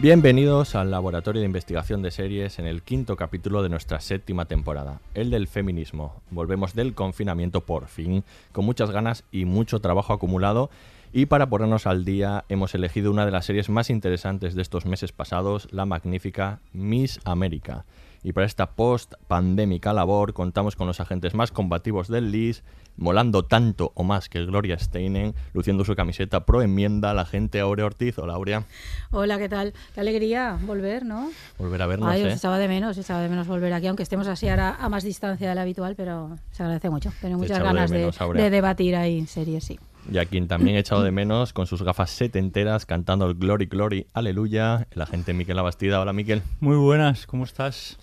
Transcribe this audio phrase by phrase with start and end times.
[0.00, 5.02] Bienvenidos al Laboratorio de Investigación de Series en el quinto capítulo de nuestra séptima temporada,
[5.12, 6.22] el del feminismo.
[6.30, 10.70] Volvemos del confinamiento por fin, con muchas ganas y mucho trabajo acumulado.
[11.12, 14.86] Y para ponernos al día hemos elegido una de las series más interesantes de estos
[14.86, 17.84] meses pasados, la magnífica Miss América.
[18.22, 22.62] Y para esta post-pandémica labor contamos con los agentes más combativos del LIS,
[22.96, 27.86] molando tanto o más que Gloria Steinem, luciendo su camiseta pro enmienda, la gente Aurea
[27.86, 28.18] Ortiz.
[28.18, 28.64] Hola Aurea.
[29.10, 29.72] Hola, ¿qué tal?
[29.94, 31.30] Qué alegría volver, ¿no?
[31.58, 32.26] Volver a vernos, Ay, ¿eh?
[32.26, 34.88] os echaba de menos, os echaba de menos volver aquí, aunque estemos así ahora a
[34.90, 37.10] más distancia de la habitual, pero se agradece mucho.
[37.22, 38.44] Tengo Te muchas ganas de, menos, Aurea.
[38.44, 39.80] de debatir ahí en serie, sí.
[40.12, 43.66] Y a quien también he echado de menos con sus gafas setenteras cantando el Glory
[43.66, 46.00] Glory Aleluya, el agente Miquel Abastida.
[46.00, 46.42] Hola Miquel.
[46.60, 47.98] Muy buenas, ¿cómo estás?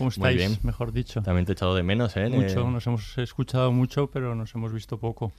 [0.00, 0.36] ¿Cómo Muy estáis?
[0.38, 0.58] bien.
[0.62, 1.20] Mejor dicho.
[1.22, 2.28] También te he echado de menos, ¿eh?
[2.30, 5.30] Mucho, Eh, nos hemos escuchado mucho, pero nos hemos visto poco.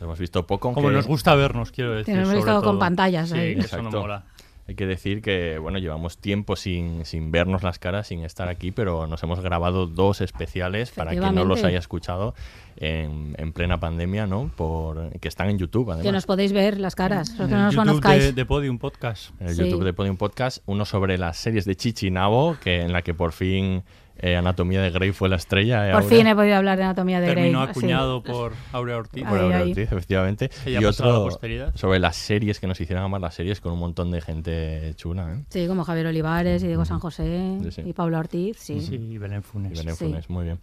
[0.00, 0.72] hemos visto poco.
[0.74, 2.14] Como nos gusta vernos, quiero decir.
[2.16, 3.54] Nos hemos estado con pantallas Sí, ahí.
[3.54, 4.00] que eso no Exacto.
[4.02, 4.24] mola.
[4.68, 8.70] Hay que decir que, bueno, llevamos tiempo sin, sin vernos las caras, sin estar aquí,
[8.70, 12.34] pero nos hemos grabado dos especiales para quien no los haya escuchado
[12.76, 14.52] en, en plena pandemia, ¿no?
[14.56, 16.06] Por, que están en YouTube, además.
[16.06, 18.22] Que nos podéis ver las caras, que no nos YouTube conozcáis.
[18.22, 19.30] de, de Podium Podcast.
[19.40, 19.64] en el Sí.
[19.64, 23.14] YouTube de Podium Podcast, uno sobre las series de Chichi Nabo, que en la que
[23.14, 23.82] por fin
[24.22, 25.90] eh, Anatomía de Grey fue la estrella.
[25.90, 27.36] ¿eh, Por fin he podido hablar de Anatomía de Grey.
[27.36, 29.24] Terminó acuñado por Aurea Ortiz.
[29.24, 29.62] Por Aurea.
[29.62, 30.50] Ortiz, efectivamente.
[30.64, 31.28] Y la otro
[31.74, 35.34] sobre las series que nos hicieran amar las series con un montón de gente chula.
[35.34, 35.44] ¿eh?
[35.48, 37.82] Sí, como Javier Olivares y Diego San José Sí, sí.
[37.84, 38.80] y Pablo Ortiz, sí.
[38.80, 39.72] Sí, y Belén Funes.
[39.72, 40.04] Y Belén Sí.
[40.06, 40.58] Funes, muy bien.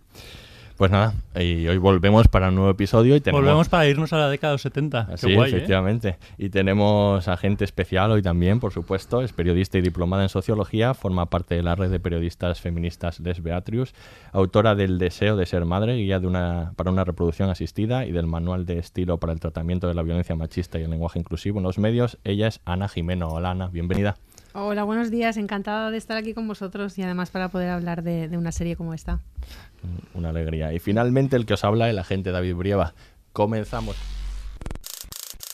[0.80, 3.42] Pues nada, y hoy volvemos para un nuevo episodio y tenemos...
[3.42, 5.18] Volvemos para irnos a la década de los 70.
[5.18, 5.44] Sí, ¿eh?
[5.46, 6.16] efectivamente.
[6.38, 9.22] Y tenemos a gente especial hoy también, por supuesto.
[9.22, 13.44] Es periodista y diplomada en sociología, forma parte de la red de periodistas feministas Les
[13.44, 13.94] Beatrius,
[14.32, 18.28] autora del Deseo de ser madre, guía de una, para una reproducción asistida y del
[18.28, 21.64] manual de estilo para el tratamiento de la violencia machista y el lenguaje inclusivo en
[21.64, 22.20] los medios.
[22.24, 23.28] Ella es Ana Jimeno.
[23.28, 24.16] Hola Ana, bienvenida.
[24.62, 25.38] Hola, buenos días.
[25.38, 28.76] Encantada de estar aquí con vosotros y además para poder hablar de, de una serie
[28.76, 29.22] como esta.
[30.14, 30.74] Una alegría.
[30.74, 32.94] Y finalmente el que os habla, el agente David Brieva.
[33.32, 33.96] Comenzamos.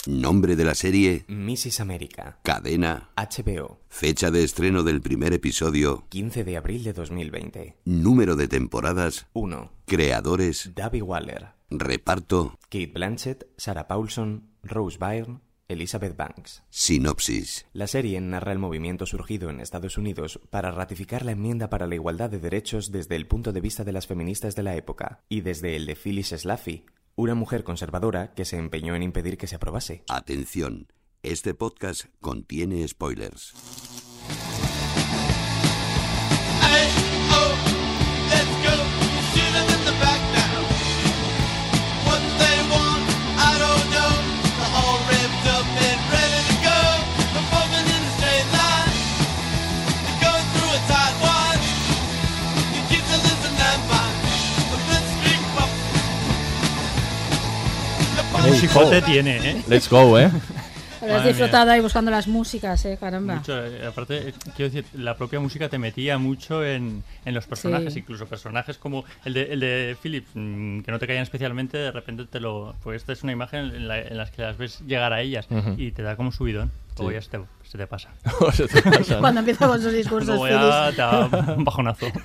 [0.07, 1.81] Nombre de la serie, Mrs.
[1.81, 7.77] América, cadena, HBO, fecha de estreno del primer episodio, 15 de abril de 2020.
[7.85, 9.71] número de temporadas, 1.
[9.85, 16.63] creadores, Davy Waller, reparto, Kate Blanchett, Sarah Paulson, Rose Byrne, Elizabeth Banks.
[16.69, 17.65] sinopsis.
[17.73, 21.95] La serie narra el movimiento surgido en Estados Unidos para ratificar la enmienda para la
[21.95, 25.41] igualdad de derechos desde el punto de vista de las feministas de la época y
[25.41, 29.55] desde el de Phyllis Schlafly, una mujer conservadora que se empeñó en impedir que se
[29.55, 30.03] aprobase.
[30.09, 30.87] Atención,
[31.23, 33.53] este podcast contiene spoilers.
[58.67, 59.63] Chicote tiene, ¿eh?
[59.67, 60.29] Let's go, ¿eh?
[61.01, 63.35] Habrás disfrutado ahí buscando las músicas, eh, caramba.
[63.35, 67.45] Mucho, eh, aparte, eh, quiero decir, la propia música te metía mucho en, en los
[67.45, 67.99] personajes, Sí.
[67.99, 71.91] incluso personajes como el de, el de Philip, mm, que no te caían especialmente, de
[71.91, 72.75] repente te lo.
[72.81, 75.45] Pues esta es una imagen en, la, en las que las ves llegar a ellas
[75.51, 75.75] Ujú.
[75.77, 76.71] y te da como subidón.
[76.97, 77.03] Sí.
[77.11, 77.39] ya se te,
[77.75, 78.09] se te pasa.
[78.53, 79.19] Se te pasa, ¿no?
[79.21, 80.39] Cuando empieza con sus discursos,
[80.97, 82.07] ya un bajonazo.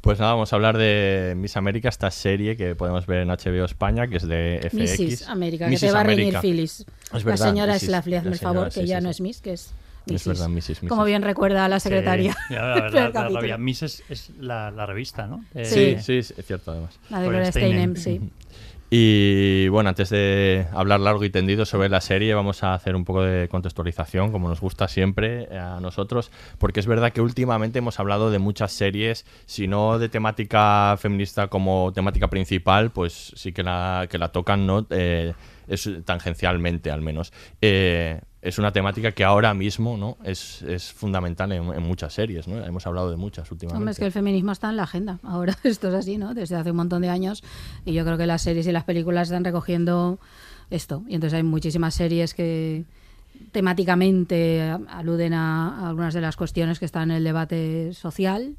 [0.00, 3.66] Pues nada, vamos a hablar de Miss América, esta serie que podemos ver en HBO
[3.66, 4.74] España, que es de FX.
[4.98, 5.28] Mrs.
[5.28, 5.80] América, que Mrs.
[5.80, 6.38] te va a reñir.
[6.40, 6.80] Phyllis.
[6.80, 7.80] Es la verdad, señora Mrs.
[7.82, 9.74] Slaffley, hazme la el favor, señora, que sí, ya sí, no es Miss, que es
[10.06, 10.26] Es Mrs.
[10.26, 10.80] verdad, Mrs.
[10.88, 12.32] Como bien recuerda la secretaria.
[12.32, 15.44] Sí, ya, la, la- la- la- la- Miss es, es la, la revista, ¿no?
[15.54, 16.16] Eh, Sí, Sí.
[16.16, 16.98] es es cierto además.
[17.10, 17.94] La de Gloria Steinem.
[17.94, 18.22] sí.
[18.92, 23.04] Y bueno, antes de hablar largo y tendido sobre la serie, vamos a hacer un
[23.04, 27.78] poco de contextualización, como nos gusta siempre eh, a nosotros, porque es verdad que últimamente
[27.78, 33.52] hemos hablado de muchas series, si no de temática feminista como temática principal, pues sí
[33.52, 34.84] que la, que la tocan, ¿no?
[34.90, 35.34] Eh,
[35.68, 37.32] es tangencialmente al menos.
[37.62, 40.16] Eh, es una temática que ahora mismo ¿no?
[40.24, 42.64] es, es fundamental en, en muchas series, ¿no?
[42.64, 43.78] Hemos hablado de muchas últimamente.
[43.78, 45.18] Hombre, es que el feminismo está en la agenda.
[45.22, 46.32] Ahora esto es así, ¿no?
[46.34, 47.42] Desde hace un montón de años.
[47.84, 50.18] Y yo creo que las series y las películas están recogiendo
[50.70, 51.02] esto.
[51.06, 52.84] Y entonces hay muchísimas series que
[53.52, 58.54] temáticamente aluden a, a algunas de las cuestiones que están en el debate social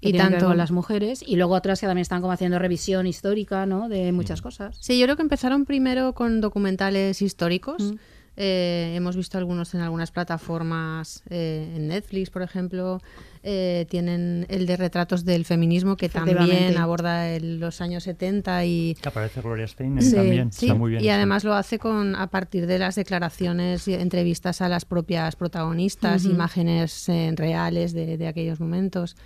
[0.00, 0.46] y tanto.
[0.46, 3.88] con las mujeres y luego otras que también están como haciendo revisión histórica ¿no?
[3.88, 7.82] de muchas cosas Sí, yo creo que empezaron primero con documentales históricos.
[7.82, 7.96] Mm.
[8.36, 13.00] Eh, hemos visto algunos en algunas plataformas, eh, en Netflix, por ejemplo.
[13.48, 18.96] Eh, tienen el de retratos del feminismo, que también aborda el- los años 70 y,
[19.00, 20.50] Que aparece Gloria Steinem Sí, también.
[20.52, 21.02] Sí, Está muy bien.
[21.04, 21.14] y eso.
[21.14, 26.24] además lo hace con a partir de las declaraciones y entrevistas a las propias protagonistas,
[26.24, 26.34] Ujú.
[26.34, 29.16] imágenes eh, reales de, de aquellos momentos.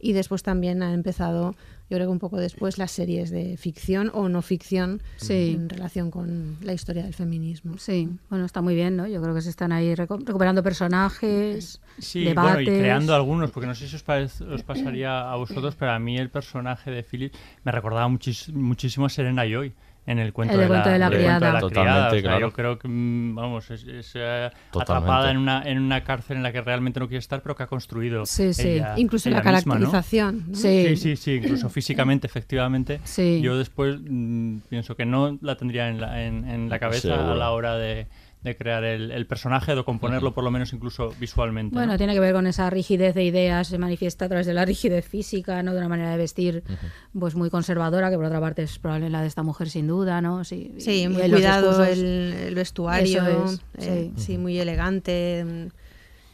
[0.00, 1.52] Y después también ha empezado,
[1.90, 5.54] yo creo que un poco después, las series de ficción o no ficción Sí.
[5.56, 7.78] en relación con la historia del feminismo.
[7.78, 12.24] sí bueno está muy bien no yo creo que se están ahí recuperando personajes Sí,
[12.24, 15.90] debates bueno, y creando algunos, porque no sé si os, os pasaría a vosotros, pero
[15.92, 17.34] a mí el personaje de Philip
[17.64, 19.72] me recordaba muchísimo a Serena Joy
[20.10, 21.52] en el cuento, El de, cuento de la el cuento de criada.
[21.52, 22.08] la Totalmente, criada.
[22.08, 22.40] O sea, claro.
[22.40, 24.92] Yo creo que, mm, vamos, es, es, eh, Totalmente.
[25.06, 27.62] atrapada en una, en una cárcel en la que realmente no quiere estar, pero que
[27.62, 28.68] ha construido Sí, sí.
[28.68, 29.80] ella- Incluso la ella misma, ¿no?
[29.90, 30.44] caracterización.
[30.48, 30.54] ¿no?
[30.56, 33.00] sí Sí, sí, sí, incluso físicamente, efectivamente.
[33.04, 33.40] Sí.
[33.42, 37.34] Yo después mm, pienso que no la tendría en la, en, en la cabeza a
[37.34, 38.06] la hora de,
[38.42, 41.74] de crear el, el personaje, de componerlo por lo menos incluso visualmente.
[41.74, 41.80] ¿no?
[41.80, 44.64] Bueno, tiene que ver con esa rigidez de ideas, se manifiesta a través de la
[44.64, 45.72] rigidez física, ¿no?
[45.72, 46.62] De una manera de vestir
[47.18, 50.20] pues muy conservadora, que por otra parte es probable la de esta mujer sin duda,
[50.20, 50.44] ¿no?
[50.44, 54.22] Sí, y- Sí, y muy los cuidado discursos- el, el vestuario, es, eh, sí.
[54.22, 55.44] sí, muy elegante.
[55.44, 55.66] mm,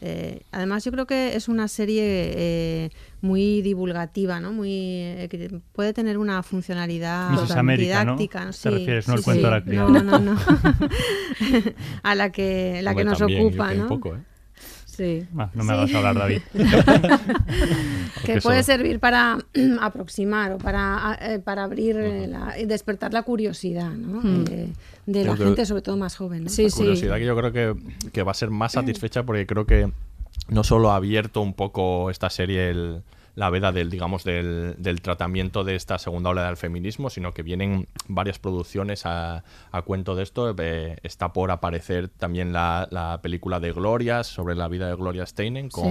[0.07, 2.91] eh, además, yo creo que es una serie eh,
[3.25, 4.53] muy divulgativa, ¿no?
[4.53, 7.31] Muy eh, que puede tener una funcionalidad.
[7.57, 8.17] América, ¿no?
[8.17, 8.47] didáctica.
[8.47, 9.45] Te sí, refieres, no sí, el cuento sí.
[9.47, 9.89] de la criada.
[9.89, 10.37] No, no, no.
[12.03, 13.83] a la que la que nos también, ocupa, ¿no?
[13.85, 14.21] Un poco, ¿eh?
[14.85, 15.27] Sí.
[15.39, 15.79] Ah, no me Sí.
[15.81, 16.43] hagas hablar, David.
[18.25, 19.39] que puede eso- servir para
[19.81, 24.21] aproximar o para, eh, para abrir la- y despertar la curiosidad ¿no?
[24.21, 24.45] Hmm.
[25.07, 26.45] De la gente, sobre todo más joven.
[26.45, 26.51] ¿no?
[26.51, 26.77] Sí, sí.
[26.77, 27.75] curiosidad que yo creo que,
[28.13, 29.91] que va a ser más satisfecha porque creo que
[30.49, 33.03] no solo ha abierto un poco esta serie el-
[33.37, 37.43] la veda del digamos del, del tratamiento de esta segunda ola del feminismo sino que
[37.43, 39.43] vienen varias producciones a,
[39.73, 44.55] a cuento de esto Eh, está por aparecer también la, la película de Glorias sobre
[44.55, 45.85] la vida de Gloria Steinem con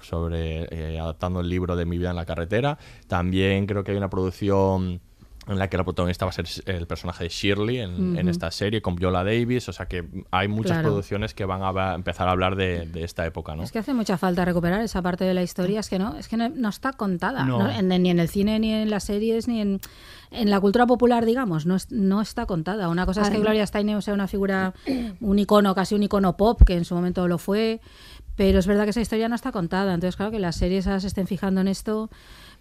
[0.00, 0.06] Sí.
[0.06, 2.76] sobre eh, adaptando el libro de Mi vida en la carretera.
[3.06, 5.00] También creo que hay una producción
[5.50, 8.28] en la que la protagonista va a ser el personaje de Shirley en, en Ujú.
[8.30, 10.88] esta serie con Viola Davis, o sea que hay muchas Claro.
[10.88, 13.62] producciones que van a va- empezar a hablar de, de esta época, ¿no?
[13.62, 16.28] Es que hace mucha falta recuperar esa parte de la historia, es que no, es
[16.28, 17.58] que no, no está contada, No.
[17.58, 17.70] ¿no?
[17.70, 19.80] En- ni en el cine, ni en las series, ni en,
[20.30, 22.88] en la cultura popular, digamos, no, es- no está contada.
[22.88, 24.74] Una cosa es que Gloria Steinem sea una figura,
[25.20, 27.80] un icono, casi un icono pop, que en su momento lo fue,
[28.36, 29.92] pero es verdad que esa historia no está contada.
[29.92, 32.08] Entonces, claro, que las series ahora se estén fijando en esto,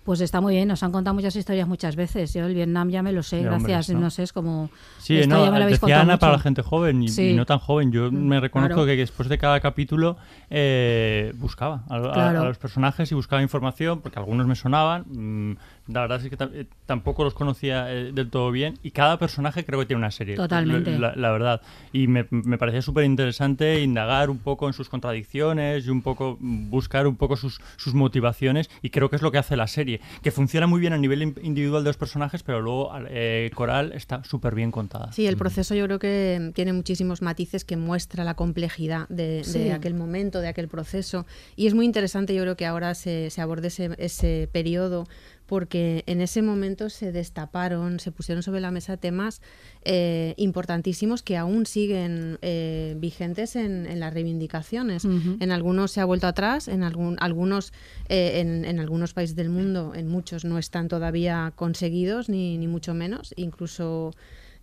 [0.03, 0.67] pues está muy bien.
[0.67, 2.33] Nos han contado muchas historias muchas veces.
[2.33, 3.89] Yo el Vietnam ya me lo sé, gracias.
[3.89, 3.99] ¿no?
[3.99, 4.69] no sé, es como...
[4.97, 7.29] Sí, no, ya me la habéis decía contado Ana para la gente joven y, Sí.
[7.29, 7.91] y no tan joven.
[7.91, 8.87] Yo me reconozco claro.
[8.87, 10.17] que después de cada capítulo
[10.49, 12.41] eh, buscaba a, a- Claro.
[12.41, 15.05] a los personajes y buscaba información porque algunos me sonaban.
[15.07, 15.57] mm,
[15.91, 19.65] la verdad es que eh, tampoco los conocía eh, del todo bien y cada personaje
[19.65, 20.35] creo que tiene una serie.
[20.35, 20.97] Totalmente.
[20.99, 21.61] La, la verdad.
[21.91, 26.37] Y me, me parecía súper interesante indagar un poco en sus contradicciones y un poco
[26.39, 29.99] buscar un poco sus, sus motivaciones y creo que es lo que hace la serie.
[30.21, 33.91] Que funciona muy bien a nivel in- individual de los personajes, pero luego eh, Coral
[33.93, 35.11] está súper bien contada.
[35.11, 39.43] Sí, el proceso yo creo que tiene muchísimos matices que muestra la complejidad de, de
[39.43, 39.69] Sí.
[39.71, 41.25] aquel momento, de aquel proceso.
[41.55, 45.07] Y es muy interesante yo creo que ahora se, se aborde ese, ese periodo
[45.49, 49.41] porque en ese momento se destaparon, se pusieron sobre la mesa temas
[49.83, 55.05] eh, importantísimos que aún siguen eh, vigentes en, en las reivindicaciones.
[55.05, 57.73] En algunos se ha vuelto atrás, en algún, algunos
[58.09, 62.67] eh, en, en algunos países del mundo, en muchos no están todavía conseguidos, ni, ni
[62.67, 63.33] mucho menos.
[63.35, 64.13] Incluso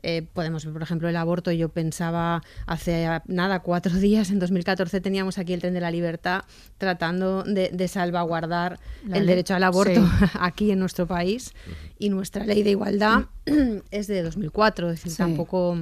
[0.03, 1.51] eh, podemos ver, por ejemplo, el aborto.
[1.53, 6.45] Yo pensaba hace nada, cuatro días, en 2014 teníamos aquí el tren de la libertad
[6.79, 8.79] tratando de, salvaguardar
[9.13, 10.09] el derecho al aborto
[10.41, 11.55] aquí en nuestro país
[11.99, 13.27] y nuestra ley de igualdad
[13.91, 15.79] es de 2004, es decir, tampoco...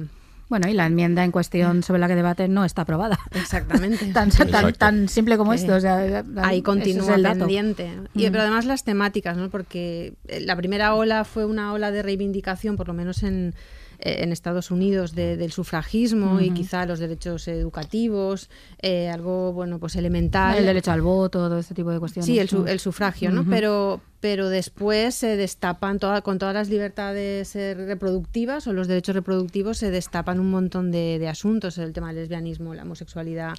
[0.47, 3.19] Bueno, y la enmienda en cuestión sobre la que debate no está aprobada.
[3.31, 4.05] Exactamente.
[4.13, 4.29] tan,
[4.73, 5.73] tan, simple como esto.
[5.73, 7.89] O sea, Ahí continúa el pendiente.
[8.13, 8.31] Y, mm.
[8.31, 9.49] Pero además las temáticas, ¿no?
[9.49, 13.55] porque la primera ola fue una ola de reivindicación, por lo menos en,
[13.99, 18.49] eh, en Estados Unidos del sufragismo y quizá los derechos educativos,
[18.81, 20.57] eh, algo bueno pues elemental.
[20.57, 22.25] El derecho al voto, todo este tipo de cuestiones.
[22.25, 23.45] Sí, el, sufragio, ¿no?
[23.49, 29.77] Pero pero después se destapan con todas las libertades eh, reproductivas o los derechos reproductivos
[29.77, 33.53] se destapan un montón de, asuntos, el tema del lesbianismo, la homosexualidad,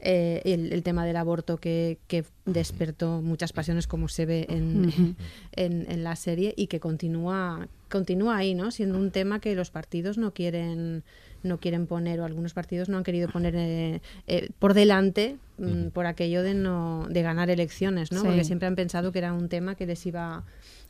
[0.00, 1.98] el, tema del aborto que,
[2.44, 5.16] despertó muchas pasiones como se ve en,
[5.52, 8.70] en, la serie y que continúa continúa ahí, ¿no?
[8.70, 11.04] Siendo un tema que los partidos no quieren
[11.42, 15.88] no quieren poner o algunos partidos no han querido poner eh, eh, por delante mm,
[15.88, 18.22] por aquello de no de ganar elecciones, ¿no?
[18.22, 20.44] Porque siempre han pensado que era un tema que les iba a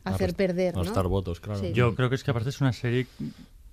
[0.05, 1.09] hacer perder, ¿no?
[1.09, 1.63] votos, claro.
[1.73, 3.07] Yo creo que es que aparte es una serie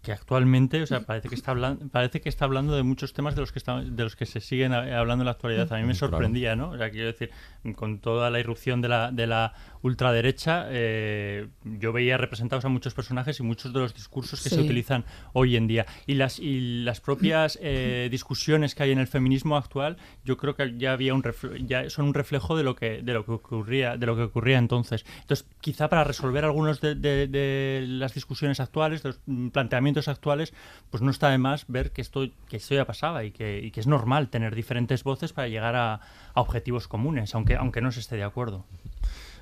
[0.01, 3.36] que actualmente, o sea, parece que está hablando, parece que está hablando de muchos temas
[3.36, 5.71] de los que de los que se siguen hablando en la actualidad.
[5.74, 6.71] A mí me sorprendía, ¿no?
[6.71, 7.31] O sea, quiero decir,
[7.75, 12.93] con toda la irrupción de la, de la ultraderecha, eh, yo veía representados a muchos
[12.93, 15.86] personajes y muchos de los discursos que se utilizan hoy en día.
[16.05, 20.55] Y las, y las propias eh, discusiones que hay en el feminismo actual, yo creo
[20.55, 21.24] que ya había un
[21.65, 24.57] ya son un reflejo de lo que de lo que ocurría de lo que ocurría
[24.57, 25.05] entonces.
[25.21, 29.19] Entonces, quizá para resolver algunos de, de, las discusiones actuales, de los
[29.51, 30.53] planteamientos actuales,
[30.89, 33.71] pues no está de más ver que esto que esto ya pasaba y que, y
[33.71, 37.91] que es normal tener diferentes voces para llegar a, a objetivos comunes, aunque aunque no
[37.91, 38.65] se esté de acuerdo.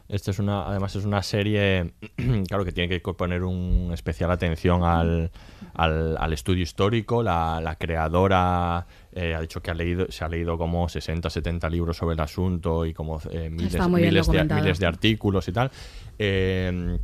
[0.10, 1.94] Esta es una, además es una serie,
[2.48, 5.32] claro, que tiene que poner un especial atención al,
[5.74, 7.22] al, estudio histórico.
[7.22, 11.70] La, la creadora eh, ha dicho que ha leído, se ha leído como 60, 70
[11.70, 15.72] libros sobre el asunto y como eh, miles, miles, de, miles, de, artículos y tal.
[16.20, 16.98] Eh,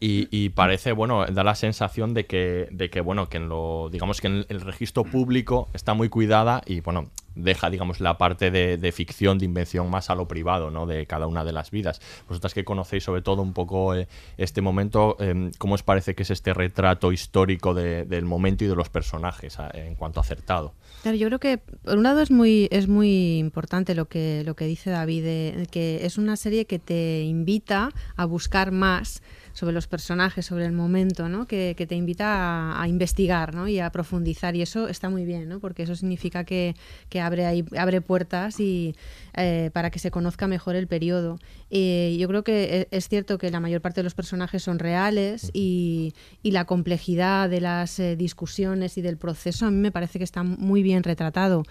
[0.00, 4.20] y, parece, bueno, da la sensación de que, de que bueno, que en lo, digamos
[4.20, 8.92] que en el registro público está muy cuidada y, bueno, deja, digamos, la parte de,
[8.92, 10.86] ficción, de invención más a lo privado, ¿no?
[10.86, 12.00] De cada una de las vidas.
[12.28, 16.22] Vosotras que conocéis sobre todo un poco eh, este momento, em, ¿cómo os parece que
[16.22, 20.74] es este retrato histórico del momento y de los personajes en cuanto acertado?
[21.02, 24.54] Claro, yo creo que por un lado es muy es muy importante lo que lo
[24.54, 29.86] que dice David, que es una serie que te invita a buscar más sobre los
[29.86, 31.46] personajes, sobre el momento, ¿no?
[31.46, 33.68] que, te invita a, investigar ¿no?
[33.68, 34.56] y a profundizar.
[34.56, 35.60] Y eso está muy bien, ¿no?
[35.60, 36.74] porque eso significa que,
[37.20, 38.94] abre, ahí, abre puertas y,
[39.34, 41.38] eh, para que se conozca mejor el periodo.
[41.70, 44.78] y yo creo que e, es cierto que la mayor parte de los personajes son
[44.78, 50.18] reales y, la complejidad de las eh, discusiones y del proceso a mí me parece
[50.18, 51.62] que está muy bien retratado.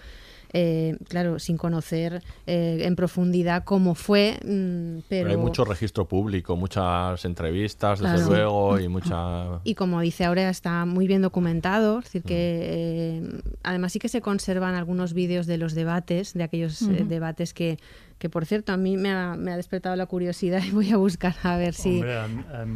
[0.54, 5.30] Eh, claro, sin conocer eh, en profundidad cómo fue, mm, pero...
[5.30, 9.60] hay mucho registro público, muchas entrevistas, desde luego, y mucha...
[9.64, 14.08] Y como dice ahora, está muy bien documentado, es decir, que eh, además sí que
[14.08, 17.78] se conservan algunos vídeos de los debates, de aquellos debates que
[18.18, 20.96] que por cierto a mí me ha, me ha, despertado la curiosidad y voy a
[20.96, 22.02] buscar a ver si,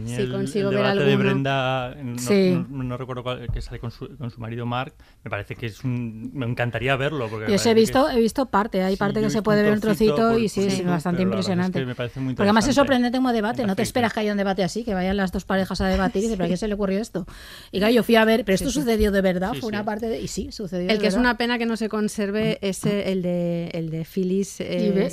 [0.07, 1.05] si consigo ver algo.
[1.05, 5.31] de Brenda, no, no, recuerdo cuál, que sale con su, con su, marido Mark, me
[5.31, 6.31] parece que es un...
[6.35, 7.29] me encantaría verlo.
[7.29, 10.39] Porque Yo he visto, he visto parte, hay parte que se puede ver un trocito
[10.39, 11.81] y sí, es bastante impresionante.
[11.81, 14.33] Es me parece muy porque además es sorprendente como debate, no te esperas que haya
[14.33, 16.57] un debate así, que vayan las dos parejas a debatir y dices, ¿pero a qué
[16.57, 17.27] se le ocurrió esto?
[17.73, 20.21] Y claro, yo fui a ver, pero esto sucedió de verdad, fue una parte de...
[20.21, 23.69] Y sí, sucedió El que es una pena que no se conserve es el de,
[23.73, 25.11] el de Phyllis eh,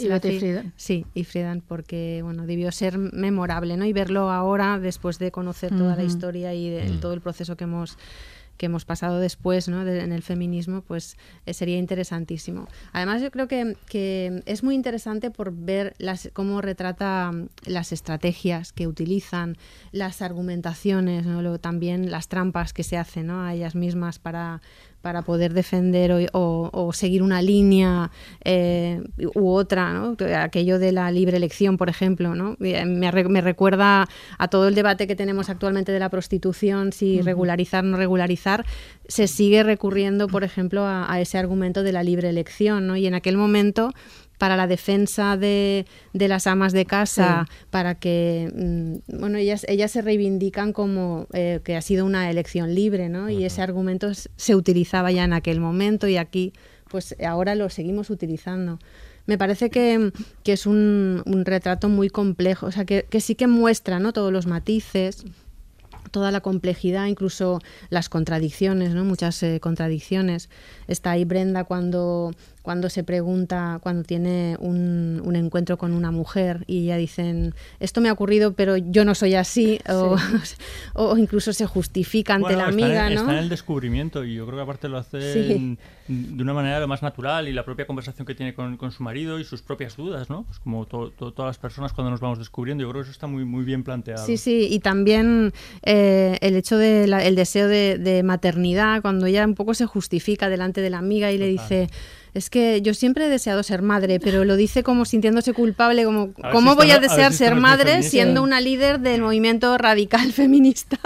[0.76, 3.86] Sí, y Friedan, porque bueno, debió ser memorable, ¿no?
[3.86, 7.00] Y verlo ahora, después de conocer toda la historia y de, mm.
[7.00, 7.98] todo el proceso que hemos
[8.58, 9.86] que hemos pasado después ¿no?
[9.88, 12.68] en el feminismo, pues eh, sería interesantísimo.
[12.92, 17.92] Además, yo creo que, que es muy interesante por ver las, cómo retrata mm, las
[17.92, 19.58] estrategias que utilizan,
[19.92, 21.58] las argumentaciones, ¿no?
[21.60, 23.44] también las trampas que se hacen ¿no?
[23.44, 24.62] a ellas mismas para,
[25.04, 28.10] para poder defender o, seguir una línea
[28.46, 29.04] eh,
[29.36, 30.16] u otra, ¿no?
[30.38, 32.56] aquello de la libre elección, por ejemplo, ¿no?
[32.58, 34.08] me, recuerda
[34.38, 38.66] a todo el debate que tenemos actualmente de la prostitución, si regularizar o no regularizar,
[39.06, 42.96] se sigue recurriendo, por ejemplo, a, a, ese argumento de la libre elección, ¿no?
[42.96, 43.92] y en aquel momento
[44.44, 49.90] para la defensa de, de las amas de casa, para que, mm, bueno, ellas, ellas
[49.90, 53.30] se reivindican como eh, que ha sido una elección libre, ¿no?
[53.30, 56.52] Y ese argumento se utilizaba ya en aquel momento y aquí,
[56.90, 58.80] pues ahora lo seguimos utilizando.
[59.28, 60.12] Me parece que,
[60.44, 64.12] que es un, un, retrato muy complejo, o sea, que, que sí que muestra, ¿no?
[64.12, 65.24] Todos los matices,
[66.12, 69.06] toda la complejidad, incluso las contradicciones, ¿no?
[69.06, 70.50] Muchas eh, contradicciones.
[70.88, 72.34] Está ahí Brenda cuando
[72.64, 78.00] cuando se pregunta, cuando tiene un, un, encuentro con una mujer y ya dicen, esto
[78.00, 80.16] me ha ocurrido, pero yo no soy así, o,
[80.94, 83.22] o, incluso se justifica ante la amiga, en, ¿no?
[83.22, 85.52] Está en el descubrimiento y yo creo que aparte lo hace sí.
[85.52, 88.92] en, de una manera lo más natural y la propia conversación que tiene con, con
[88.92, 90.44] su marido y sus propias dudas, ¿no?
[90.44, 93.12] Pues como to, to, todas las personas cuando nos vamos descubriendo, yo creo que eso
[93.12, 94.26] está muy, muy bien planteado.
[94.26, 99.26] Sí, sí, y también eh, el hecho del de el deseo de, de, maternidad, cuando
[99.26, 101.48] ella un poco se justifica delante de la amiga y Total.
[101.48, 101.90] le dice
[102.34, 106.34] es que yo siempre he deseado ser madre, pero lo dice como sintiéndose culpable, como
[106.52, 110.32] ¿cómo si voy a desear a si ser madre siendo una líder del movimiento radical
[110.34, 110.98] feminista?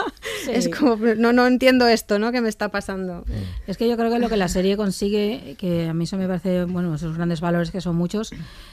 [0.45, 0.51] Sí.
[0.53, 2.31] Es como, no, no entiendo esto, ¿no?
[2.31, 3.25] ¿Qué me está pasando?
[3.67, 6.27] Es que yo creo que lo que la serie consigue, que a mí eso me
[6.27, 8.31] parece, bueno, esos grandes valores que son muchos,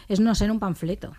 [0.09, 1.12] es no ser un panfleto.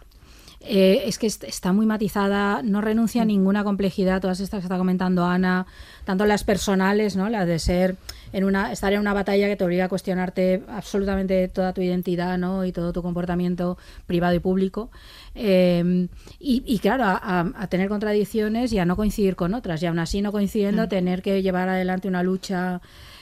[0.62, 4.78] Eh, es que está muy matizada, no renuncia a ninguna complejidad, todas estas que está
[4.78, 5.68] comentando Ana,
[6.06, 7.30] tanto las personales, ¿no?
[7.30, 7.98] las de ser
[8.34, 12.38] en una, estar en una batalla que te obliga a cuestionarte absolutamente toda tu identidad
[12.40, 12.66] ¿no?
[12.66, 14.90] y todo tu comportamiento privado y público.
[15.36, 16.08] Eh,
[16.40, 20.00] y, y, claro, a, a, tener contradicciones y a no coincidir con otras, y aún
[20.00, 20.90] así no coincidiendo, mm.
[20.90, 22.82] tener que llevar adelante una lucha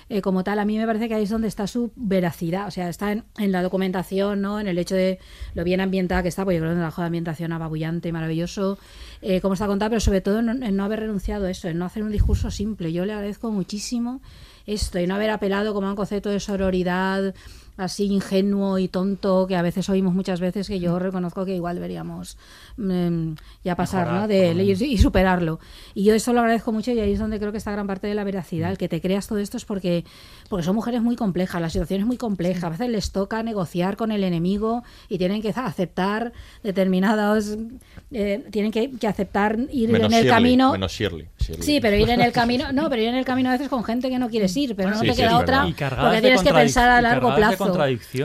[0.10, 2.72] eh, como tal, a mí me parece que ahí es donde está su veracidad, o
[2.72, 4.60] sea, está en, en, la documentación, ¿no?
[4.60, 5.19] En el hecho de
[5.53, 8.77] lo bien ambientada que está, porque yo creo que un trabajo de ambientación ababullante, maravilloso,
[9.22, 11.77] eh, cómo está contada, pero sobre todo en, en, no haber renunciado a eso, en
[11.77, 12.91] no hacer un discurso simple.
[12.91, 14.22] Yo le agradezco muchísimo
[14.65, 17.33] esto y no haber apelado como a un concepto de sororidad
[17.77, 21.75] así ingenuo y tonto que a veces oímos muchas veces que yo reconozco que igual
[21.75, 22.37] deberíamos
[22.77, 24.27] mmm, ya pasar Mejorar, ¿no?
[24.27, 25.59] de él y, y, superarlo.
[25.93, 28.07] Y yo eso lo agradezco mucho y ahí es donde creo que está gran parte
[28.07, 30.05] de la veracidad el que te creas todo esto es porque
[30.49, 32.67] porque son mujeres muy complejas la situación es muy compleja.
[32.67, 37.57] A veces les toca negociar con el enemigo y tienen que aceptar determinados
[38.11, 40.71] eh, tienen que, que, aceptar ir menos en el Shirley, camino.
[40.73, 43.49] menos Shirley, Shirley, sí pero ir en el camino no pero ir en el camino
[43.49, 45.37] a veces con gente que no quieres ir pero bueno, no sí, te sí, queda
[45.37, 47.62] otra porque tienes que pensar a largo plazo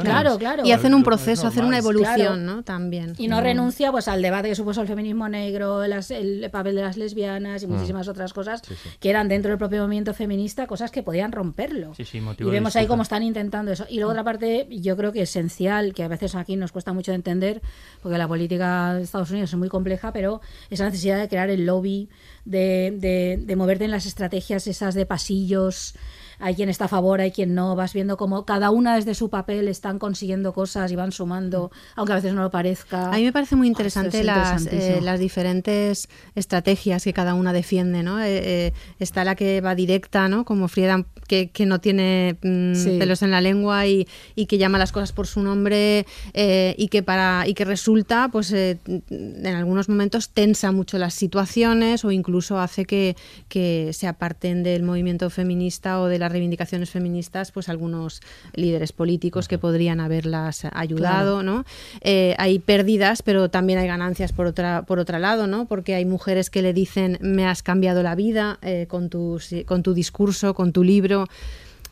[0.02, 0.64] Claro, claro.
[0.64, 2.36] Y hacen un proceso, hacen una evolución, claro.
[2.36, 2.62] ¿no?
[2.62, 3.14] También.
[3.18, 3.42] Y no mm.
[3.42, 7.62] renuncia pues al debate que supuso el feminismo negro, las, el papel de las lesbianas
[7.62, 7.70] y mm.
[7.70, 8.88] muchísimas otras cosas sí, sí.
[9.00, 11.92] que eran dentro del propio movimiento feminista, cosas que podían romperlo.
[11.98, 13.86] y vemos ahí cómo están intentando eso.
[13.88, 17.12] Y luego otra parte, yo creo que esencial, que a veces aquí nos cuesta mucho
[17.12, 17.62] de entender,
[18.02, 21.66] porque la política de Estados Unidos es muy compleja, pero esa necesidad de crear el
[21.66, 22.08] lobby,
[22.44, 25.94] de, de, de moverte en las estrategias esas de pasillos
[26.38, 29.28] hay quien está a favor, hay quien no, vas viendo cómo cada una desde su
[29.28, 33.10] papel están consiguiendo cosas y van sumando, aunque a veces no lo parezca.
[33.10, 38.02] A mí me parece muy interesante las, eh, las diferentes estrategias que cada una defiende,
[38.02, 38.20] ¿no?
[38.20, 40.44] Eh, eh, está la que va directa, ¿no?
[40.44, 42.96] Como Friedan, que, que no tiene mm, sí.
[42.98, 47.02] pelos en la lengua y, y, que llama las cosas por su nombre y, que
[47.02, 52.84] para, y que resulta, pues en algunos momentos tensa mucho las situaciones o incluso hace
[52.84, 53.16] que,
[53.48, 58.20] que se aparten del movimiento feminista o de la reivindicaciones feministas, pues algunos
[58.54, 61.42] líderes políticos que podrían haberlas ayudado, claro.
[61.42, 61.64] ¿no?
[62.00, 65.66] Eh, hay pérdidas, pero también hay ganancias por otra por otro lado, ¿no?
[65.66, 69.82] Porque hay mujeres que le dicen me has cambiado la vida eh, con, tu, con
[69.82, 71.26] tu discurso, con tu libro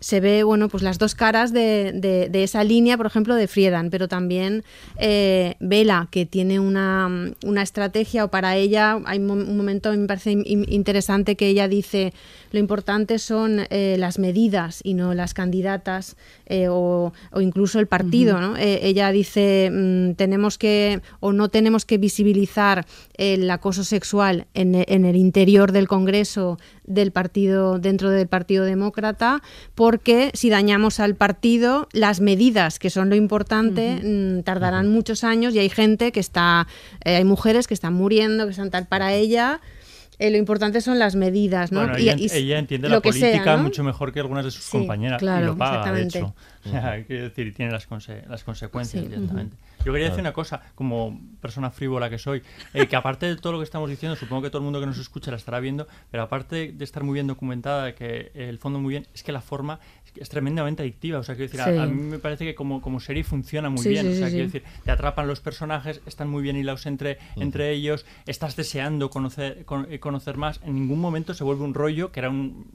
[0.01, 3.49] se ve bueno pues las dos caras de, de, de, esa línea por ejemplo de
[3.49, 4.65] Friedan pero también
[4.99, 10.33] eh, Vela que tiene una, una, estrategia o para ella hay un momento me parece
[10.33, 12.13] interesante que ella dice
[12.53, 17.87] lo importante son eh, las medidas y no las candidatas eh, o, o, incluso el
[17.87, 18.53] partido uh -huh.
[18.53, 18.57] ¿no?
[18.57, 25.05] ella dice mmm, tenemos que o no tenemos que visibilizar el acoso sexual en, en
[25.05, 29.43] el interior del Congreso del partido dentro del Partido Demócrata
[29.75, 34.45] porque si dañamos al partido las medidas que son lo importante uh -huh.
[34.45, 34.93] tardarán uh -huh.
[34.93, 36.67] muchos años y hay gente que está
[37.05, 39.61] eh, hay mujeres que están muriendo que están tal para ella
[40.19, 41.81] eh, lo importante son las medidas, ¿no?
[41.81, 43.65] Bueno, ella, y, ella, entiende la política sea, ¿no?
[43.65, 46.35] mucho mejor que algunas de sus sí, compañeras claro, y lo paga, de hecho.
[46.67, 49.55] O sea, quiero decir, tiene las, conse las consecuencias sí, directamente.
[49.55, 49.85] Uh -huh.
[49.85, 52.43] Yo quería decir una cosa, como persona frívola que soy,
[52.75, 54.87] eh, que aparte de todo lo que estamos diciendo, supongo que todo el mundo que
[54.87, 58.81] nos escucha la estará viendo, pero aparte de estar muy bien documentada, que el fondo
[58.81, 59.79] muy bien, es que la forma
[60.21, 61.19] es tremendamente adictiva.
[61.19, 61.79] O sea, quiero decir, sí.
[61.79, 64.07] a, a, mí me parece que como, como serie funciona muy sí, bien.
[64.07, 67.13] Sí, o sea, sí, quiero decir, te atrapan los personajes, están muy bien hilados entre,
[67.13, 67.43] uh -huh.
[67.43, 70.61] entre ellos, estás deseando conocer, con, eh, conocer más.
[70.65, 72.67] En ningún momento se vuelve un rollo, que era un,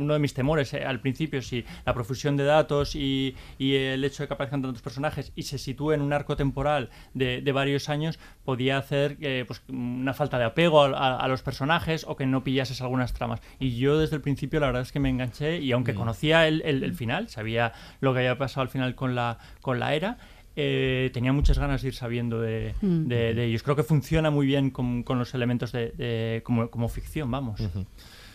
[0.00, 4.04] uno de mis temores eh, al principio, si la profusión de datos y, y, el
[4.04, 7.52] hecho de que aparezcan tantos personajes y se sitúe en un arco temporal de, de
[7.52, 12.04] varios años, podía hacer eh, pues, una falta de apego a, a, a, los personajes
[12.08, 13.40] o que no pillases algunas tramas.
[13.58, 15.98] Y yo desde el principio la verdad es que me enganché y aunque uh -huh.
[15.98, 19.78] conocía el, el, el final, sabía lo que había pasado al final con la, con
[19.78, 20.18] la era,
[20.54, 23.06] eh, tenía muchas ganas de ir sabiendo de, mm.
[23.06, 23.62] de, de, ellos.
[23.62, 27.60] Creo que funciona muy bien con, con los elementos de, como, como, ficción, vamos.
[27.60, 27.86] Uh -huh.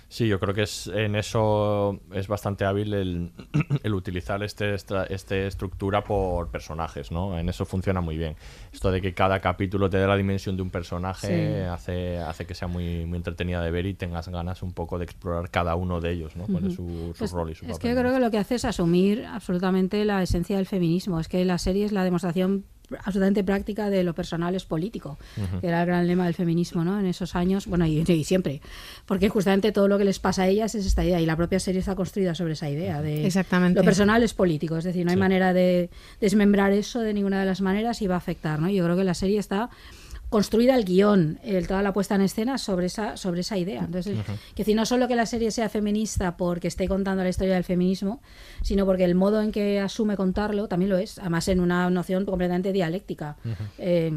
[0.10, 3.32] Sí, yo creo que es en eso es bastante hábil el,
[3.84, 7.38] el utilizar este, esta este estructura por personajes, ¿no?
[7.38, 8.36] En eso funciona muy bien.
[8.72, 11.68] Esto de que cada capítulo te dé la dimensión de un personaje Sí.
[11.70, 15.04] hace, hace que sea muy, muy entretenida de ver y tengas ganas un poco de
[15.04, 16.46] explorar cada uno de ellos, ¿no?
[16.48, 17.82] Cuál es su, su Pues rol y su es papel.
[17.82, 21.20] que yo creo que lo que hace es asumir absolutamente la esencia del feminismo.
[21.20, 22.64] Es que la serie es la demostración
[23.04, 25.18] absolutamente práctica de lo personal es político,
[25.62, 27.00] que era el gran lema del feminismo ¿no?
[27.00, 28.62] en esos años, bueno, y, y siempre,
[29.06, 31.60] porque justamente todo lo que les pasa a ellas es esta idea, y la propia
[31.60, 33.80] serie está construida sobre esa idea de Exactamente.
[33.80, 35.20] lo personal es político, es decir, no hay Sí.
[35.20, 35.90] manera de
[36.22, 38.70] desmembrar eso de ninguna de las maneras y va a afectar, ¿no?
[38.70, 39.70] Yo creo que la serie está
[40.30, 43.86] construida el guion, el, toda la puesta en escena sobre esa, sobre esa idea.
[43.86, 44.18] Entonces,
[44.56, 47.64] que decir, no solo que la serie sea feminista porque esté contando la historia del
[47.64, 48.22] feminismo,
[48.62, 52.26] sino porque el modo en que asume contarlo también lo es, además en una noción
[52.26, 53.38] completamente dialéctica,
[53.78, 54.12] eh,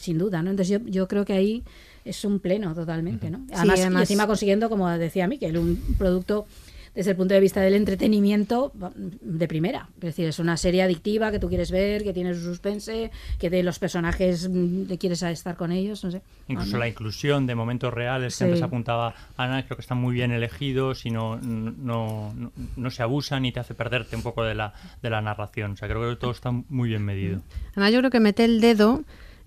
[0.00, 0.42] sin duda.
[0.42, 0.50] ¿no?
[0.50, 1.62] Entonces yo, yo creo que ahí
[2.04, 3.30] es un pleno totalmente.
[3.30, 3.46] ¿no?
[3.52, 6.46] Además, y además- encima consiguiendo, como decía Miquel, un producto
[6.94, 9.88] desde el punto de vista del entretenimiento de primera.
[9.96, 13.48] Es decir, es una serie adictiva que tú quieres ver, que tiene su suspense, que
[13.48, 16.20] de los personajes mm, te quieres estar con ellos, no sé.
[16.48, 18.40] Incluso Ah, la inclusión de momentos reales Sí.
[18.40, 22.90] que antes apuntaba Ana, creo que están muy bien elegidos y no, no, no, no
[22.90, 25.72] se abusan y te hace perderte un poco de la, de la narración.
[25.72, 27.40] O sea, creo que todo está muy bien medido.
[27.72, 29.02] Además, yo creo que mete el dedo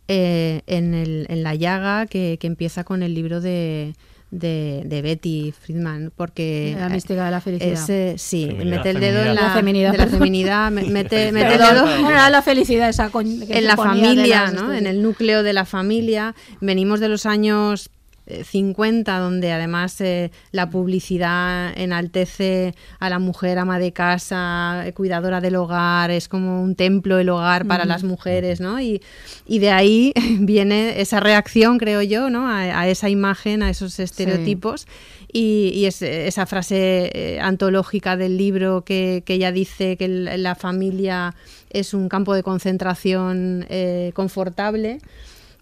[0.07, 3.93] eh, en, el- en la llaga que, que empieza con el libro de,
[4.31, 7.71] de, de Betty Friedman, porque La mística de la felicidad.
[7.73, 11.31] ese- sí, Feminidad, mete el dedo en la, La feminidad, de la feminidad, me- mete,
[11.31, 14.73] mete el dedo bueno, la felicidad esa que en la familia, ¿no?
[14.73, 16.35] en el núcleo de la familia.
[16.59, 17.94] Venimos de los años eh,
[18.43, 25.41] 50, donde además eh, la publicidad enaltece a la mujer ama de casa, eh, cuidadora
[25.41, 28.79] del hogar, es como un templo el hogar para las mujeres, ¿no?
[28.81, 29.01] Y,
[29.47, 32.47] y de ahí viene esa reacción, creo yo, ¿no?
[32.47, 34.87] A, a esa imagen, a esos estereotipos.
[35.31, 40.43] Y, y es- esa frase eh, antológica del libro que, que ella dice que el-
[40.43, 41.35] la familia
[41.69, 44.99] es un campo de concentración eh, confortable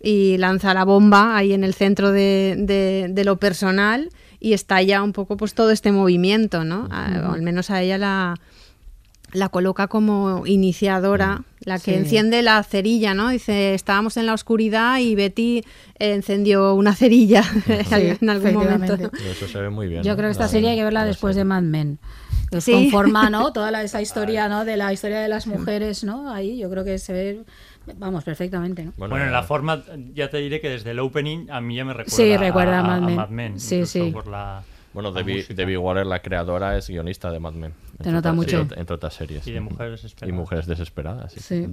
[0.04, 5.02] y lanza la bomba ahí en el centro de, de- de lo personal y estalla
[5.02, 6.88] un poco pues todo este movimiento, ¿no?
[6.92, 8.36] A- o al menos a ella la,
[9.32, 11.98] la coloca como iniciadora, la que Sí.
[11.98, 13.30] enciende la cerilla, ¿no?
[13.30, 15.64] Dice, estábamos en la oscuridad y Betty
[15.98, 17.42] encendió una cerilla
[18.22, 18.96] en algún momento.
[19.32, 20.04] Eso se ve muy bien.
[20.04, 20.18] Yo ¿no?
[20.18, 21.46] creo que esta La- serie hay que verla la después de.
[21.46, 21.98] Mad Men.
[22.52, 22.72] Que Sí.
[22.74, 23.52] conforma, ¿no?
[23.54, 24.66] Toda la- esa historia, ¿no?
[24.66, 26.32] De la historia de las mujeres, ¿no?
[26.32, 27.42] Ahí yo creo que se ve,
[27.98, 28.94] vamos, perfectamente, ¿no?
[28.98, 29.82] Bueno, en la forma,
[30.14, 32.96] ya te diré que desde el opening a mí ya me recuerda, Sí, recuerda a
[32.96, 33.60] a, Mad Men.
[33.60, 34.10] Sí, sí.
[34.12, 35.44] por la, Bueno, la Debbie.
[35.50, 37.74] Debbie Waller, la creadora, es guionista de Mad Men.
[38.02, 38.60] Te nota otras- mucho.
[38.62, 39.46] entre- Entre otras series.
[39.48, 40.36] Y de Mujeres Y Desesperadas.
[40.40, 41.40] Mujeres Desesperadas, sí.
[41.40, 41.68] Sí.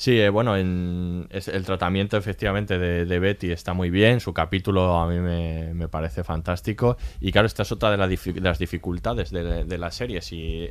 [0.00, 4.96] Sí, eh, bueno, en, es- el tratamiento efectivamente de, Betty está muy bien, su capítulo
[4.96, 6.96] a mí me, parece fantástico.
[7.20, 7.96] Y claro, esta es otra de,
[8.40, 10.70] las dificultades de, la serie, si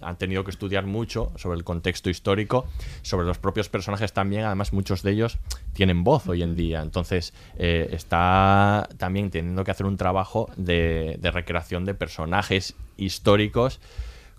[0.00, 2.66] han tenido que estudiar mucho sobre el contexto histórico,
[3.02, 5.38] sobre los propios personajes también, además muchos de ellos
[5.72, 11.16] tienen voz hoy en día, entonces eh, está también teniendo que hacer un trabajo de,
[11.18, 13.80] de recreación de personajes históricos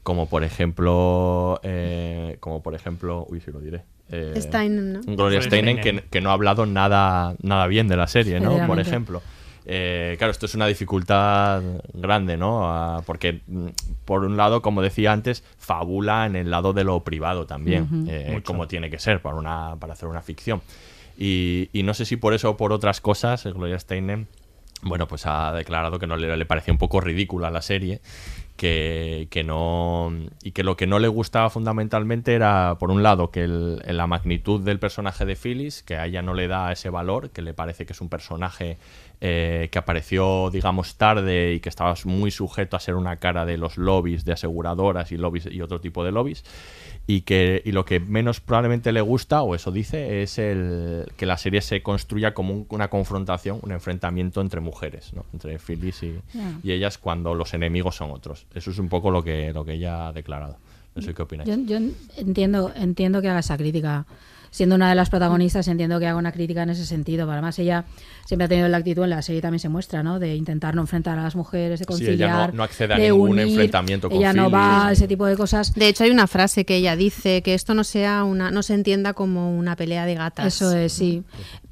[0.03, 4.99] como por ejemplo eh, como por ejemplo uy si lo diré eh, Steinem, ¿no?
[5.01, 6.03] Gloria Gloria Steinem Steinem.
[6.03, 9.21] que, que no ha hablado nada nada bien de la serie no por ejemplo.
[9.65, 11.61] Eh, claro esto es una dificultad
[11.93, 13.67] grande no Ah, porque mm,
[14.03, 18.41] por un lado como decía antes fabula en el lado de lo privado también eh,
[18.45, 20.61] como tiene que ser para una para hacer una ficción.
[21.17, 24.25] Y, y no sé si por eso o por otras cosas Gloria Steinem
[24.85, 28.01] bueno, pues ha declarado que no le, le parecía un poco ridícula la serie,
[28.55, 30.11] que, que no
[30.43, 34.07] y que lo que no le gustaba fundamentalmente era, por un lado, que el- la
[34.07, 37.53] magnitud del personaje de Phyllis, que a ella no le da ese valor, que le
[37.53, 38.77] parece que es un personaje
[39.25, 43.57] eh, que apareció, digamos, tarde y que estaba muy sujeto a ser una cara de
[43.57, 46.43] los lobbies de aseguradoras y lobbies y otro tipo de lobbies
[47.05, 51.25] y que y lo que menos probablemente le gusta o eso dice es el que
[51.25, 55.25] la serie se construya como un- una confrontación un enfrentamiento entre mujeres ¿no?
[55.33, 56.15] entre Phyllis y,
[56.63, 60.07] ellas cuando los enemigos son otros eso es un poco lo que lo que ella
[60.07, 60.55] ha declarado
[60.95, 61.77] no sé qué opináis Yo, yo
[62.15, 64.05] entiendo, entiendo que haga esa crítica.
[64.53, 67.25] Siendo una de las protagonistas, entiendo que haga una crítica en ese sentido.
[67.25, 67.85] Pero además, ella
[68.23, 70.19] siempre ha tenido la actitud, en la serie también se muestra, ¿no?
[70.19, 72.53] De intentar no enfrentar a las mujeres, de Sí, ella no- conciliar.
[72.53, 73.47] no accede a de ningún unir.
[73.47, 75.73] enfrentamiento con Ella no va a ese tipo de cosas.
[75.73, 78.75] De hecho, hay una frase que ella dice que esto no sea una, no se
[78.75, 80.45] entienda como una pelea de gatas.
[80.45, 81.23] Eso es, sí.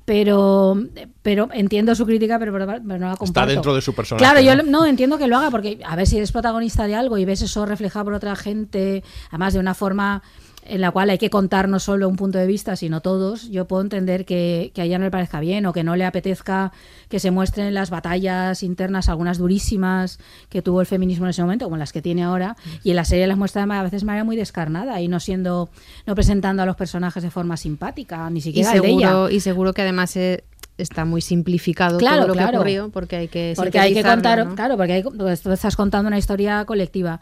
[0.06, 0.76] Pero,
[1.22, 3.52] pero entiendo su crítica, pero, pero no la comparto.
[3.54, 4.70] dentro de su personaje, Claro, yo ¿no?
[4.80, 7.42] no entiendo que lo haga, porque a ver si eres protagonista de algo y ves
[7.44, 10.24] eso reflejado por otra gente, además de una forma
[10.64, 13.68] en la cual hay que contar no solo un punto de vista, sino todos, yo
[13.68, 16.72] puedo entender que, que a ella no le parezca bien o que no le apetezca
[17.10, 20.20] que se muestren las batallas internas, algunas durísimas
[20.50, 23.06] que tuvo el feminismo en ese momento, como las que tiene ahora, y en la
[23.06, 25.70] serie las muestra a veces de manera muy descarnada y no siendo,
[26.06, 29.30] no presentando a los personajes de forma simpática, ni Y siquiera de ella.
[29.32, 30.44] y seguro que además eh,
[30.78, 32.52] está muy simplificado Claro, todo lo claro.
[32.52, 34.56] que ocurrió porque hay que Porque hay que contar, ¿no?
[34.56, 37.20] claro, porque hay- pues tú estás contando una historia colectiva.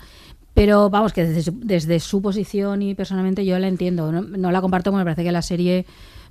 [0.60, 4.12] Pero vamos, que desde, su- desde su posición y personalmente yo la entiendo.
[4.12, 5.86] No, no la comparto porque me parece que la serie,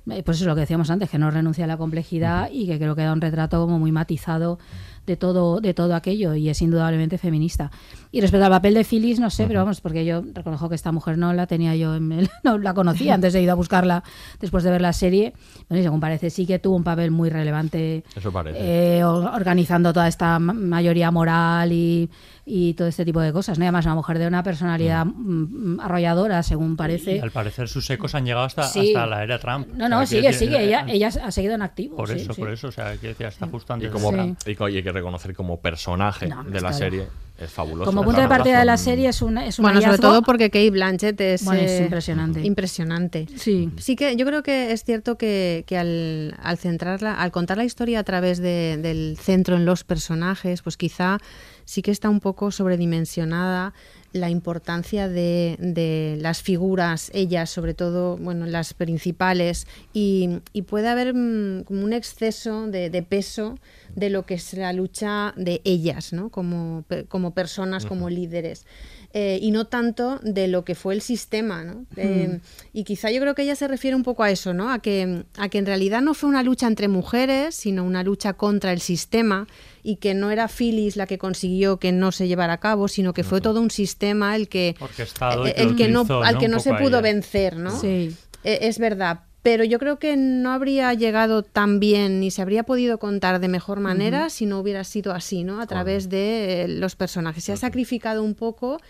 [0.07, 2.67] eh, pues eso es lo que decíamos antes, que no renuncia a la complejidad y
[2.67, 4.59] que creo que da un retrato como muy matizado
[5.07, 7.71] de todo, de todo aquello y es indudablemente feminista.
[8.11, 10.91] Y respecto al papel de Phyllis, no sé, pero vamos, porque yo reconozco que esta
[10.91, 14.03] mujer no la tenía yo, en el- no la conocía antes de ir a buscarla
[14.39, 15.33] después de ver la serie.
[15.67, 18.57] Bueno, y según parece sí que tuvo un papel muy relevante Eso parece.
[18.97, 22.09] eh, or- organizando toda esta ma- mayoría moral y,
[22.47, 23.59] y todo este tipo de cosas.
[23.59, 23.65] ¿no?
[23.65, 27.21] Y además, una mujer de una personalidad mm, arrolladora, según Y parece.
[27.21, 28.87] al parecer sus ecos han llegado hasta, Sí.
[28.95, 29.67] hasta la era Trump.
[29.75, 30.57] No, O no, sea, sigue, sigue.
[30.57, 31.97] eh, Ella, han- ella ha seguido en activo.
[31.97, 32.41] Por sí, eso, sí.
[32.41, 32.69] por eso.
[32.69, 36.27] O sea, decir, está justo antes Y como y, y hay que reconocer como personaje
[36.27, 37.07] No, de la serie
[37.39, 37.89] es fabuloso.
[37.89, 40.49] Como punto de partida de la serie es una es un Bueno, sobre todo porque
[40.49, 42.41] Kate Blanchett es, Bueno, es eh, impresionante.
[42.45, 43.27] impresionante.
[43.37, 43.69] Sí.
[43.77, 47.63] Sí que yo creo que es cierto que, que al, al centrarla, al contar la
[47.65, 51.17] historia a través de- del centro en los personajes, pues quizá
[51.65, 53.73] sí que está un poco sobredimensionada
[54.11, 60.89] la importancia de, de las figuras, ellas sobre todo, bueno, las principales, y, y puede
[60.89, 63.57] haber mm, como un exceso de, de peso
[63.95, 66.29] de lo que es la lucha de ellas, ¿no?
[66.29, 68.65] Como, como personas, como líderes.
[69.11, 71.85] Eh, y no tanto de lo que fue el sistema, ¿no?
[71.95, 72.39] Eh,
[72.73, 74.71] Y quizá yo creo que ella se refiere un poco a eso, ¿no?
[74.71, 78.33] A que, a que en realidad no fue una lucha entre mujeres, sino una lucha
[78.33, 79.47] contra el sistema
[79.81, 83.13] y que no era Phyllis la que consiguió que no se llevara a cabo, sino
[83.13, 86.35] que fue todo un sistema el que, Orquestado y eh, que el que no, al
[86.35, 86.39] ¿no?
[86.39, 87.01] que no se pudo ella.
[87.01, 87.71] vencer, ¿no?
[87.79, 88.15] Sí.
[88.43, 89.21] Eh, es verdad.
[89.41, 93.47] Pero yo creo que no habría llegado tan bien ni se habría podido contar de
[93.47, 95.61] mejor manera si no hubiera sido así, ¿no?
[95.61, 97.43] A través de eh, los personajes.
[97.45, 98.81] Se ha sacrificado un poco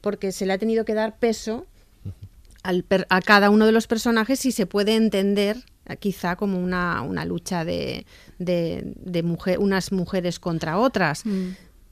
[0.00, 1.66] porque se le ha tenido que dar peso
[2.64, 6.58] al per- a cada uno de los personajes y se puede entender eh, quizá como
[6.58, 8.04] una, una lucha de,
[8.38, 11.22] de, de mujer, unas mujeres contra otras.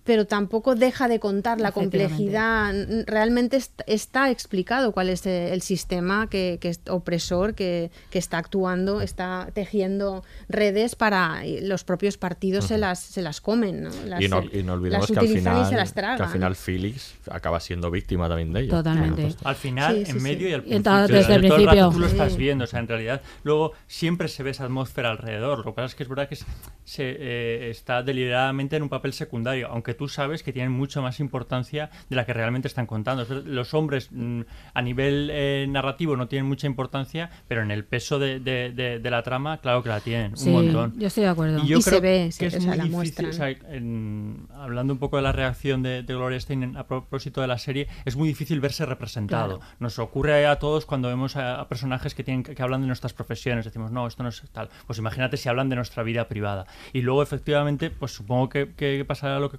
[0.06, 2.72] Pero tampoco deja de contar la complejidad.
[3.06, 8.18] Realmente est- está explicado cuál es eh, el sistema que, que es opresor, que, que
[8.18, 13.82] está actuando, está tejiendo redes para y los propios partidos se las se las comen,
[13.82, 13.90] ¿no?
[14.06, 15.92] Las, Y no, eh, y no olvidemos las que al, utilizan final, y se las
[15.92, 16.32] que al tragan.
[16.32, 18.70] final Félix acaba siendo víctima también de ello.
[18.70, 19.34] Totalmente.
[19.44, 20.22] Al final, Sí, sí, en sí.
[20.22, 20.92] medio y al principio.
[21.08, 21.90] desde el todo rato principio.
[21.90, 23.22] tú lo estás viendo, o sea, en realidad.
[23.42, 25.58] Luego siempre se ve esa atmósfera alrededor.
[25.58, 26.44] Lo que pasa es que es verdad que se,
[26.84, 31.18] se, eh, está deliberadamente en un papel secundario, aunque tú sabes que tienen mucho más
[31.18, 33.24] importancia de la que realmente están contando.
[33.44, 34.42] Los hombres mm,
[34.74, 38.98] a nivel eh, narrativo no tienen mucha importancia, pero en el peso de, de- de-
[39.00, 40.94] de la trama, claro que la tienen, Sí, un montón.
[40.98, 41.58] yo estoy de acuerdo.
[41.64, 43.30] Y yo Y se creo ve, se- que es o sea, muy la muestran.
[43.30, 47.40] o sea, en- hablando un poco de la reacción de, de Gloria Steinem a propósito
[47.40, 49.58] de la serie, es muy difícil verse representado.
[49.58, 49.72] Claro.
[49.80, 53.12] Nos ocurre a todos cuando vemos a, a personajes que tienen que, hablan de nuestras
[53.12, 54.68] profesiones, decimos, no, esto no es tal.
[54.86, 56.66] Pues imagínate si hablan de nuestra vida privada.
[56.92, 59.56] Y luego, efectivamente, pues supongo que, que pasará lo que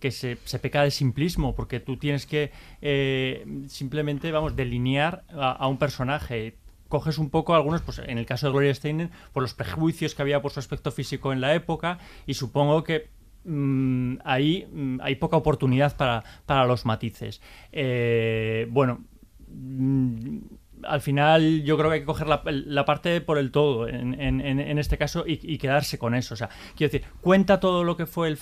[0.00, 5.52] que se, se peca de simplismo, porque tú tienes que eh, simplemente, vamos, delinear a,
[5.52, 6.56] a un personaje
[6.88, 10.22] coges un poco algunos, pues en el caso de Gloria Steinem, por los prejuicios que
[10.22, 13.10] había por su aspecto físico en la época, y supongo que
[13.44, 17.40] mm, ahí mm, hay poca oportunidad para, para los matices.
[17.72, 19.04] Eh, bueno,
[19.48, 20.38] mm,
[20.84, 24.20] al final yo creo que hay que coger la, la parte por el todo en,
[24.20, 26.34] en- en- este caso y, quedarse con eso.
[26.34, 28.36] O sea, quiero decir, cuenta todo lo que fue el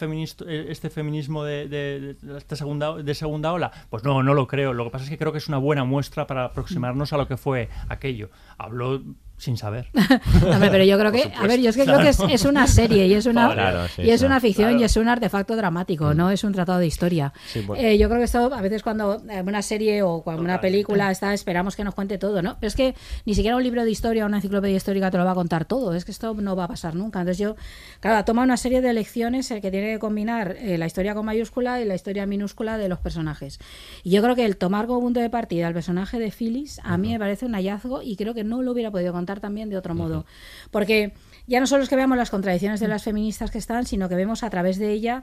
[0.46, 3.70] eh, este feminismo de, de- de esta segunda, de segunda ola.
[3.90, 4.72] Pues no, no lo creo.
[4.72, 7.26] Lo que pasa es que creo que es una buena muestra para aproximarnos a lo
[7.28, 8.30] que fue aquello.
[8.58, 9.02] Hablo
[9.38, 9.88] sin saber.
[10.42, 12.66] Hombre, pero yo creo que, a ver, yo es que creo que es, es una
[12.66, 14.32] serie y es una, Claro, sí, y es claro.
[14.32, 14.80] una ficción Claro.
[14.80, 17.32] y es un artefacto dramático, no es un tratado de historia.
[17.46, 17.82] Sí, bueno.
[17.82, 21.10] Eh, yo creo que esto, a veces cuando eh, una serie o cuando una película
[21.10, 22.56] está, esperamos que nos cuente todo, ¿no?
[22.60, 22.94] Pero es que
[23.24, 25.64] ni siquiera un libro de historia o una enciclopedia histórica te lo va a contar
[25.66, 27.20] todo, es que esto no va a pasar nunca.
[27.20, 27.56] Entonces yo,
[28.00, 31.26] claro, toma una serie de lecciones el que tiene que combinar eh, la historia con
[31.26, 33.58] mayúscula y la historia minúscula de los personajes.
[34.02, 36.96] Y yo creo que el tomar como punto de partida al personaje de Phyllis, a
[36.96, 39.76] mí me parece un hallazgo y creo que no lo hubiera podido contar también de
[39.76, 40.26] otro modo.
[40.70, 41.12] Porque
[41.46, 44.14] ya no solo es que veamos las contradicciones de las feministas que están, sino que
[44.14, 45.22] vemos a través de ella.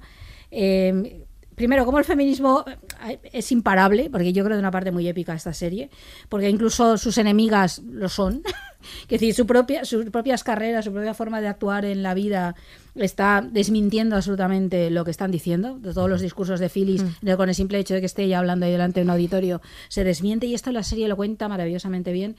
[0.51, 2.65] eh, Primero, cómo el feminismo
[3.07, 5.89] eh, es imparable, porque yo creo de una parte muy épica esta serie,
[6.29, 8.41] porque incluso sus enemigas lo son,
[9.07, 12.55] que decir, su propia, sus propias carreras, su propia forma de actuar en la vida
[12.95, 17.31] está desmintiendo absolutamente lo que están diciendo, de todos los discursos de Phyllis, Mm.
[17.37, 20.03] con el simple hecho de que esté ella hablando ahí delante de un auditorio, se
[20.03, 20.45] desmiente.
[20.45, 22.35] Y esto la serie lo cuenta maravillosamente bien.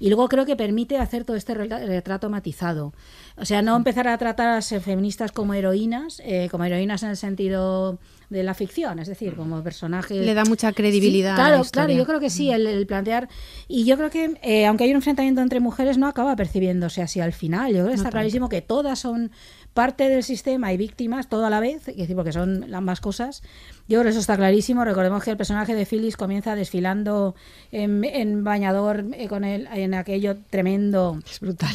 [0.00, 2.94] Y luego creo que permite hacer todo este retrato matizado.
[3.36, 7.10] O sea, no empezar a tratar a las feministas como heroínas, eh, como heroínas en
[7.10, 7.98] el sentido
[8.30, 10.24] de la ficción, es decir, como personajes...
[10.24, 12.86] Le da mucha credibilidad Sí, a la claro, claro, yo creo que sí, el, el
[12.86, 13.28] plantear...
[13.68, 17.20] Y yo creo que, eh, aunque hay un enfrentamiento entre mujeres, no acaba percibiéndose así
[17.20, 17.68] al final.
[17.72, 19.30] Yo creo que está clarísimo que todas son
[19.72, 23.42] parte del sistema y víctimas, todo a la vez, es decir, porque son ambas cosas.
[23.88, 24.84] Yo creo que eso está clarísimo.
[24.84, 27.34] Recordemos que el personaje de Phyllis comienza desfilando
[27.72, 31.18] en, en bañador eh, con el, en aquello tremendo,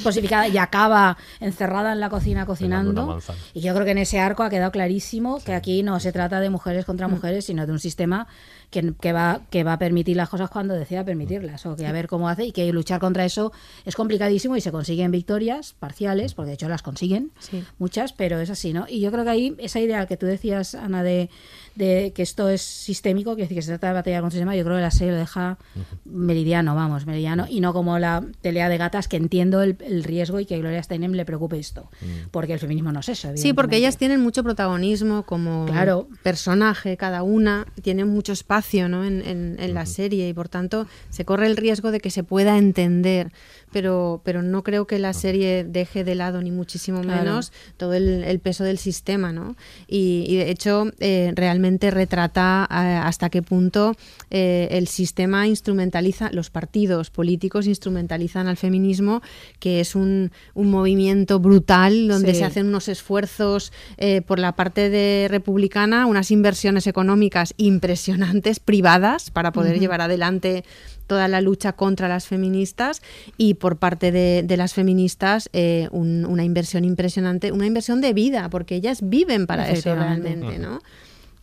[0.04, 3.20] cosificada, y acaba encerrada en la cocina cocinando.
[3.54, 6.40] Y yo creo que en ese arco ha quedado clarísimo que aquí no se trata
[6.40, 8.28] de mujeres contra mujeres, sino de un sistema
[8.70, 11.92] que, que va, que va a permitir las cosas cuando decida permitirlas, o que a
[11.92, 13.52] ver cómo hace, y que luchar contra eso
[13.86, 17.64] es complicadísimo y se consiguen victorias parciales, porque de hecho las consiguen Sí.
[17.80, 18.86] muchas, pero es así, ¿no?
[18.88, 21.30] Y yo creo que ahí esa idea que tú decías, Ana, de,
[21.76, 24.56] de que esto es sistémico, que decir que se trata de batallar con un sistema,
[24.56, 25.58] yo creo que la serie lo deja
[26.06, 30.40] meridiano, vamos, meridiano, y no como la pelea de gatas, que entiendo el, el riesgo
[30.40, 31.90] y que a Gloria Steinem le preocupe esto,
[32.32, 33.30] porque el feminismo no es eso.
[33.36, 36.08] Sí, porque ellas tienen mucho protagonismo como Claro.
[36.22, 39.04] personaje, cada una, tienen mucho espacio ¿no?
[39.06, 42.24] en, en- en la serie y por tanto se corre el riesgo de que se
[42.24, 43.32] pueda entender,
[43.74, 47.24] pero, pero no creo que la serie deje de lado ni muchísimo Claro.
[47.24, 49.34] menos todo el, el peso del sistema.
[49.34, 49.56] ¿no?
[49.88, 53.96] Y, y, de hecho eh, realmente retrata eh, hasta qué punto
[54.30, 59.22] eh, el sistema instrumentaliza, los partidos políticos instrumentalizan al feminismo,
[59.60, 62.40] que es un, un movimiento brutal donde Sí.
[62.40, 69.32] se hacen unos esfuerzos eh, por la parte de republicana, unas inversiones económicas impresionantes, privadas,
[69.32, 70.64] para poder llevar adelante
[71.08, 73.02] toda la lucha contra las feministas
[73.38, 78.14] y por parte de, de las feministas eh, un- una inversión impresionante, una inversión de
[78.14, 80.82] vida, porque ellas viven para eso realmente, ¿no?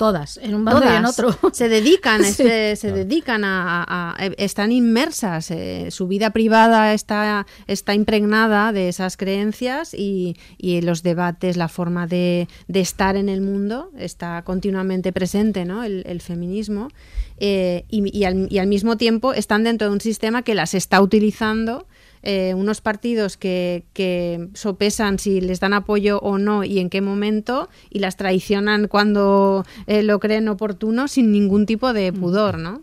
[0.00, 1.28] Todas, en un bando y en otro.
[1.52, 2.30] se dedican, Sí.
[2.30, 8.72] este, se dedican a, a- a- están inmersas, eh, su vida privada está, está impregnada
[8.72, 13.90] de esas creencias y, y los debates, la forma de, de estar en el mundo
[13.98, 15.84] está continuamente presente, ¿no?
[15.84, 16.88] El, el feminismo
[17.36, 20.72] eh, y, y al, y al mismo tiempo están dentro de un sistema que las
[20.72, 21.86] está utilizando.
[22.22, 27.00] Eh, unos partidos que, que sopesan si les dan apoyo o no y en qué
[27.00, 32.82] momento y las traicionan cuando eh, lo creen oportuno sin ningún tipo de pudor, ¿no?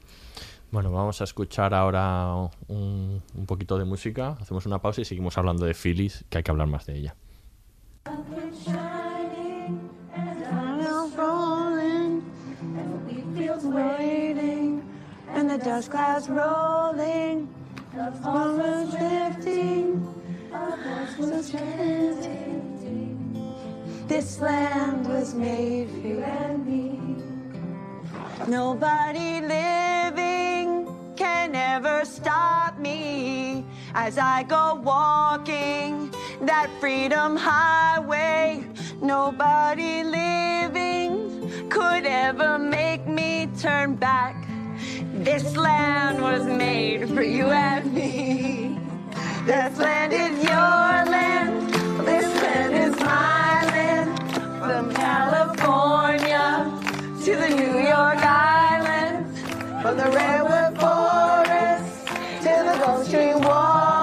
[0.72, 2.34] Bueno, vamos a escuchar ahora
[2.68, 6.44] un, un poquito de música, hacemos una pausa y seguimos hablando de Phyllis, que hay
[6.44, 7.16] que hablar más de ella.
[15.38, 17.48] and the dust clouds rolling,
[17.98, 20.06] the forest drifting,
[21.18, 22.54] was chanting.
[24.08, 27.00] This land was made for you and me.
[28.48, 38.64] Nobody living can ever stop me as I go walking that freedom highway.
[39.02, 44.47] Nobody living could ever make me turn back.
[45.18, 48.78] This land was made for you and me.
[49.46, 51.72] This land is your land.
[52.06, 54.20] This land is my land.
[54.60, 56.72] From California
[57.26, 59.42] to the New York Islands.
[59.82, 62.08] From the redwood forest
[62.44, 63.97] to the Gulf Stream waters.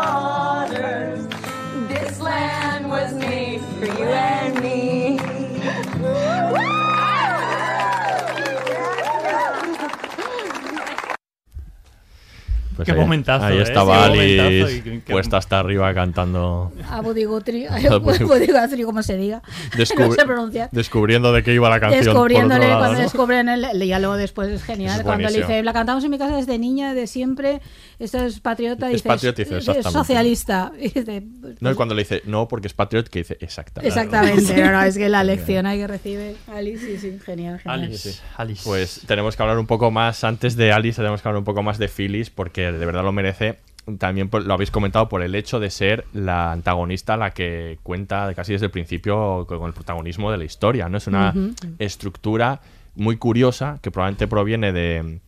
[12.77, 13.63] Pues Qué ahí, momentazo, Ahí ¿eh?
[13.63, 17.69] estaba Alice y qué- qué- puesta hasta arriba cantando, A Guthrie,
[18.85, 19.43] como se diga.
[19.77, 20.69] descubri- no sé pronunciar.
[20.73, 22.05] descubriendo de qué iba la canción.
[22.05, 23.03] Descubriéndole lado, cuando ¿no?
[23.05, 24.99] descubren el, el diálogo después es genial.
[24.99, 27.61] Es cuando le dice, la cantamos en mi casa desde niña, de siempre.
[27.99, 28.91] Esto es patriota.
[28.91, 30.73] Es patriota, dice, socialista.
[30.81, 31.23] Y dice,
[31.61, 33.89] No, y cuando le dice no, porque es patriot, que dice exactamente.
[33.89, 37.81] Exactamente, no, no, es que la lección ahí que recibe Alice, sí, sí, genial, genial.
[37.85, 38.63] Alice, Alice.
[38.65, 41.63] Pues tenemos que hablar un poco más, antes de Alice, tenemos que hablar un poco
[41.63, 43.59] más de Phyllis, porque de verdad lo merece.
[43.99, 48.33] También por- lo habéis comentado por el hecho de ser la antagonista la que cuenta
[48.35, 50.89] casi desde el principio con el protagonismo de la historia.
[50.89, 50.97] ¿no?
[50.97, 51.35] Es una
[51.79, 52.61] estructura
[52.97, 55.19] muy curiosa que probablemente proviene de.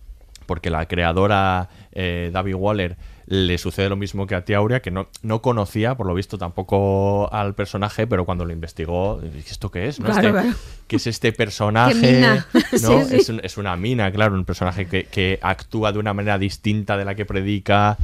[0.47, 4.91] Porque la creadora eh, David Waller le sucede lo mismo que a Tia Aurea, que
[4.93, 9.89] no, no conocía, por lo visto, tampoco al personaje, pero cuando lo investigó, ¿esto qué
[9.89, 9.99] es?
[9.99, 10.07] ¿no?
[10.07, 10.57] Claro, Este- claro.
[10.87, 12.21] ¿Qué es este personaje?
[12.53, 12.61] ¿no?
[12.71, 13.17] Sí, sí.
[13.17, 17.05] Es, es una mina, claro, un personaje que, que actúa de una manera distinta de
[17.05, 17.97] la que predica,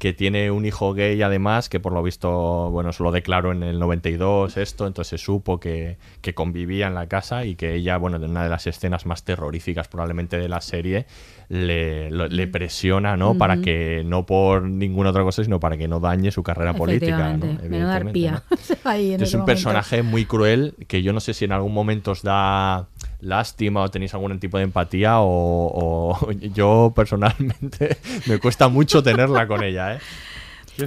[0.00, 3.62] que tiene un hijo gay además, que por lo visto, bueno, se lo declaró en
[3.62, 7.98] el 92 esto, entonces se supo que, que convivía en la casa y que ella,
[7.98, 11.04] bueno, en una de las escenas más terroríficas probablemente de la serie,
[11.50, 13.36] le, lo- le presiona, ¿no?
[13.36, 17.36] Para que, no por ninguna otra cosa, sino para que no dañe su carrera política,
[17.36, 17.44] ¿no?
[17.62, 18.10] Evidentemente.
[18.84, 19.44] Ahí en es un momento.
[19.46, 22.88] personaje muy cruel que yo no sé si en algún momento os da
[23.20, 25.26] lástima o tenéis algún tipo de empatía o,
[26.22, 29.98] o yo personalmente me cuesta mucho tenerla con ella, ¿eh?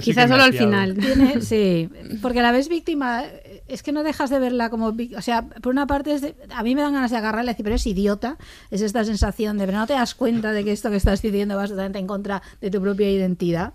[0.02, 0.94] Quizás solo al final.
[0.96, 1.88] Tiene- sí,
[2.20, 3.22] porque a la vez víctima,
[3.68, 5.20] es que no dejas de verla como víctima.
[5.20, 7.54] O sea, por una parte, es de- a mí me dan ganas de agarrarle y
[7.54, 8.36] decir, pero es idiota.
[8.72, 11.56] Es esta sensación de, pero no te das cuenta de que esto que estás diciendo
[11.56, 13.72] va totalmente en contra de tu propia identidad.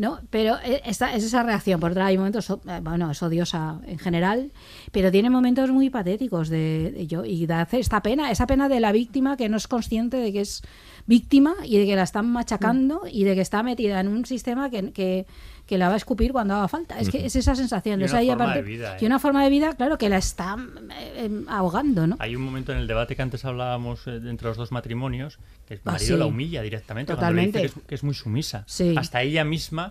[0.00, 0.18] ¿No?
[0.30, 1.78] Pero eh, esta, es esa reacción.
[1.78, 4.50] Por otra, hay momentos, eh, bueno, es odiosa en general,
[4.92, 8.80] pero tiene momentos muy patéticos de, de yo y da esta pena, esa pena de
[8.80, 10.62] la víctima que no es consciente de que es
[11.04, 14.70] víctima y de que la están machacando y de que está metida en un sistema
[14.70, 15.26] que, que,
[15.70, 16.98] que la va a escupir cuando haga falta.
[16.98, 18.00] Es que es esa sensación.
[18.00, 19.06] Y O sea, una y forma aparte- de vida, y ¿eh?
[19.06, 20.56] una forma de vida, claro, que la está
[20.98, 22.16] eh, eh, ahogando, ¿no?
[22.18, 25.74] Hay un momento en el debate que antes hablábamos eh, entre los dos matrimonios que
[25.74, 26.18] el Ah, marido sí.
[26.18, 27.58] la humilla directamente cuando Totalmente.
[27.58, 28.64] le dice que es, que es muy sumisa.
[28.66, 28.94] Sí.
[28.98, 29.88] Hasta ella misma,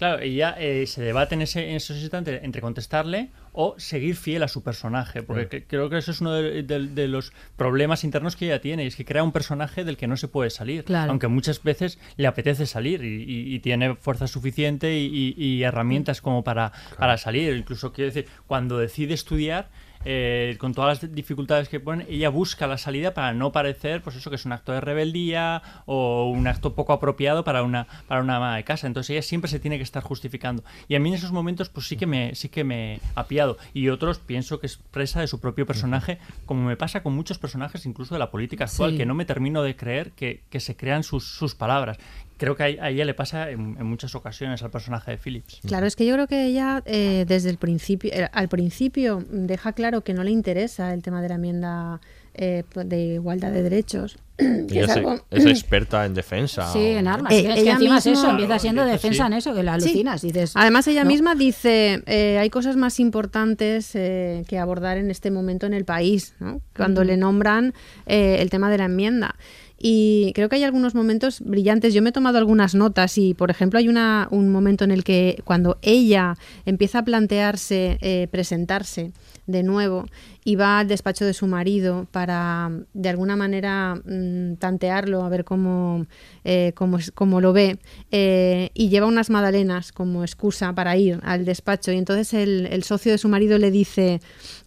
[0.00, 4.42] claro, ella eh, se debate en, ese, en esos instantes entre contestarle o seguir fiel
[4.42, 5.64] a su personaje, porque Claro.
[5.68, 8.86] creo que eso es uno de, de- de los problemas internos que ella tiene, y
[8.86, 11.10] es que crea un personaje del que no se puede salir, Claro.
[11.10, 15.62] aunque muchas veces le apetece salir y, y- y tiene fuerza suficiente y, y- y
[15.64, 19.68] herramientas como para, para salir, incluso quiero decir, cuando decide estudiar,
[20.04, 24.16] eh, con todas las dificultades que ponen, ella busca la salida para no parecer, pues
[24.16, 28.22] eso, que es un acto de rebeldía o un acto poco apropiado para una, para
[28.22, 28.86] una ama de casa.
[28.86, 30.64] Entonces ella siempre se tiene que estar justificando.
[30.88, 33.58] Y a mí en esos momentos, pues sí que me, sí que me ha pillado.
[33.74, 37.38] Y otros pienso que es presa de su propio personaje, como me pasa con muchos
[37.38, 38.96] personajes, incluso de la política actual, Sí.
[38.96, 41.98] que no me termino de creer que, que se crean sus, sus palabras.
[42.40, 45.60] Creo que a, a ella le pasa en, en muchas ocasiones al personaje de Phillips.
[45.66, 49.72] Claro, es que yo creo que ella eh, desde el principio, eh, al principio deja
[49.74, 52.00] claro que no le interesa el tema de la enmienda
[52.34, 54.16] eh, de igualdad de derechos.
[54.38, 56.72] que Ella es es, algo- es experta en defensa.
[56.72, 57.30] Sí, en armas.
[57.32, 59.26] Eh, es que encima es eso, empieza siendo Claro, defensa sí.
[59.26, 59.84] en eso, que la Sí.
[59.88, 60.22] alucinas.
[60.22, 61.10] Dices, Además, ella ¿no?
[61.10, 65.84] misma dice, eh, hay cosas más importantes eh, que abordar en este momento en el
[65.84, 66.62] país, ¿no?
[66.74, 67.74] cuando le nombran
[68.06, 69.34] eh, el tema de la enmienda.
[69.82, 71.94] Y creo que hay algunos momentos brillantes.
[71.94, 75.04] Yo me he tomado algunas notas y, por ejemplo, hay una, un momento en el
[75.04, 79.12] que cuando ella empieza a plantearse eh, presentarse
[79.50, 80.06] de nuevo
[80.44, 85.44] y va al despacho de su marido para, de alguna manera, mm, tantearlo, a ver
[85.44, 86.06] cómo,
[86.44, 87.78] eh, cómo, es- cómo lo ve,
[88.10, 91.92] eh, y lleva unas magdalenas como excusa para ir al despacho.
[91.92, 94.20] Y entonces el, el socio de su marido le dice,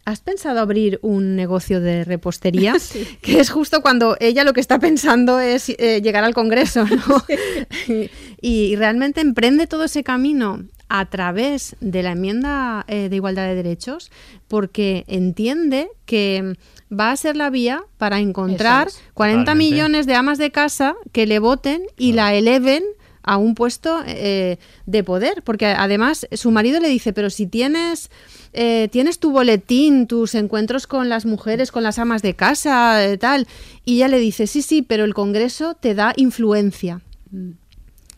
[0.06, 2.76] ¿has pensado abrir un negocio de repostería?
[3.22, 7.24] Que es justo cuando ella lo que está pensando es eh, llegar al Congreso, ¿no?
[7.88, 8.10] y,
[8.42, 10.64] y realmente emprende todo ese camino
[10.96, 14.12] a través de la enmienda eh, de igualdad de derechos
[14.48, 16.56] porque entiende que
[16.92, 19.02] va a ser la vía para encontrar es.
[19.16, 19.72] 40 Totalmente.
[19.72, 22.84] millones de amas de casa que le voten y la eleven
[23.24, 28.12] a un puesto eh, de poder, porque además su marido le dice, pero si tienes,
[28.52, 33.18] eh, tienes tu boletín, tus encuentros con las mujeres, con las amas de casa, eh,
[33.18, 33.48] tal,
[33.84, 37.02] y ella le dice, sí, sí, pero el Congreso te da influencia.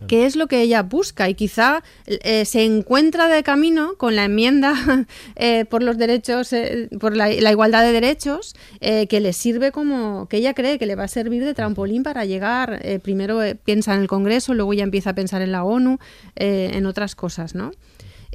[0.08, 1.30] ¿Qué es lo que ella busca?
[1.30, 4.74] Y quizá eh, se encuentra de camino con la enmienda
[5.36, 9.72] eh, por los derechos, eh, por la, la igualdad de derechos, eh, que le sirve
[9.72, 13.40] como, que ella cree que le va a servir de trampolín para llegar, eh, primero
[13.64, 16.00] piensa en el Congreso, luego ya empieza a pensar en la ONU,
[16.36, 17.72] en otras cosas, ¿no?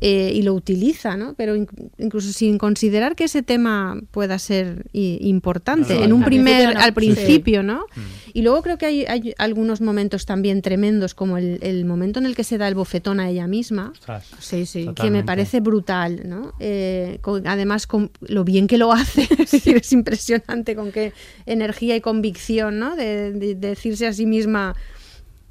[0.03, 1.35] Eh, y lo utiliza, ¿no?
[1.35, 6.27] Pero inc- incluso sin considerar que ese tema pueda ser i- importante en un al
[6.27, 6.81] primer, no.
[6.81, 6.93] al Sí.
[6.93, 7.85] principio, ¿no?
[8.33, 12.25] Y luego creo que hay, hay algunos momentos también tremendos, como el, el momento en
[12.25, 14.27] el que se da el bofetón a ella misma, Ostras.
[14.39, 14.89] Sí, sí.
[14.95, 16.55] que me parece brutal, ¿no?
[16.61, 21.13] Eh, con- además, con lo bien que lo hace, es decir, es impresionante con qué
[21.45, 22.97] energía y convicción, ¿no?
[22.97, 24.75] De, de- de decirse a sí misma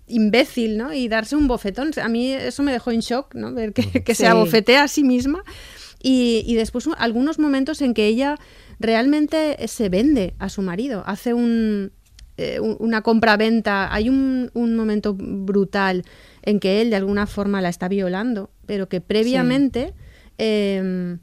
[0.10, 0.94] imbécil, ¿no?
[0.94, 1.92] Y darse un bofetón.
[2.02, 3.54] A mí eso me dejó en shock, ¿no?
[3.54, 5.44] Ver que, que se abofetea a sí misma.
[6.02, 8.38] Y, y después un- algunos momentos en que ella
[8.80, 11.92] realmente se vende a su marido, hace un,
[12.38, 13.94] eh, un- una compra-venta.
[13.94, 16.04] Hay un, un momento brutal
[16.42, 19.94] en que él de alguna forma la está violando, pero que previamente
[20.38, 21.18] eh,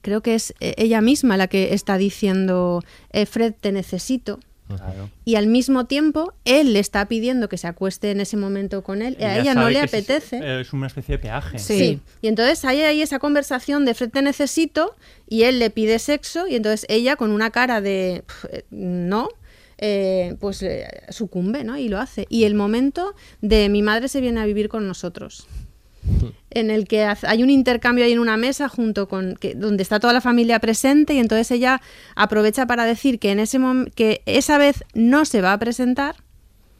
[0.00, 2.82] creo que es eh, ella misma la que está diciendo,
[3.12, 4.38] eh, Fred, te necesito.
[4.68, 5.10] Claro.
[5.24, 9.02] Y al mismo tiempo, él le está pidiendo que se acueste en ese momento con
[9.02, 9.16] él.
[9.18, 10.60] y a Ella no le apetece.
[10.60, 11.58] Es, una especie de peaje.
[11.58, 11.78] Sí.
[11.78, 12.00] Sí.
[12.22, 14.94] Y entonces hay ahí esa conversación de Fred te necesito
[15.28, 19.28] y él le pide sexo y entonces ella con una cara de "Pf, eh, no
[19.78, 21.76] eh, pues eh, sucumbe, ¿no?
[21.78, 22.26] Y lo hace.
[22.28, 25.46] Y el momento de mi madre se viene a vivir con nosotros
[26.50, 30.00] en el que hay un intercambio ahí en una mesa junto con que, donde está
[30.00, 31.80] toda la familia presente y entonces ella
[32.16, 33.58] aprovecha para decir que en ese
[33.94, 36.16] que esa vez no se va a presentar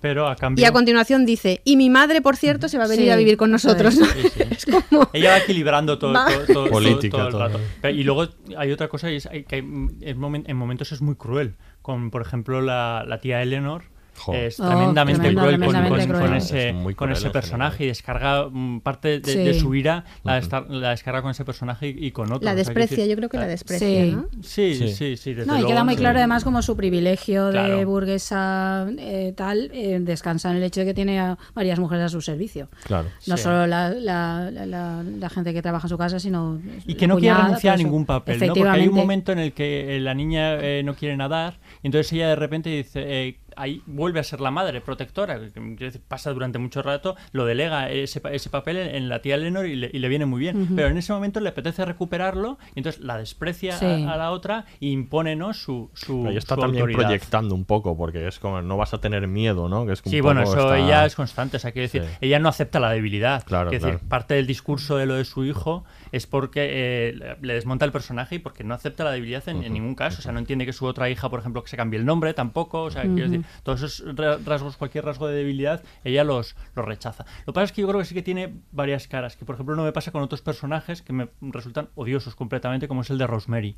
[0.01, 0.63] Pero a cambio.
[0.63, 3.17] y a continuación dice y mi madre por cierto se va a venir Sí, a
[3.17, 4.01] vivir con nosotros es.
[4.01, 4.07] ¿no?
[4.07, 4.43] Sí, sí.
[4.51, 6.27] es como Ella va equilibrando todo, Va.
[6.27, 7.61] todo- todo- todo- Política, todo el rato.
[7.83, 8.27] Pero- y luego
[8.57, 11.57] hay otra cosa, y es que en momentos es muy cruel.
[11.83, 13.85] Con, por ejemplo, la, la tía Eleanor.
[14.35, 17.85] Es Oh, tremendamente tremendo, cruel, con- tremendamente con, ese, Es con ese personaje general.
[17.85, 19.39] y descarga mm, parte de, Sí.
[19.39, 22.45] de su ira, la, destar- la descarga con ese personaje y, y con otro.
[22.45, 24.13] la O sea, quiero desprecia decir, yo creo que la ah, desprecia Sí.
[24.13, 24.27] ¿no?
[24.43, 24.89] Sí, Sí.
[24.93, 26.01] sí, sí, desde No, y luego, queda muy sí.
[26.01, 30.87] claro además como su privilegio de burguesa eh, tal eh, descansa en el hecho de
[30.87, 32.69] que tiene a varias mujeres a su servicio.
[32.85, 33.09] Claro.
[33.27, 33.43] No Sí.
[33.43, 37.07] solo la, la- la- la- la gente que trabaja en su casa, sino Y que
[37.07, 37.85] no quiere renunciar a eso.
[37.85, 38.47] ningún papel, ¿no?
[38.55, 41.87] Porque hay un momento en el que eh, la niña eh, no quiere nadar y
[41.89, 45.77] entonces ella de repente dice, eh, ahí vuelve a ser la madre protectora, que, quiero
[45.77, 49.67] decir, pasa durante mucho rato, lo delega ese, pa- ese papel en, la tía Lenor
[49.67, 50.69] y le, y le viene muy bien.
[50.75, 53.85] Pero en ese momento le apetece recuperarlo y entonces la desprecia a- Sí.
[54.09, 55.53] a, la otra e impone ¿no?
[55.53, 57.09] su, su, Ahí está su también autoridad.
[57.09, 59.87] proyectando un poco, porque es como no vas a tener miedo, ¿no?
[59.87, 61.57] Que es que Sí, bueno, eso está- ella es constante.
[61.57, 62.17] O sea, quiero decir, Sí.
[62.21, 63.45] ella no acepta la debilidad.
[63.45, 64.09] Claro, Quiero decir, claro.
[64.09, 68.37] parte del discurso de lo de su hijo es porque eh, le desmonta el personaje
[68.37, 70.19] y porque no acepta la debilidad en, en ningún caso.
[70.21, 72.35] O sea, no entiende que su otra hija, por ejemplo, que se cambie el nombre
[72.35, 72.83] tampoco.
[72.83, 73.31] O sea, quiero Ujú.
[73.33, 77.25] decir, todos esos ra- rasgos, cualquier rasgo de debilidad, ella los, los rechaza.
[77.47, 79.55] Lo que pasa es que yo creo que sí que tiene varias caras, que por
[79.57, 83.19] ejemplo no me pasa con otros personajes que me resultan odiosos completamente, como es el
[83.19, 83.77] de Rosemary.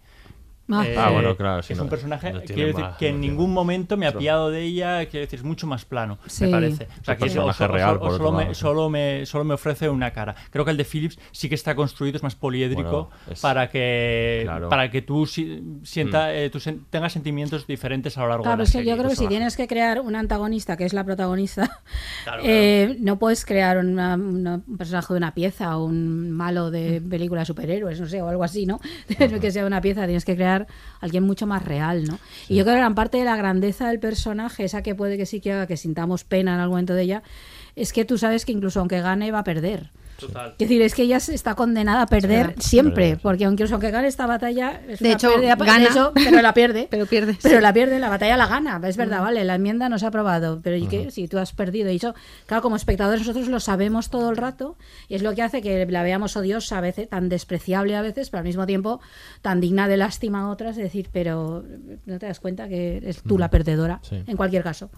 [0.73, 0.85] Ah.
[0.87, 3.09] Eh, Ah, bueno, claro, sí, es no- un personaje, no tiene quiero decir, más- que
[3.09, 6.19] en no ningún momento me ha pillado de ella, quiero decir, es mucho más plano,
[6.27, 6.45] Sí.
[6.45, 6.85] me parece.
[7.01, 9.45] O sea, Un que es- o o real, o otro solo, me, solo, me, solo
[9.45, 10.35] me ofrece una cara.
[10.51, 13.69] Creo que el de Phillips sí que está construido, es más poliédrico, Bueno, es- para
[13.69, 14.69] que Claro.
[14.69, 18.57] para que tú si- sienta, eh, tú sen- tengas sentimientos diferentes a lo largo Claro,
[18.59, 18.91] de la es que serie.
[18.93, 21.81] yo creo que si tienes que crear un antagonista que es la protagonista,
[22.25, 26.71] Claro, eh, no puedes crear una- una- un personaje de una pieza o un malo
[26.71, 28.81] de película de superhéroes, no sé, o algo así, ¿no?
[29.41, 30.60] que sea una pieza, tienes que crear
[31.01, 32.19] alguien mucho más real, ¿no?
[32.49, 35.27] Y yo creo que gran parte de la grandeza del personaje, esa que puede que
[35.27, 37.23] sí que haga que sintamos pena en algún momento de ella,
[37.77, 39.91] es que tú sabes que incluso aunque gane va a perder.
[40.21, 40.51] Total.
[40.53, 44.09] Es decir, es que ella se- está condenada a perder siempre, porque aunque, aunque gane
[44.09, 45.85] esta batalla, es De una hecho, pérdida, de gana.
[45.87, 46.87] hecho, pero la pierde.
[46.91, 47.63] pero pierde Pero sí.
[47.63, 50.61] la pierde, la batalla la gana, es verdad, vale, la enmienda no se ha aprobado,
[50.63, 51.11] pero ¿y qué?
[51.11, 52.15] Si tú has perdido, y eso,
[52.47, 54.77] claro, como espectadores nosotros lo sabemos todo el rato,
[55.09, 58.31] y es lo que hace que la veamos odiosa a veces, tan despreciable a veces,
[58.31, 59.01] pero al mismo tiempo
[59.43, 61.65] tan digna de lástima a otras, es decir, pero
[62.07, 64.23] no te das cuenta que eres tú la perdedora, Sí.
[64.27, 64.91] en cualquier caso,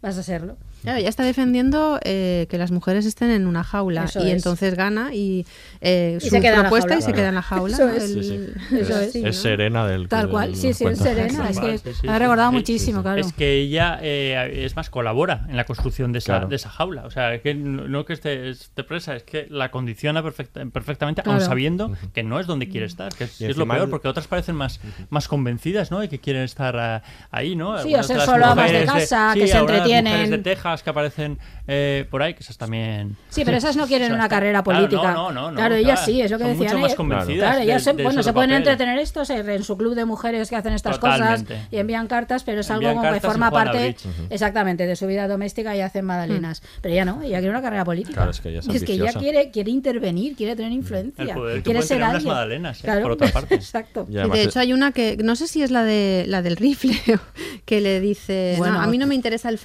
[0.00, 0.56] vas a serlo.
[0.82, 4.36] Claro, ella está defendiendo eh, que las mujeres estén en una jaula Eso y es.
[4.36, 5.44] entonces gana y,
[5.80, 7.74] eh, Y su propuesta y se queda en la jaula.
[7.74, 8.04] Eso es.
[8.04, 8.22] El- Sí,
[8.70, 8.76] sí.
[8.76, 9.36] Eso es.
[9.36, 12.20] serena del Tal cual, sí, sí, es serena, es que Sí, sí, me ha sí,
[12.20, 13.20] recordado sí, muchísimo, claro.
[13.20, 16.48] Es que ella, eh, es más, colabora en la construcción de esa, Claro.
[16.48, 17.02] de esa jaula.
[17.04, 21.22] O sea, que no, no que esté, esté presa, es que la condiciona perfecta- perfectamente,
[21.22, 21.40] Claro.
[21.40, 23.12] aun sabiendo que no es donde quiere estar.
[23.14, 24.80] Que es, lo peor, porque otras parecen más,
[25.10, 26.04] más convencidas, ¿no?
[26.04, 27.82] Y que quieren estar ah, ahí, ¿no?
[27.82, 30.12] Sí, o ser solo amas de casa, que se algunas entretienen.
[30.12, 33.16] mujeres de Texas que aparecen eh, por ahí, que esas también...
[33.30, 35.12] Sí, pero esas no quieren una carrera claro, política.
[35.12, 36.06] no, no, no, claro, ellas claro.
[36.12, 36.66] sí, es lo que Son decían.
[36.68, 38.56] mucho más ellas- convencidas Claro, ellas de- se- de bueno, se pueden papel.
[38.68, 41.54] entretener estos eh, en su club de mujeres que hacen estas Totalmente.
[41.54, 43.96] cosas y envían cartas, pero es Envían algo como que forma parte
[44.30, 46.62] exactamente de su vida doméstica y hacen magdalenas.
[46.80, 48.14] Pero ella no, ella quiere una carrera política.
[48.14, 51.30] Claro, es que ella es es que ella quiere, quiere intervenir, quiere tener influencia, El
[51.30, 52.28] poder que quiere ser alguien.
[52.28, 53.54] magdalenas, eh, Claro, por otra parte.
[53.68, 54.04] Exacto.
[54.08, 56.96] De hecho hay una que, no sé si es la de la del rifle,
[57.64, 59.58] que le dice, "No, Bueno, a mí no me interesa el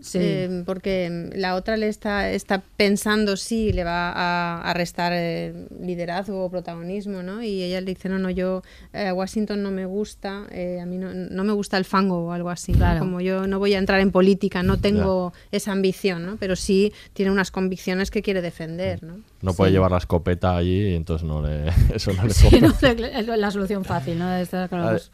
[0.00, 0.18] Sí.
[0.20, 5.66] Eh, porque la otra le está, está pensando si le va a, a restar eh,
[5.80, 7.42] liderazgo o protagonismo, ¿no?
[7.42, 8.62] Y ella le dice, no, no, yo
[8.92, 12.32] eh, Washington no me gusta, eh, a mí no, no me gusta el fango o
[12.32, 12.72] algo así.
[12.72, 12.78] ¿no?
[12.78, 13.00] Claro.
[13.00, 16.36] Como yo no voy a entrar en política, no tengo esa ambición, ¿no?
[16.36, 19.20] Pero sí tiene unas convicciones que quiere defender, ¿no?
[19.42, 19.74] No puede Sí.
[19.74, 23.84] llevar la escopeta allí y entonces no le, eso no le Sí, no, la solución
[23.84, 24.26] fácil, ¿no?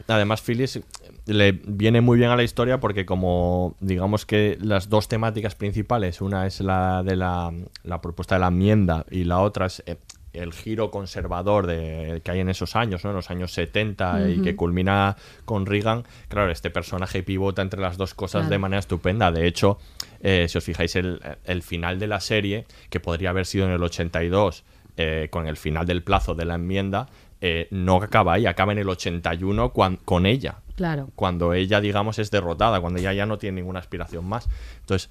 [0.08, 0.80] Además, Phyllis
[1.26, 6.20] le viene muy bien a la historia porque como digamos que las dos temáticas principales,
[6.20, 7.52] una es la de la,
[7.82, 9.96] la propuesta de la enmienda y la otra es eh,
[10.32, 13.10] el giro conservador de, que hay en esos años, ¿no?
[13.10, 17.96] en los años 70 y que culmina con Reagan, claro, este personaje pivota entre las
[17.96, 18.50] dos cosas Claro.
[18.50, 19.30] de manera estupenda.
[19.30, 19.78] De hecho,
[20.20, 23.72] eh, si os fijáis, el, el final de la serie, que podría haber sido en
[23.72, 24.64] el 82,
[24.96, 27.08] eh, con el final del plazo de la enmienda,
[27.40, 31.10] eh, no acaba ahí, acaba en el 81 cuan- con ella Claro.
[31.14, 34.48] cuando ella, digamos, es derrotada, cuando ella ya no tiene ninguna aspiración más.
[34.80, 35.10] Entonces,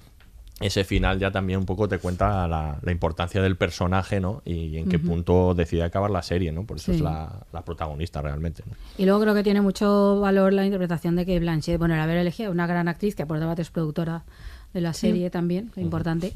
[0.60, 4.40] ese final ya también un poco te cuenta la, la importancia del personaje, ¿no?
[4.44, 6.64] Y en qué punto decide acabar la serie, ¿no?
[6.64, 6.96] Por eso Sí.
[6.98, 8.72] es la, la protagonista realmente, ¿no?
[8.96, 12.18] Y luego creo que tiene mucho valor la interpretación de que Blanchett, bueno, el haber
[12.18, 14.22] elegido una gran actriz, que por debate es productora
[14.74, 16.34] de la serie también, importante,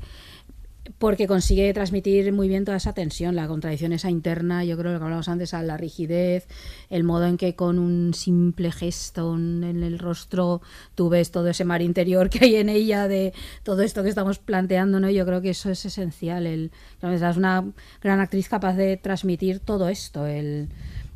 [0.99, 4.99] porque consigue transmitir muy bien toda esa tensión, la contradicción esa interna, yo creo lo
[4.99, 6.47] que hablamos antes, a la rigidez,
[6.89, 10.63] el modo en que con un simple gesto en en el rostro
[10.95, 13.35] tú ves todo ese mar interior que hay en ella de
[13.65, 15.11] todo esto que estamos planteando, ¿no?
[15.11, 16.71] Yo creo que eso es esencial, el,
[17.03, 17.65] es una
[18.01, 20.69] gran actriz capaz de transmitir todo esto, el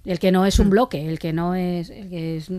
[0.05, 2.50] el que no es un bloque, el que no es, el que es,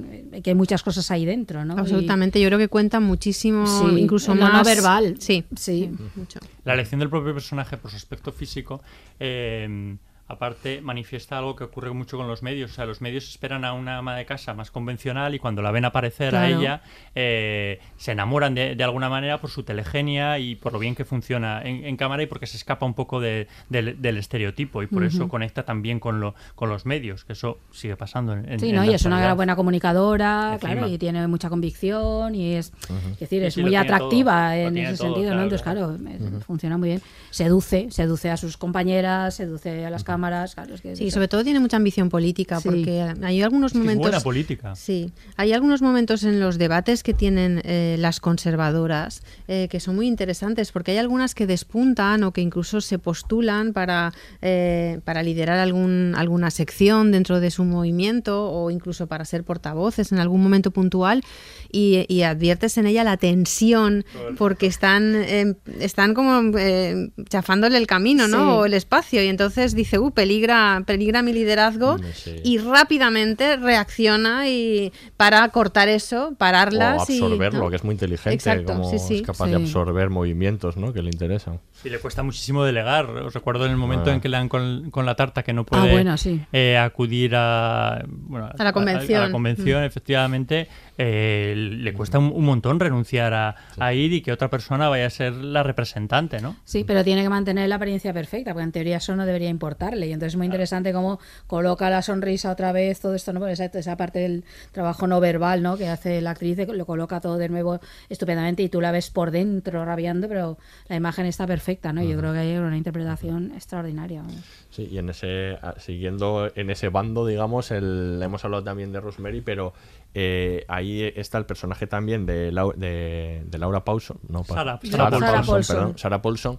[0.44, 1.76] que hay muchas cosas ahí dentro, ¿no?
[1.76, 5.16] Y- Absolutamente, yo creo que cuenta muchísimo, Sí, incluso lo no más verbal.
[5.20, 5.90] Sí, Sí.
[6.16, 6.40] mucho.
[6.64, 8.82] La elección del propio personaje por su aspecto físico,
[9.20, 9.98] eh,
[10.34, 12.72] aparte, manifiesta algo que ocurre mucho con los medios.
[12.72, 15.72] O sea, los medios esperan a una ama de casa más convencional y cuando la
[15.72, 16.82] ven aparecer a ella,
[17.16, 21.06] eh, se enamoran de, de alguna manera por su telegenia y por lo bien que
[21.06, 24.88] funciona en, en cámara y porque se escapa un poco de- del, del estereotipo y
[24.88, 28.70] por eso conecta también con, lo, con los medios, que eso sigue pasando en, Sí,
[28.70, 28.84] en ¿no?
[28.86, 30.74] Y es una buena comunicadora, Encima.
[30.74, 32.72] claro, y tiene mucha convicción y es,
[33.14, 35.44] es decir, es sí, muy atractiva todo, en ese todo, sentido, claro, ¿no?
[35.44, 36.40] Entonces, claro.
[36.42, 37.02] funciona muy bien.
[37.30, 40.23] Seduce, seduce a sus compañeras, seduce a las cámaras,
[40.54, 42.70] claro, es que Sí, sobre todo tiene mucha ambición política, Sí.
[42.70, 44.02] porque hay algunos que es momentos.
[44.04, 44.76] buena política.
[44.76, 49.96] Sí, hay algunos momentos en los debates que tienen eh, las conservadoras eh, que son
[49.96, 55.24] muy interesantes, porque hay algunas que despuntan o que incluso se postulan para, eh, para
[55.24, 60.42] liderar algún, alguna sección dentro de su movimiento o incluso para ser portavoces en algún
[60.42, 61.24] momento puntual
[61.72, 64.06] y, y adviertes en ella la tensión
[64.38, 68.38] porque están, eh, están como eh, chafándole el camino, ¿no?
[68.38, 68.44] Sí.
[68.60, 72.36] O el espacio y entonces dice, uh, peligra, peligra mi liderazgo sí.
[72.44, 77.70] y rápidamente reacciona y para cortar eso, pararlas o y absorberlo, ¿no?
[77.70, 79.16] que es muy inteligente, Exacto, como sí, sí.
[79.16, 80.94] es capaz de absorber movimientos, ¿no?
[80.94, 81.60] Que le interesan.
[81.84, 83.06] Y le cuesta muchísimo delegar.
[83.10, 84.14] Os recuerdo en el momento Ah.
[84.14, 86.42] en que le dan con, con la tarta que no puede bueno, sí.
[86.54, 89.22] eh, acudir a, bueno, A la convención.
[89.22, 90.68] A, la convención, efectivamente,
[90.98, 95.08] eh, le cuesta un, un montón renunciar a, a ir y que otra persona vaya
[95.08, 96.56] a ser la representante, ¿no?
[96.64, 100.08] Sí, pero tiene que mantener la apariencia perfecta, porque en teoría eso no debería importarle.
[100.08, 103.46] Y entonces es muy interesante cómo coloca la sonrisa otra vez, todo esto, ¿no?
[103.48, 105.78] Esa, esa parte del trabajo no verbal, ¿no?
[105.78, 107.80] Que hace la actriz, lo coloca todo de nuevo
[108.10, 110.58] estupendamente y tú la ves por dentro rabiando, pero
[110.88, 112.04] la imagen está perfecta, ¿no?
[112.04, 114.22] Yo creo que hay una interpretación extraordinaria.
[114.70, 119.42] Sí, y en ese, siguiendo en ese bando, digamos, el, hemos hablado también de Rosemary,
[119.42, 119.74] pero
[120.14, 125.10] eh, ahí está el personaje también de, Lau- de, de Laura Paulson, no, Sarah- Sarah
[125.10, 125.76] Sarah Paulson, Paulson.
[125.76, 126.58] perdón, Sarah Paulson,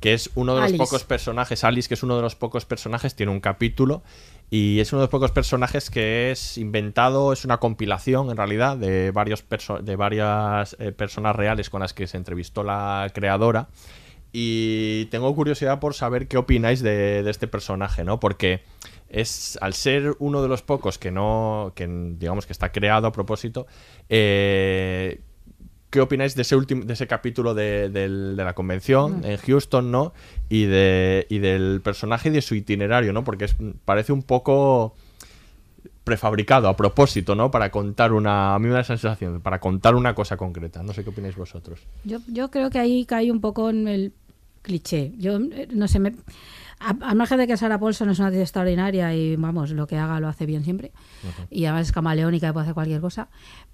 [0.00, 0.84] que es uno de los Alice.
[0.84, 4.02] pocos personajes, Alice, que es uno de los pocos personajes, tiene un capítulo
[4.50, 8.76] y es uno de los pocos personajes que es inventado, es una compilación en realidad
[8.76, 13.68] de, varios perso- de varias eh, personas reales con las que se entrevistó la creadora.
[14.38, 18.20] Y tengo curiosidad por saber qué opináis de, de este personaje, ¿no?
[18.20, 18.60] Porque
[19.08, 21.86] es al ser uno de los pocos que no, que
[22.18, 23.66] digamos que está creado a propósito,
[24.10, 25.22] eh,
[25.88, 27.88] ¿qué opináis de ese último, de ese capítulo de,
[28.36, 30.12] la convención en Houston, ¿no?
[30.50, 33.24] Y de y del personaje y de su itinerario, ¿no?
[33.24, 33.56] Porque es-
[33.86, 34.94] parece un poco
[36.04, 37.50] prefabricado a propósito, ¿no?
[37.50, 40.82] Para contar una, a mí me da esa sensación, para contar una cosa concreta.
[40.82, 41.80] No sé qué opináis vosotros.
[42.04, 44.12] Yo, yo creo que ahí cae un poco en el
[44.66, 45.12] cliché.
[45.16, 46.14] Yo eh, no sé, me,
[46.78, 49.96] a- al margen de que Sarah Paulson es una actriz extraordinaria y vamos, lo que
[49.96, 50.92] haga lo hace bien siempre.
[51.50, 53.28] Y además es camaleónica y puede hacer cualquier cosa.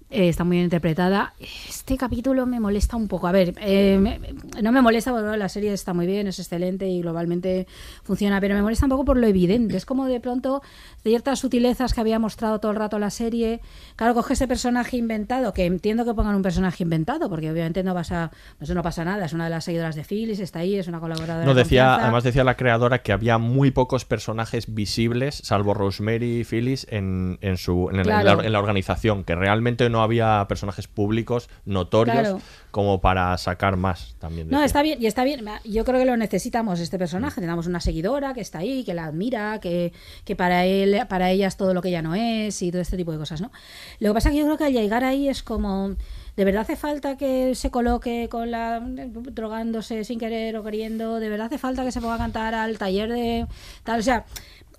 [0.09, 1.33] Eh, está muy bien interpretada.
[1.39, 3.27] Este capítulo me molesta un poco.
[3.27, 4.19] A ver, eh, me-
[4.61, 7.67] no me molesta porque la serie está muy bien, es excelente y globalmente
[8.03, 9.75] funciona, pero me molesta un poco por lo evidente.
[9.77, 10.61] Es como de pronto
[11.03, 13.61] ciertas sutilezas que había mostrado todo el rato la serie.
[13.95, 17.93] Claro, coge ese personaje inventado, que entiendo que pongan un personaje inventado, porque obviamente no
[17.93, 18.31] pasa,
[18.61, 19.25] eso no pasa nada.
[19.25, 21.45] Es una de las seguidoras de Phyllis, está ahí, es una colaboradora.
[21.45, 26.39] No de decía, además decía la creadora que había muy pocos personajes visibles, salvo Rosemary
[26.39, 30.87] y Phyllis, en, en su en, la, en la organización, que realmente no había personajes
[30.87, 32.41] públicos notorios Claro.
[32.71, 34.49] como para sacar más también.
[34.49, 35.45] No, está bien, y está bien.
[35.65, 37.41] Yo creo que lo necesitamos este personaje.
[37.41, 39.93] Tenemos una seguidora que está ahí, que la admira, que,
[40.25, 42.97] que para él, para ella es todo lo que ella no es y todo este
[42.97, 43.51] tipo de cosas, ¿no?
[43.99, 45.95] Lo que pasa es que yo creo que al llegar ahí es como.
[46.35, 51.19] ¿De verdad hace falta que se coloque con la drogándose sin querer o queriendo?
[51.19, 53.45] ¿De verdad hace falta que se ponga a cantar al taller de
[53.83, 53.99] tal?
[53.99, 54.25] O sea,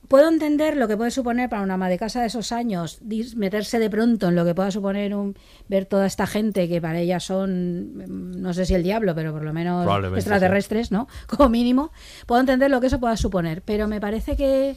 [0.08, 3.00] puedo entender lo que puede suponer para una ama de casa de esos años
[3.36, 5.36] meterse de pronto en lo que pueda suponer un
[5.68, 9.32] ver toda esta gente que para ella son mm, no sé si el diablo pero
[9.32, 9.86] por lo menos
[10.16, 11.90] extraterrestres no como mínimo
[12.26, 14.76] puedo entender lo que eso pueda suponer pero me parece que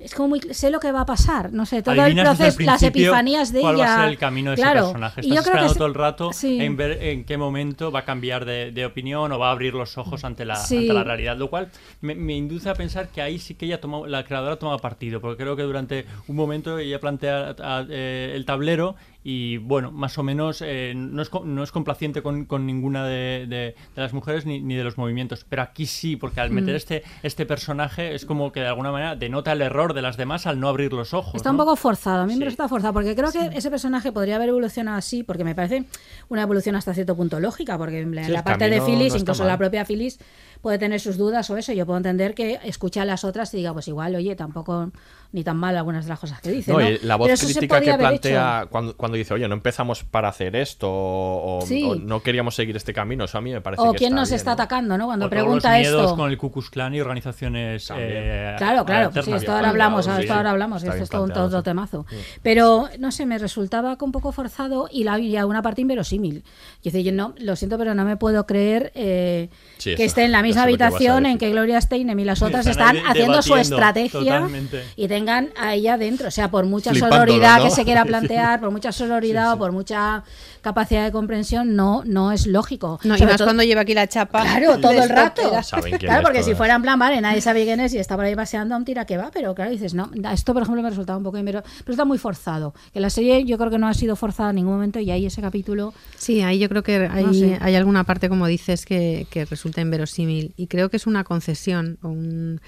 [0.00, 2.62] es como muy, sé lo que va a pasar, no sé, todo Adivinas el proceso,
[2.62, 3.84] las epifanías de cuál ella.
[3.86, 5.20] va a ser el camino de claro, ese personaje.
[5.22, 6.60] y Estás yo creo que esperando es- todo el rato sí.
[6.60, 9.74] en ver en qué momento va a cambiar de, de opinión o va a abrir
[9.74, 10.78] los ojos ante la, Sí.
[10.78, 11.68] ante la realidad, lo cual
[12.00, 15.20] me, me induce a pensar que ahí sí que ella tomó, la creadora tomaba partido,
[15.20, 20.16] porque creo que durante un momento ella plantea a- eh, el tablero y bueno, más
[20.16, 24.14] o menos eh, no, es, no es complaciente con, con ninguna de, de- de las
[24.14, 26.76] mujeres ni, ni de los movimientos, pero aquí sí, porque al meter Mm.
[26.76, 30.46] este, este personaje es como que de alguna manera denota el error de las demás
[30.46, 31.34] al no abrir los ojos.
[31.34, 31.58] Está ¿no?
[31.58, 34.48] un poco forzado, a mí me resulta forzado, porque creo que ese personaje podría haber
[34.48, 35.84] evolucionado así, porque me parece
[36.30, 39.14] una evolución hasta cierto punto lógica, porque en la, Sí, la el parte de Phyllis,
[39.16, 39.48] incluso mal.
[39.48, 40.18] la propia Phyllis,
[40.62, 41.72] puede tener sus dudas o eso.
[41.72, 44.90] Yo puedo entender que escuche a las otras y diga, pues igual, oye, tampoco
[45.32, 46.72] ni tan mal algunas de las cosas que dice.
[46.72, 46.88] No, ¿no?
[46.90, 50.56] y la voz Pero crítica que plantea cuando, cuando dice, oye, no empezamos para hacer
[50.56, 51.88] esto o, Sí.
[52.02, 54.28] no queríamos seguir este camino, eso a mí me parece O que quién está nos
[54.30, 54.54] bien, está ¿no?
[54.54, 55.06] atacando, ¿no?
[55.06, 56.16] Cuando O todos pregunta los miedos esto.
[56.16, 59.42] con el Ku Klux Klan y organizaciones eh, Claro, claro, sí, alternas.
[59.42, 60.28] esto ahora hablamos, esto sí.
[60.28, 61.64] ahora hablamos, esto es todo un todo sí.
[61.64, 62.06] temazo.
[62.42, 66.42] Pero, no sé, me resultaba un poco forzado y, la, y alguna parte inverosímil.
[66.82, 70.24] Yo decía, yo no, lo siento, pero no me puedo creer eh, Sí, que esté
[70.24, 74.18] en la misma habitación en que Gloria Steinem y las otras Están haciendo su estrategia
[74.40, 74.82] totalmente.
[74.96, 76.28] y tengan a ella dentro.
[76.28, 77.64] O sea, por mucha Flipándolo, sororidad ¿no?
[77.64, 80.22] que se quiera plantear, por mucha sororidad o por mucha
[80.62, 82.98] capacidad de comprensión, no, no es lógico.
[83.04, 84.42] No, y más todo- cuando lleva aquí la chapa.
[84.42, 85.40] Claro, todo el rato.
[85.42, 85.62] estopera.
[85.62, 87.98] Saben quién Claro, es porque si fuera en plan, vale, nadie sabe quién es y
[87.98, 90.82] está por ahí paseando, un tira que va, pero claro, dices, no, esto por ejemplo
[90.82, 92.74] me resultaba un poco, pero, pero está muy forzado.
[92.92, 95.26] Que la serie yo creo que no ha sido forzada en ningún momento y ahí
[95.26, 97.58] ese capítulo, Sí, ahí yo creo que hay, No sé.
[97.60, 100.52] hay alguna parte, como dices, que, que resulta inverosímil.
[100.56, 102.60] Y creo que es una concesión o un,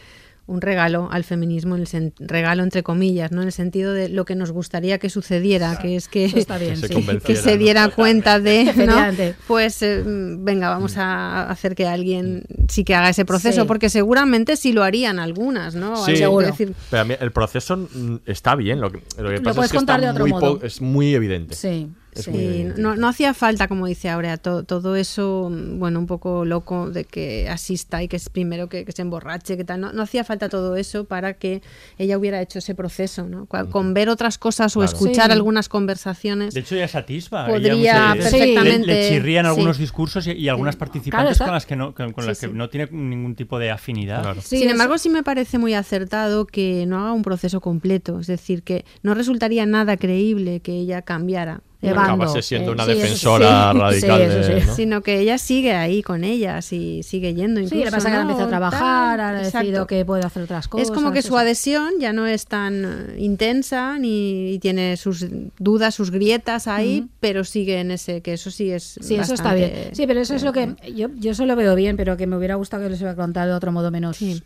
[0.47, 3.43] un regalo al feminismo, en el sen- regalo entre comillas, ¿no?
[3.43, 6.76] En el sentido de lo que nos gustaría que sucediera, que es que, bien, Que
[6.76, 6.95] se sí.
[6.95, 7.57] convenciera, que se ¿no?
[7.59, 9.34] diera cuenta de.
[9.47, 13.66] Pues eh, venga, vamos a hacer que alguien sí que haga ese proceso, Sí.
[13.68, 15.97] porque seguramente sí lo harían algunas, ¿no?
[16.05, 16.47] Sí, Seguro.
[16.47, 17.88] decir, pero a mí el proceso
[18.26, 20.26] está bien, lo que, lo que Lo pasa puedes es que contar está de otro
[20.26, 21.55] muy es muy evidente.
[21.55, 21.88] sí.
[22.14, 22.66] Es sí.
[22.76, 26.90] no, no hacía falta, como dice Aurea, to- todo eso, mm, bueno, un poco loco
[26.90, 29.80] de que asista y que es primero que, que se emborrache, que tal.
[29.80, 31.62] No, no hacía falta todo eso para que
[31.98, 33.46] ella hubiera hecho ese proceso, ¿no?
[33.46, 34.92] Con ver otras cosas o Claro.
[34.92, 35.32] escuchar Sí.
[35.32, 36.54] algunas conversaciones.
[36.54, 37.46] De hecho, ya es atisba.
[37.46, 39.48] Podría Ella perfectamente- Le, le chirrían sí.
[39.48, 42.40] algunos discursos y, y algunas participantes Claro, con las que no, con, con Sí, las
[42.40, 42.52] que sí.
[42.54, 44.22] no tiene ningún tipo de afinidad.
[44.22, 44.40] Claro.
[44.42, 48.26] Sí, Sin embargo, sí me parece muy acertado que no haga un proceso completo, es
[48.26, 51.62] decir, que no resultaría nada creíble que ella cambiara.
[51.83, 52.12] De eh, bando.
[52.24, 53.03] Acabase siendo Eh, una sí, eso sí.
[53.03, 53.78] defensora sí.
[53.80, 54.66] radical Sí, eso de, sí.
[54.68, 54.74] ¿no?
[54.76, 57.74] Sino que ella sigue ahí con ellas y sigue yendo incluso.
[57.76, 58.30] Sí, le pasa que ahora ¿no?
[58.30, 60.89] empieza a trabajar, ahora ha decidido que puede hacer otras cosas.
[60.89, 65.26] Es como que su adhesión ya no es tan eh, intensa ni y tiene sus
[65.59, 67.09] dudas, sus grietas ahí, Ujú.
[67.20, 68.99] pero sigue en ese, que eso sí es.
[69.01, 69.95] Sí, eso está bastante- bien.
[69.95, 72.37] Sí, pero eso es lo que yo, yo eso lo veo bien, pero que me
[72.37, 74.43] hubiera gustado que les hubiera contado de otro modo menos Sí.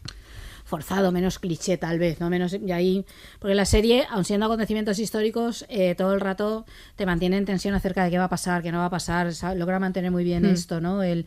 [0.67, 3.07] Forzado, menos cliché tal vez, no menos y ahí
[3.39, 7.75] porque la serie, aun siendo acontecimientos históricos, eh, todo el rato te mantiene en tensión
[7.75, 10.25] acerca de qué va a pasar, qué no va a pasar, sa- logra mantener muy
[10.25, 10.47] bien Mm.
[10.47, 11.03] esto, ¿no?
[11.03, 11.25] El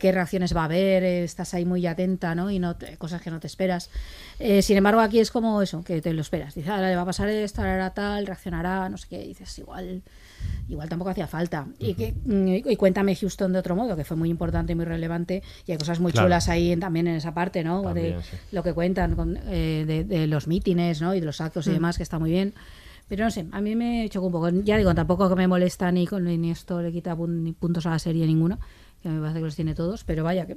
[0.00, 2.50] qué reacciones va a haber, eh, estás ahí muy atenta, ¿no?
[2.50, 3.90] Y no cosas que no te esperas.
[4.38, 6.54] Eh, sin embargo, aquí es como eso, que te lo esperas.
[6.54, 10.02] Dices, ahora le va a pasar esto, ahora tal, reaccionará, no sé qué, dices, igual
[10.68, 11.66] igual tampoco hacía falta.
[11.78, 14.84] Y, que, mm, y cuéntame Houston de otro modo, que fue muy importante y muy
[14.84, 15.42] relevante.
[15.66, 16.26] Y hay cosas muy Claro.
[16.26, 17.82] chulas ahí en- también en esa parte, ¿no?
[17.82, 18.36] También, de sí.
[18.52, 21.14] lo que cuentan con, eh, de, de los mítines, ¿no?
[21.14, 22.54] Y de los actos y demás, que está muy bien.
[23.08, 24.50] Pero no sé, a mí me chocó un poco.
[24.50, 27.90] Ya digo, tampoco que me molesta ni, con, ni esto le quita ni puntos a
[27.90, 28.58] la serie ninguno,
[29.02, 30.56] que me parece que los tiene todos, pero vaya, que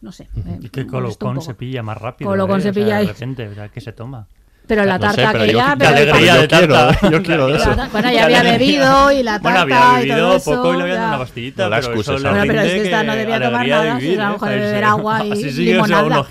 [0.00, 0.26] no sé.
[0.60, 2.28] Y que colocón se pilla más rápido.
[2.30, 2.62] Colocón ¿eh?
[2.64, 3.70] se O sea, pilla de repente, ¿verdad?
[3.70, 4.26] que se toma?
[4.68, 5.74] Pero la No sé, tarta pero que yo- ya...
[5.78, 7.10] pero alegría yo de quiero, tarta.
[7.10, 7.74] yo quiero de eso.
[7.90, 10.76] Bueno, ya había bebido y la tarta Bueno, había y todo bebido eso, poco y
[10.76, 11.62] le había dado una pastillita.
[11.64, 12.20] No la pero le ¿eh?
[12.20, 14.32] Bueno, pero es que esta no debía tomar alegría de nada, vivir, a lo ¿eh?
[14.34, 16.26] mejor beber agua y así limonada.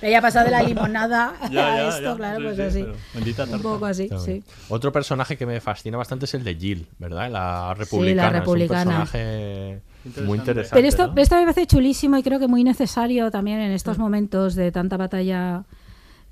[0.00, 2.16] Pero ya pasado de la limonada Ya, ya, a esto, ya.
[2.16, 2.82] claro, Sí, pues sí, así.
[2.82, 3.62] pero bendita Un tarta.
[3.62, 4.30] poco así, Está sí.
[4.32, 4.44] bien.
[4.68, 7.30] Otro personaje que me fascina bastante es el de Jill, ¿verdad?
[7.30, 8.10] La republicana.
[8.10, 8.84] Sí, la Es un republicana.
[9.04, 10.38] personaje muy Interesante.
[10.38, 10.70] interesante.
[10.74, 11.14] Pero esto, ¿no?
[11.14, 14.72] pero esto me parece chulísimo y creo que muy necesario también en estos momentos de
[14.72, 15.62] tanta batalla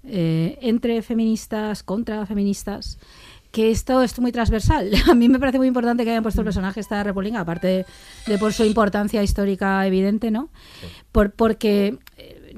[0.09, 2.99] eh, entre feministas, contra feministas,
[3.51, 4.91] que esto es muy transversal.
[5.11, 7.87] A mí me parece muy importante que hayan puesto el personaje esta republicana, aparte de,
[8.27, 10.51] de por su importancia histórica evidente, ¿no?
[11.13, 11.99] Por, porque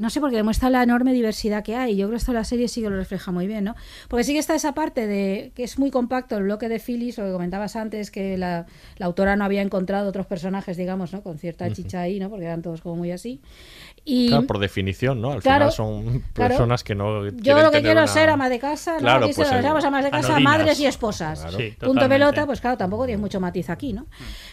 [0.00, 1.96] no sé, porque demuestra la enorme diversidad que hay.
[1.96, 3.76] Yo creo que esto la serie sí que lo refleja muy bien, ¿no?
[4.08, 7.18] Porque sí que está esa parte de que es muy compacto el bloque de Phyllis,
[7.18, 11.22] lo que comentabas antes, que la, la autora no había encontrado otros personajes, digamos, ¿no?
[11.22, 12.30] Con cierta chicha ahí, ¿no?
[12.30, 13.40] Porque eran todos como muy así.
[14.04, 15.32] Y Claro, por definición, ¿no?
[15.32, 16.48] Al Claro, final son claro.
[16.48, 17.28] personas que no.
[17.28, 18.98] yo lo que quiero una- es ser ama de casa, ¿no?
[19.00, 20.42] Claro, Aquí pues se el- amas de casa, Anodinas.
[20.58, 21.40] madres y esposas.
[21.40, 21.58] Claro.
[21.58, 22.08] Sí, Punto totalmente.
[22.14, 24.06] pelota, pues claro, tampoco tiene mucho matiz aquí, ¿no?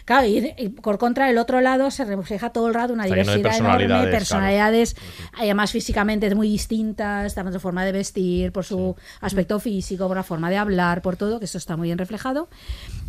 [0.04, 3.16] Claro, y, y por contra, el otro lado se refleja todo el rato una Está
[3.16, 4.96] lleno de diversidad enorme, personalidades, personalidades
[5.38, 10.16] además físicamente muy distintas, tanto por su forma de vestir, por su aspecto físico, por
[10.16, 12.48] la forma de hablar, por todo, que eso está muy bien reflejado.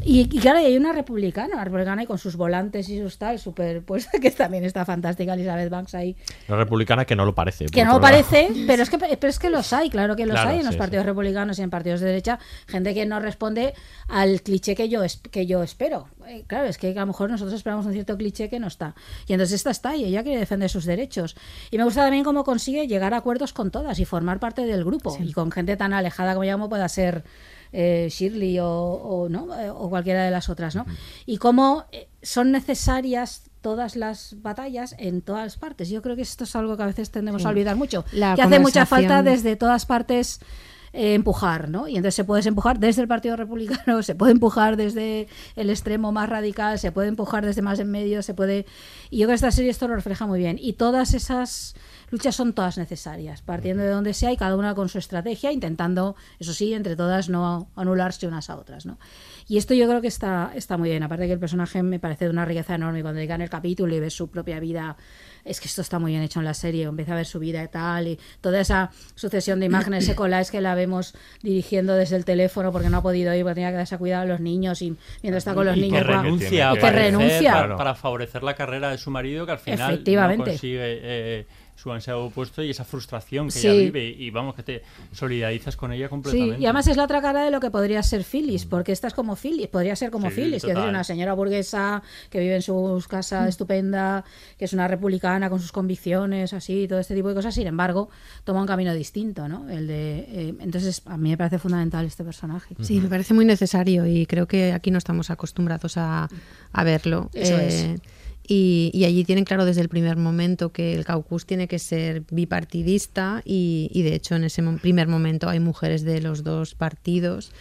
[0.04, 3.18] Y, y claro, y hay una republicana, una republicana y con sus volantes y sus
[3.18, 6.16] tal, súper puesta, que también está fantástica Elizabeth Banks ahí.
[6.48, 7.66] La republicana que no lo parece.
[7.66, 10.36] Que no lo parece, pero es que pero es que los hay, claro que los
[10.36, 13.20] Claro, hay en los sí, partidos republicanos y en partidos de derecha, gente que no
[13.20, 13.74] responde
[14.08, 16.08] al cliché que yo es- que yo espero.
[16.30, 18.94] Eh, claro, es que a lo mejor nosotros esperamos un cierto cliché que no está.
[19.26, 21.36] Y entonces esta está y ella quiere defender sus derechos.
[21.72, 24.86] Y me gusta también cómo consigue llegar a acuerdos con todas y formar parte del
[24.86, 27.24] grupo y con gente tan alejada como como pueda ser
[27.72, 29.60] eh, Shirley o, o, ¿no?
[29.60, 30.86] Eh, o cualquiera de las otras, ¿no?
[31.26, 31.86] Y cómo
[32.22, 35.90] son necesarias todas las batallas en todas partes.
[35.90, 37.48] Yo creo que esto es algo que a veces tendemos Sí.
[37.48, 38.06] a olvidar mucho.
[38.12, 40.40] La que hace mucha falta desde todas partes
[40.94, 41.88] eh, empujar, ¿no?
[41.88, 46.12] Y entonces se puede empujar desde el Partido Republicano, se puede empujar desde el extremo
[46.12, 48.66] más radical, se puede empujar desde más en medio, se puede...
[49.10, 50.58] Y yo creo que esta serie esto lo refleja muy bien.
[50.60, 51.76] Y todas esas
[52.10, 56.16] luchas son todas necesarias, partiendo de donde sea y cada una con su estrategia, intentando,
[56.40, 58.98] eso sí, entre todas no anularse unas a otras, ¿no?
[59.48, 62.26] Y esto yo creo que está, está muy bien, aparte que el personaje me parece
[62.26, 64.98] de una riqueza enorme, cuando llega en el capítulo y ves su propia vida,
[65.46, 67.64] es que esto está muy bien hecho en la serie, empieza a ver su vida
[67.64, 72.26] y tal, y toda esa sucesión de imágenes secolares que la vemos dirigiendo desde el
[72.26, 74.82] teléfono porque no ha podido ir, porque tenía que darse a cuidar a los niños
[74.82, 76.02] y mientras está con los y niños...
[76.02, 77.52] que renuncia, que renuncia.
[77.52, 80.38] para, para favorecer la carrera de su marido que al final Efectivamente.
[80.38, 81.46] no consigue eh,
[81.82, 83.68] su ansiado puesto y esa frustración que Sí.
[83.68, 86.58] ella vive y, vamos que te solidarizas con ella completamente.
[86.58, 89.08] Sí, y además es la otra cara de lo que podría ser Phyllis, porque esta
[89.08, 92.56] es como Phyllis, podría ser como Sí, Phyllis, que es una señora burguesa que vive
[92.56, 94.26] en su casa estupenda,
[94.58, 98.10] que es una republicana con sus convicciones, así, todo este tipo de cosas, sin embargo,
[98.44, 99.70] toma un camino distinto, ¿no?
[99.70, 102.76] El de, eh, entonces, a mí me parece fundamental este personaje.
[102.82, 106.28] Sí, me parece muy necesario y creo que aquí no estamos acostumbrados a,
[106.74, 107.30] a verlo.
[107.34, 107.88] Eso es.
[108.52, 112.24] Y, y allí tienen claro desde el primer momento que el caucus tiene que ser
[112.32, 117.52] bipartidista y, y de hecho en ese primer momento hay mujeres de los dos partidos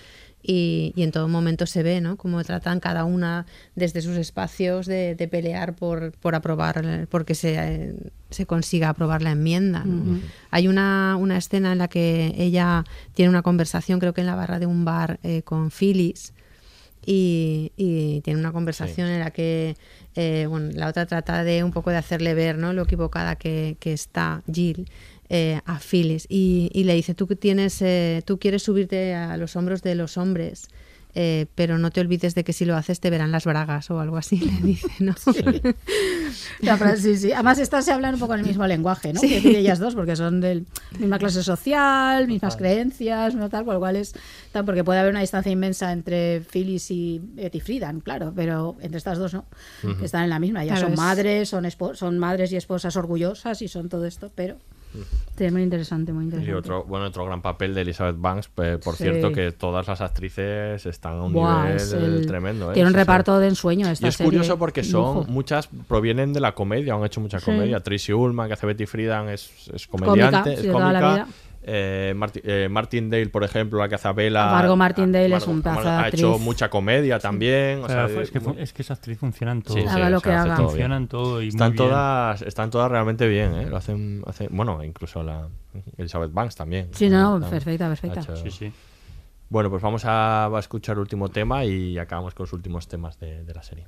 [0.43, 2.17] y, y en todo momento se ve ¿no?
[2.17, 7.57] cómo tratan cada una desde sus espacios de, de pelear por, por aprobar, porque se,
[7.59, 7.95] eh,
[8.31, 9.85] se consiga aprobar la enmienda.
[10.51, 14.37] Hay una, una escena en la que ella tiene una conversación, creo que en la
[14.37, 16.33] barra de un bar eh, con Phyllis,
[17.11, 19.77] y, y tiene una conversación en la que
[20.15, 22.75] eh, bueno, la otra trata de un poco de hacerle ver ¿no?
[22.75, 24.91] lo equivocada que, que está Jill
[25.31, 26.27] eh, a Phyllis.
[26.29, 30.19] Y, y le dice tú tienes eh, tú quieres subirte a los hombros de los
[30.19, 30.69] hombres
[31.15, 33.99] eh, pero no te olvides de que si lo haces te verán las bragas o
[34.01, 35.15] algo así le dice ¿no?
[36.61, 37.33] La frase, sí, sí.
[37.33, 39.21] Además, estas se hablan un poco en el mismo lenguaje, ¿no?
[39.21, 39.29] Sí.
[39.29, 40.65] Decir, ellas dos, porque son de
[40.99, 44.15] misma clase social, mismas creencias, no tal, por lo cual es
[44.53, 48.99] tal, porque puede haber una distancia inmensa entre Phyllis y Betty Friedan, claro, pero entre
[48.99, 49.45] estas dos no,
[49.99, 50.65] que están en la misma.
[50.65, 54.05] Ellas Claro, son es- madres, son, espo- son madres y esposas orgullosas y son todo
[54.07, 54.57] esto, pero
[55.53, 56.55] muy interesante, muy Y interesante.
[56.59, 59.05] otro, bueno, otro gran papel de Elizabeth Banks, eh, por Sí.
[59.05, 62.71] cierto, que todas las actrices están a un Buah, nivel es el- tremendo.
[62.71, 62.75] ¿eh?
[62.75, 63.01] Tiene un Sí, sí.
[63.01, 66.95] reparto de ensueño esta Y es serie, curioso porque son muchas provienen de la comedia,
[66.95, 67.45] han hecho mucha Sí.
[67.47, 67.81] comedia.
[67.81, 71.27] Tracy Ullman, que hace Betty Friedan, es, es comediante, Cómica, es sí, cómica.
[71.71, 74.47] Eh, Marti- eh, Martin Dale, por ejemplo, la que hace a Bella.
[74.47, 77.81] Margot Martindale ah, es un pedazo de Ha hecho mucha comedia también.
[77.81, 79.75] o O sea, sea, es, que, muy- es que esa actriz funciona en todo.
[79.75, 80.45] Sí, sí, Haga lo que haga.
[80.55, 80.69] todo bien.
[80.69, 81.89] Funciona en todo y están muy bien.
[81.91, 83.67] todas están todas realmente bien ¿eh?
[83.67, 85.47] lo hacen, hacen- bueno incluso la
[85.99, 88.21] Elizabeth Banks también Sí, no, perfecta, perfecta.
[88.21, 88.73] hecho- Sí, sí.
[89.51, 93.19] bueno pues vamos a, a escuchar el último tema y acabamos con los últimos temas
[93.21, 93.87] de, de la serie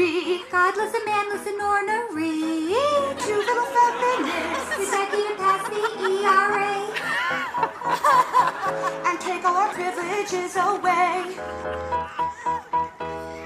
[0.00, 0.42] be.
[0.50, 2.74] Godless and manless and ornery.
[3.24, 3.68] Two little
[4.90, 6.74] beg you to pass the ERA.
[9.08, 11.36] and take all our privileges away.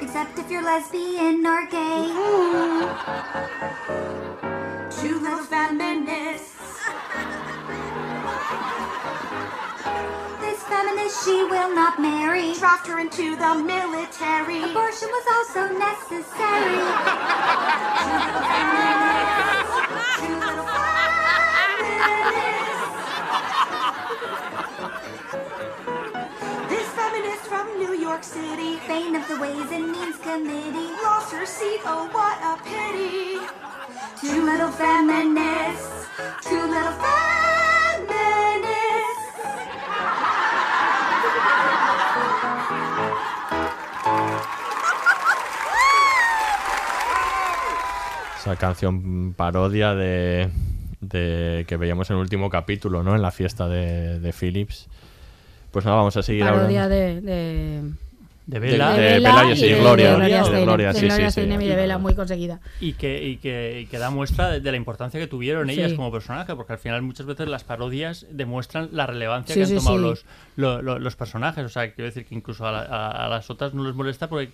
[0.01, 2.05] Except if you're lesbian or gay.
[5.01, 6.55] Two little feminists.
[10.75, 12.53] Feminist she will not marry.
[12.55, 14.59] Draft her into the military.
[14.59, 16.83] Abortion was also necessary.
[18.03, 19.79] Two little feminists.
[20.19, 22.15] Two little feminists.
[26.69, 28.81] This feminist from New York City.
[28.89, 30.91] Bane of the Ways and Means Committee.
[31.05, 33.39] Lost her seat, oh what a pity.
[34.21, 36.09] Two little feminists.
[36.43, 37.64] Two little feminists.
[48.45, 50.51] Esa canción parodia de
[51.01, 53.15] de que veíamos en el último capítulo, ¿no?
[53.15, 54.87] En la fiesta de, de Philips.
[55.71, 57.83] Pues nada, vamos a seguir Parodia de, De
[58.47, 58.91] De- Bella.
[58.93, 61.07] de de Bella y y sí, de- Gloria, de Gloria de Steinem, Gloria, de sí,
[61.07, 61.47] Gloria sí, sí.
[61.49, 62.61] y de Bella, muy conseguida.
[62.79, 65.91] y que, y, que, y que da muestra de, de la importancia que tuvieron ellas
[65.93, 65.97] Sí.
[65.97, 69.69] como personaje, porque al final muchas veces las parodias demuestran la relevancia Sí, que han
[69.71, 70.03] sí, tomado sí.
[70.03, 70.25] los,
[70.57, 71.65] lo- lo- los personajes.
[71.65, 74.29] O sea, quiero decir que incluso a, la- a- a las otras no les molesta
[74.29, 74.51] porque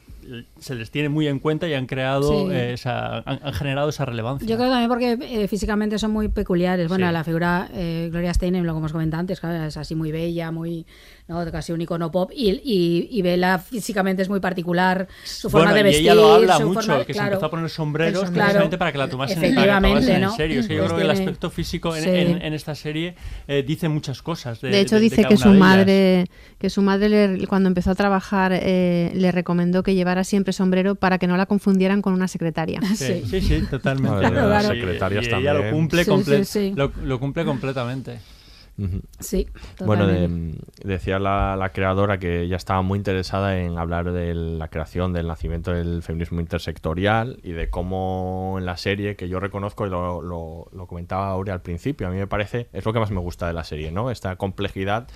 [0.61, 2.55] se les tiene muy en cuenta y han creado Sí.
[2.55, 4.47] eh, esa, han, han generado esa relevancia.
[4.47, 6.87] Yo creo también porque eh, físicamente son muy peculiares.
[6.87, 7.13] Bueno, Sí.
[7.13, 10.53] la figura eh, Gloria Steinem, lo que hemos comentado antes, claro, es así muy bella,
[10.53, 10.87] muy
[11.27, 11.45] ¿no?
[11.51, 12.31] casi un icono pop.
[12.33, 13.23] Y, y, y
[13.59, 13.80] físicamente
[14.21, 15.09] es muy particular.
[15.25, 16.03] Su forma Bueno, de y vestir.
[16.07, 18.99] ella lo habla su mucho, forma- que se empezó a poner sombreros precisamente para que
[18.99, 20.31] la tomasen, para que la tomasen ¿no?
[20.31, 20.61] en serio.
[20.61, 22.09] Es que yo Pues creo que el aspecto físico en, Sí.
[22.11, 23.15] en- en esta serie
[23.49, 24.61] eh, dice muchas cosas.
[24.61, 26.27] De, De hecho, de- dice que su madre,
[26.59, 30.95] que su madre le- cuando empezó a trabajar eh, le recomendó que llevara siempre sombrero
[30.95, 32.81] para que no la confundieran con una secretaria.
[32.95, 34.19] Sí, sí, sí, totalmente.
[34.21, 35.75] Claro, las Y- secretarias y ella lo también.
[35.75, 36.73] cumple, Sí, comple- sí, sí.
[36.77, 38.19] Lo, lo cumple completamente.
[39.19, 39.47] Sí,
[39.85, 40.59] Bueno, de- totalmente.
[40.85, 45.27] decía la, la creadora que ella estaba muy interesada en hablar de la creación, del
[45.27, 50.23] nacimiento del feminismo intersectorial y de cómo en la serie, que yo reconozco y lo,
[50.23, 53.21] lo- lo comentaba Aurea al principio, a mí me parece, es lo que más me
[53.21, 54.11] gusta de la serie, ¿no?
[54.11, 55.09] Esta complejidad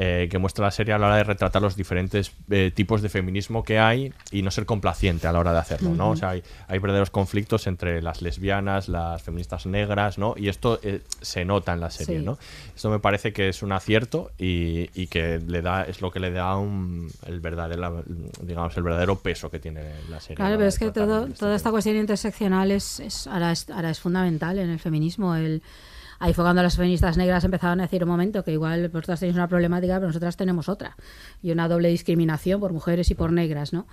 [0.00, 3.08] eh, que muestra la serie a la hora de retratar los diferentes eh, tipos de
[3.08, 6.10] feminismo que hay y no ser complaciente a la hora de hacerlo, ¿no?
[6.10, 10.34] O sea, hay, hay verdaderos conflictos entre las lesbianas, las feministas negras, ¿no?
[10.36, 12.24] Y esto eh, se nota en la serie, Sí.
[12.24, 12.38] ¿no?
[12.76, 16.20] Esto me parece que es un acierto y, y que le da es lo que
[16.20, 18.04] le da un, el verdadero
[18.42, 20.36] digamos el verdadero peso que tiene la serie.
[20.36, 21.72] Claro, pero es que todo, este toda esta tema.
[21.72, 25.34] cuestión interseccional es, es- ahora, es, ahora es fundamental en el feminismo.
[25.34, 25.60] El,
[26.18, 29.36] ahí fue cuando las feministas negras empezaban a decir un momento que igual vosotras tenéis
[29.36, 30.96] una problemática, pero nosotras tenemos otra.
[31.42, 33.86] Y una doble discriminación por mujeres y por negras, ¿no?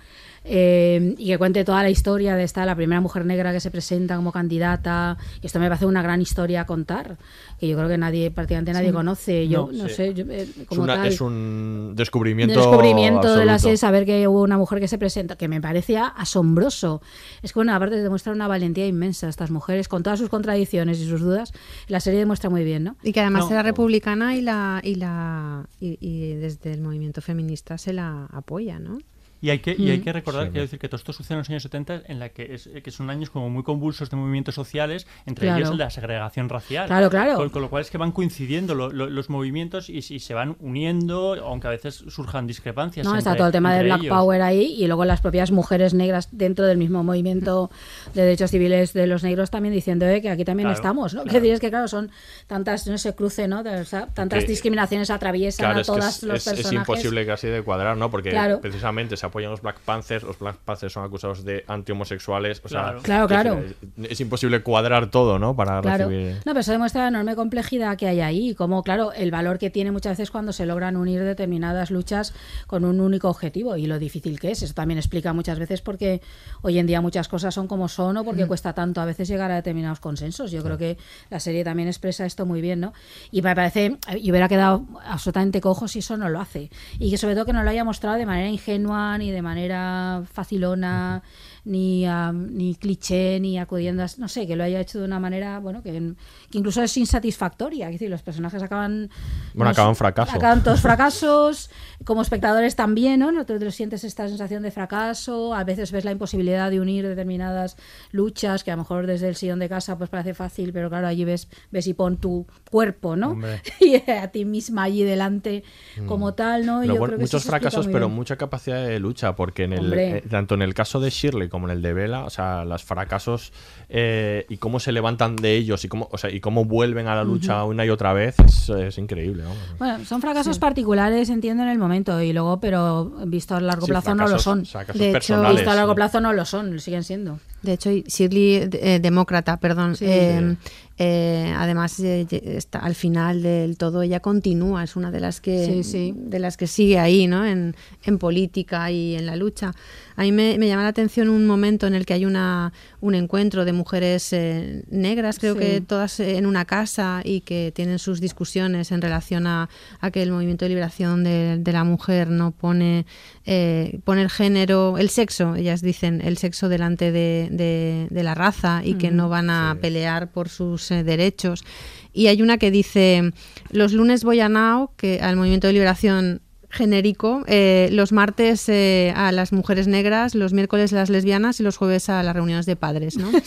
[0.44, 3.70] Eh, y que cuente toda la historia de esta, la primera mujer negra que se
[3.70, 5.16] presenta como candidata.
[5.42, 7.16] Esto me parece una gran historia a contar,
[7.58, 9.48] que yo creo que nadie, prácticamente nadie conoce.
[9.48, 9.94] Yo No, no, sí.
[9.94, 13.76] sé, yo, eh, es, como una- tal es un descubrimiento, de descubrimiento de la serie,
[13.76, 17.02] saber que hubo una mujer que se presenta, que me parecía asombroso.
[17.42, 21.08] Es que, bueno, aparte demuestra una valentía inmensa estas mujeres, con todas sus contradicciones y
[21.08, 21.52] sus dudas,
[21.88, 22.96] la serie demuestra muy bien, ¿no?
[23.02, 23.50] Y que además No.
[23.52, 28.78] era republicana y la y la y, y desde el movimiento feminista se la apoya,
[28.78, 28.98] ¿no?
[29.40, 30.50] Y hay que, y hay que recordar, Sí.
[30.50, 32.90] quiero decir, que todo esto sucede en los años 70, en la que, es, que
[32.90, 35.58] son años como muy convulsos de movimientos sociales, entre Claro.
[35.58, 36.86] ellos el de la segregación racial.
[36.86, 37.36] Claro, claro.
[37.36, 40.32] Con, con lo cual es que van coincidiendo lo- lo- los movimientos y, y se
[40.34, 43.04] van uniendo, aunque a veces surjan discrepancias.
[43.06, 44.16] No, está entre- todo el tema de entre Black ellos.
[44.16, 47.70] Power ahí y luego las propias mujeres negras dentro del mismo movimiento
[48.14, 51.22] de derechos civiles de los negros también diciendo eh, que aquí también Claro, estamos, ¿no?
[51.22, 51.32] claro.
[51.34, 52.10] Que decir es que claro, son
[52.46, 53.62] tantas, no sé, cruce, ¿no?
[53.62, 56.46] De- o sea, tantas Que- discriminaciones atraviesan Claro, a es que todas es, los es-
[56.46, 56.88] es personajes.
[56.88, 58.10] imposible casi de cuadrar, ¿no?
[58.10, 58.60] Porque Claro.
[58.60, 62.98] precisamente se apoyan los Black Panthers, los Black Panthers son acusados de anti-homosexuales, o Claro.
[63.00, 63.58] sea, Claro, claro.
[64.04, 65.54] es, es imposible cuadrar todo, ¿no?
[65.56, 66.08] Para Claro.
[66.08, 66.34] recibir...
[66.36, 69.58] No, pero eso demuestra la enorme complejidad que hay ahí y cómo, claro, el valor
[69.58, 72.34] que tiene muchas veces cuando se logran unir determinadas luchas
[72.66, 74.62] con un único objetivo y lo difícil que es.
[74.62, 76.20] Eso también explica muchas veces por qué
[76.62, 78.48] hoy en día muchas cosas son como son o porque Mm.
[78.48, 80.50] cuesta tanto a veces llegar a determinados consensos.
[80.50, 80.96] Yo creo que
[81.30, 82.92] la serie también expresa esto muy bien, ¿no?
[83.30, 86.70] Y me parece, y hubiera quedado absolutamente cojo si eso no lo hace.
[86.98, 90.22] Y que sobre todo que no lo haya mostrado de manera ingenua ni de manera
[90.32, 91.22] facilona.
[91.66, 95.18] Ni, am, ni cliché, ni acudiendo a, no sé, que lo haya hecho de una
[95.18, 97.86] manera, bueno, que, que incluso es insatisfactoria.
[97.86, 99.10] Es decir, los personajes acaban.
[99.52, 100.36] Bueno, acaban fracaso.
[100.36, 101.70] Acaban todos fracasos,
[102.04, 103.32] como espectadores también, ¿no?
[103.32, 107.06] No te, te sientes esta sensación de fracaso, a veces ves la imposibilidad de unir
[107.06, 107.76] determinadas
[108.12, 111.08] luchas, que a lo mejor desde el sillón de casa pues parece fácil, pero claro,
[111.08, 113.30] allí ves, ves y pon tu cuerpo, ¿no?
[113.30, 113.62] Hombre.
[113.80, 115.62] Y a ti misma allí delante
[116.06, 116.82] como tal, ¿no?
[116.82, 119.92] Y yo bueno, creo que muchos fracasos, pero mucha capacidad de lucha, porque en el,
[119.92, 122.84] eh, tanto en el caso de Shirley como en el de Bella, o sea, los
[122.84, 123.52] fracasos
[123.88, 127.14] eh, y cómo se levantan de ellos y cómo, o sea, y cómo vuelven a
[127.14, 129.42] la lucha una y otra vez es, es increíble.
[129.44, 129.58] vamos.
[129.78, 133.92] Bueno, son fracasos particulares, entiendo, en el momento, y luego, pero visto a largo Sí,
[133.92, 134.66] plazo no lo son.
[134.66, 135.56] fracasos De hecho, personales.
[135.56, 137.38] Visto a largo plazo no lo son, siguen siendo.
[137.62, 139.96] De hecho, Shirley, eh, demócrata, perdón.
[139.96, 140.04] Sí.
[140.06, 140.56] eh,
[140.98, 145.66] eh, además, eh, está, al final del todo, ella continúa, es una de las que,
[145.66, 146.14] Sí, sí.
[146.16, 147.44] De las que sigue ahí, ¿no?
[147.44, 149.72] En, en política y en la lucha.
[150.16, 152.72] A mí me, me llama la atención un momento en el que hay una,
[153.02, 155.60] un encuentro de mujeres eh, negras, creo Sí.
[155.60, 159.68] que todas en una casa y que tienen sus discusiones en relación a,
[160.00, 163.04] a que el movimiento de liberación de, de la mujer no pone,
[163.46, 168.34] eh, pone el género, el sexo, ellas dicen el sexo delante de, de- de la
[168.34, 171.64] raza y que no van a pelear por sus eh, derechos.
[172.12, 173.30] Y hay una que dice,
[173.70, 179.12] los lunes voy a Nao, que al movimiento de liberación genérico, eh, los martes eh,
[179.14, 182.66] a las mujeres negras, los miércoles a las lesbianas y los jueves a las reuniones
[182.66, 183.30] de padres, ¿no?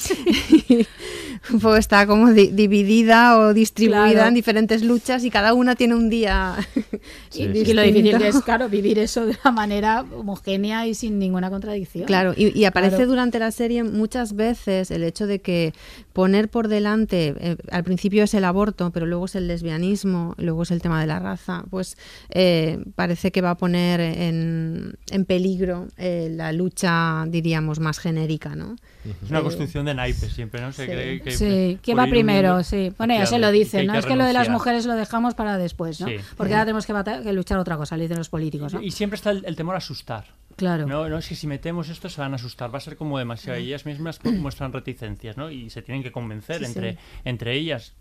[1.54, 4.28] un poco está como di- dividida o distribuida Claro.
[4.30, 6.56] en diferentes luchas y cada una tiene un día.
[7.34, 11.20] y, y lo difícil que es, claro, vivir eso de una manera homogénea y sin
[11.20, 12.06] ninguna contradicción.
[12.06, 13.10] Claro, y, y aparece Claro.
[13.12, 15.74] durante la serie muchas veces el hecho de que
[16.14, 20.64] poner por delante, eh, al principio es el aborto, pero luego es el lesbianismo, luego
[20.64, 21.98] es el tema de la raza, pues
[22.30, 28.56] eh, parece que va a poner en, en peligro eh, la lucha, diríamos, más genérica,
[28.56, 28.76] ¿no?
[29.24, 30.72] Es una Eh, construcción de naipes siempre, ¿no?
[30.74, 30.92] Se sí.
[30.92, 32.64] cree que Sí, ¿quién por va primero?
[32.64, 32.94] Sí.
[32.98, 33.96] Bueno, ya se lo dicen, ¿no?
[33.96, 36.08] Es que lo de las mujeres lo dejamos para después, ¿no?
[36.08, 36.18] Sí.
[36.38, 38.82] Porque ahora tenemos que, luchar otra cosa, le dicen los políticos, ¿no?
[38.82, 40.26] Y siempre está el, el temor a asustar.
[40.56, 40.86] Claro.
[40.86, 43.18] No, no, es que si metemos esto se van a asustar, va a ser como
[43.18, 43.58] demasiado.
[43.58, 45.50] Ellas mismas muestran reticencias, ¿no?
[45.50, 47.00] Y se tienen que convencer Sí, entre, sí.
[47.24, 47.94] entre ellas,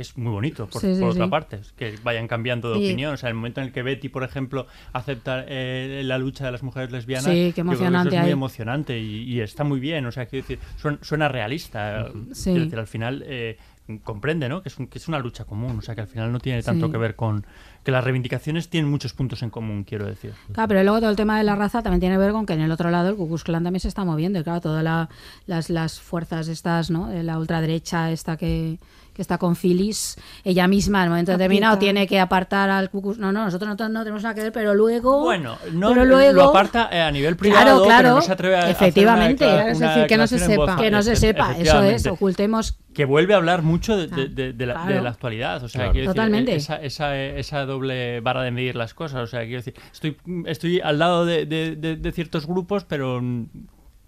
[0.00, 1.30] que es muy bonito, por, Sí, sí, por otra sí.
[1.30, 3.12] parte, que vayan cambiando de opinión.
[3.12, 6.52] O sea, el momento en el que Betty, por ejemplo, acepta eh, la lucha de
[6.52, 10.06] las mujeres lesbianas, Sí, qué que emocionante es muy emocionante y, y está muy bien.
[10.06, 12.08] O sea, quiero decir, suena, suena realista.
[12.14, 13.22] Decir, al final.
[13.26, 13.58] eh,
[14.04, 14.62] comprende, ¿no?
[14.62, 16.62] Que es, un- que es una lucha común, o sea, que al final no tiene
[16.62, 17.44] tanto que ver con
[17.84, 20.32] que las reivindicaciones tienen muchos puntos en común, quiero decir.
[20.52, 22.52] Claro, pero luego todo el tema de la raza también tiene que ver con que
[22.52, 24.38] en el otro lado el Ku Klux Klan también se está moviendo.
[24.38, 25.08] Y claro, todas la-
[25.46, 27.08] las, las fuerzas estas, ¿no?
[27.08, 28.78] De la ultraderecha esta que,
[29.14, 33.32] que está con Phyllis, ella misma en momento determinado tiene que apartar al Klux No,
[33.32, 35.20] no, nosotros no, no tenemos nada que ver, pero luego...
[35.20, 38.32] Bueno, no pero lo luego, aparta eh, a nivel Claro, privado, claro, pero no se
[38.32, 39.70] atreve a hacer una efectivamente.
[39.70, 40.76] Es decir, que no se sepa.
[40.76, 42.10] Que no se sepa, eso es, efectivamente.
[42.10, 45.02] ocultemos Que vuelve a hablar mucho de, de- de- de la, de Claro.
[45.02, 45.62] la actualidad.
[45.64, 45.92] O sea, Claro.
[45.92, 46.54] quiero decir, Totalmente.
[46.56, 49.22] esa, esa, esa doble vara de medir las cosas.
[49.22, 50.16] O sea, quiero decir, estoy,
[50.46, 53.22] estoy al lado de, de- de- de ciertos grupos, pero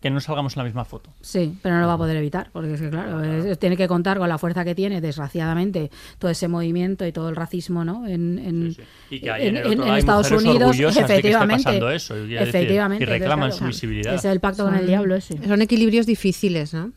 [0.01, 1.15] que no salgamos en la misma foto.
[1.21, 3.87] Sí, pero no lo va a poder evitar, porque es que, claro, es- tiene que
[3.87, 8.09] contar con la fuerza que tiene, desgraciadamente, todo ese movimiento y todo el racismo, ¿no?
[8.09, 9.15] En, en, Sí, sí.
[9.17, 11.15] Y que hay en el otro en- lado hay Estados Unidos, orgullosas de que esté
[11.29, 11.63] efectivamente.
[11.65, 13.05] pasando eso, quiero decir, efectivamente.
[13.05, 14.15] y reclaman entonces, su visibilidad.
[14.15, 15.39] Es el pacto con el diablo ese.
[15.47, 16.91] Son equilibrios difíciles, ¿no?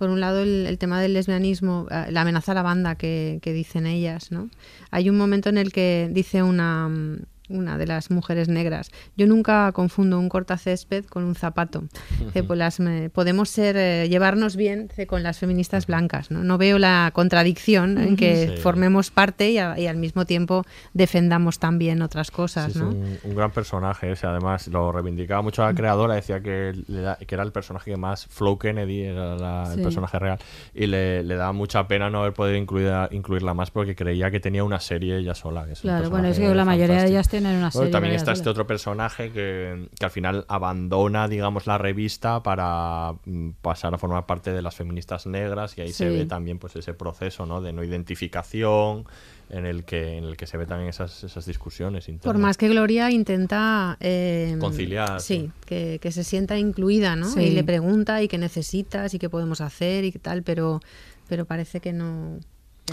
[0.00, 3.52] Por un lado, el, tema del lesbianismo, eh, la amenaza a la banda que, que
[3.52, 4.48] dicen ellas, ¿no?
[4.90, 7.18] Hay un momento en el que dice una, mm,
[7.50, 11.84] una de las mujeres negras, yo nunca confundo un cortacésped con un zapato.
[12.24, 16.42] Dice, pues las, me- podemos ser, eh, llevarnos bien con las feministas blancas, ¿no?
[16.44, 18.56] No veo la contradicción en que Sí.
[18.62, 22.90] formemos parte y, a- y al mismo tiempo defendamos también otras cosas, Sí, es ¿no?
[22.90, 27.34] un, un gran personaje ese, además lo reivindicaba mucho la creadora, decía que, da- que
[27.34, 29.78] era el personaje que más, Flo Kennedy era la- Sí.
[29.78, 30.38] el personaje real,
[30.74, 34.40] y le, le daba mucha pena no haber podido incluir, incluirla más porque creía que
[34.40, 35.64] tenía una serie ella sola.
[35.66, 37.16] Que es Claro, bueno, es que la mayoría de fantástico.
[37.48, 42.42] Una Bueno, también está este otro personaje que, que al final abandona, digamos, la revista
[42.42, 46.58] para mm, pasar a formar parte de las feministas negras y ahí se ve también
[46.58, 47.60] pues ese proceso ¿no?
[47.60, 49.06] de no identificación
[49.50, 52.68] en el que en el que se ve también esas, esas discusiones Por más que
[52.68, 55.50] Gloria intenta eh, Conciliar, sí, sí.
[55.66, 57.28] Que, que se sienta incluida, ¿no?
[57.28, 57.40] Sí.
[57.40, 60.80] Y le pregunta y qué necesitas y qué podemos hacer y qué tal, pero,
[61.28, 62.38] pero parece que no.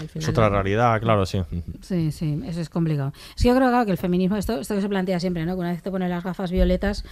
[0.06, 1.42] Que al es otra realidad, claro, sí.
[1.82, 3.12] Sí, sí, eso es complicado.
[3.36, 5.54] Es que yo creo claro, que el feminismo, esto, esto que se plantea siempre, ¿no?
[5.54, 7.04] Que una vez te pones las gafas violetas,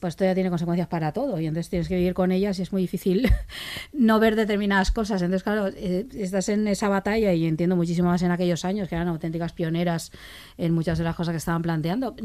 [0.00, 2.62] pues esto ya tiene consecuencias para todo y entonces tienes que vivir con ellas y
[2.62, 3.30] es muy difícil
[3.92, 5.20] no ver determinadas cosas.
[5.20, 8.94] Entonces, claro, eh, estás en esa batalla y entiendo muchísimo más en aquellos años que
[8.94, 10.10] eran auténticas pioneras
[10.56, 12.16] en muchas de las cosas que estaban planteando.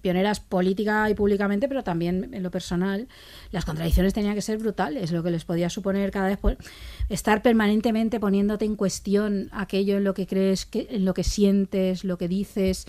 [0.00, 3.08] Pioneras política y públicamente, pero también en lo personal.
[3.50, 6.56] Las contradicciones tenían que ser brutales, lo que les podía suponer cada vez pues,
[7.08, 12.04] estar permanentemente poniéndote en cuestión aquello en lo que crees, que, en lo que sientes,
[12.04, 12.86] lo que dices.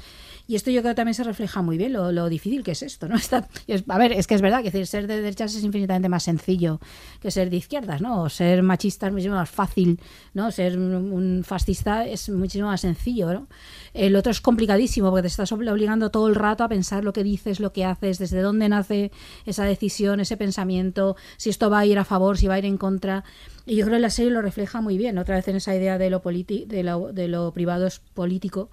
[0.47, 2.83] Y esto yo creo que también se refleja muy bien lo, lo difícil que es
[2.83, 3.15] esto, ¿no?
[3.25, 6.07] Está- es- a ver, es que es verdad que decir, ser de derechas es infinitamente
[6.09, 6.79] más sencillo
[7.19, 8.29] que ser de izquierdas, ¿no?
[8.29, 9.99] Ser machista es muchísimo más fácil,
[10.33, 10.51] ¿no?
[10.51, 13.47] Ser un, fascista es muchísimo más sencillo, ¿no?
[13.93, 17.13] El otro es complicadísimo porque te estás obli- obligando todo el rato a pensar lo
[17.13, 19.11] que dices, lo que haces, desde dónde nace
[19.45, 22.65] esa decisión, ese pensamiento, si esto va a ir a favor, si va a ir
[22.65, 23.23] en contra.
[23.65, 25.97] Y yo creo que la serie lo refleja muy bien, otra vez en esa idea
[25.97, 28.69] de lo, de lo, de lo privado es político.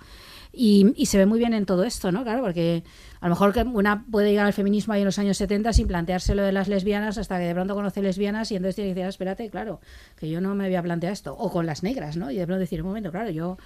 [0.52, 2.22] Y, y se ve muy bien en todo esto, ¿no?
[2.24, 2.84] Claro, porque
[3.20, 6.34] a lo mejor una puede llegar al feminismo ahí en los años 70 sin plantearse
[6.34, 9.06] lo de las lesbianas hasta que de pronto conoce lesbianas y entonces tiene que decir,
[9.06, 9.80] "Ah, espérate, claro,
[10.16, 11.34] que yo no me había planteado esto.
[11.36, 12.30] O con las negras, ¿no?
[12.30, 13.56] Y de pronto decir, un momento, claro, yo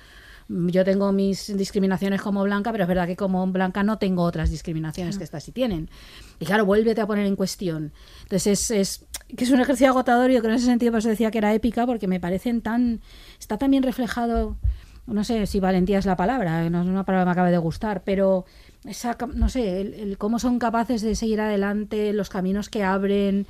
[0.49, 4.51] yo tengo mis discriminaciones como blanca, pero es verdad que como blanca no tengo otras
[4.51, 5.91] discriminaciones que estas sí tienen.
[6.39, 7.93] Y claro, vuélvete a poner en cuestión.
[8.22, 9.07] Entonces es, es
[9.37, 11.32] que es un ejercicio agotador y yo creo que en ese sentido por eso decía
[11.32, 13.01] que era épica, porque me parecen tan...
[13.41, 14.57] Está tan bien reflejado,
[15.07, 17.58] no sé si valentía es la palabra, no es una palabra que me acabe de
[17.58, 18.45] gustar, pero
[18.84, 23.46] esa, no sé, el, el cómo son capaces de seguir adelante, los caminos que abren,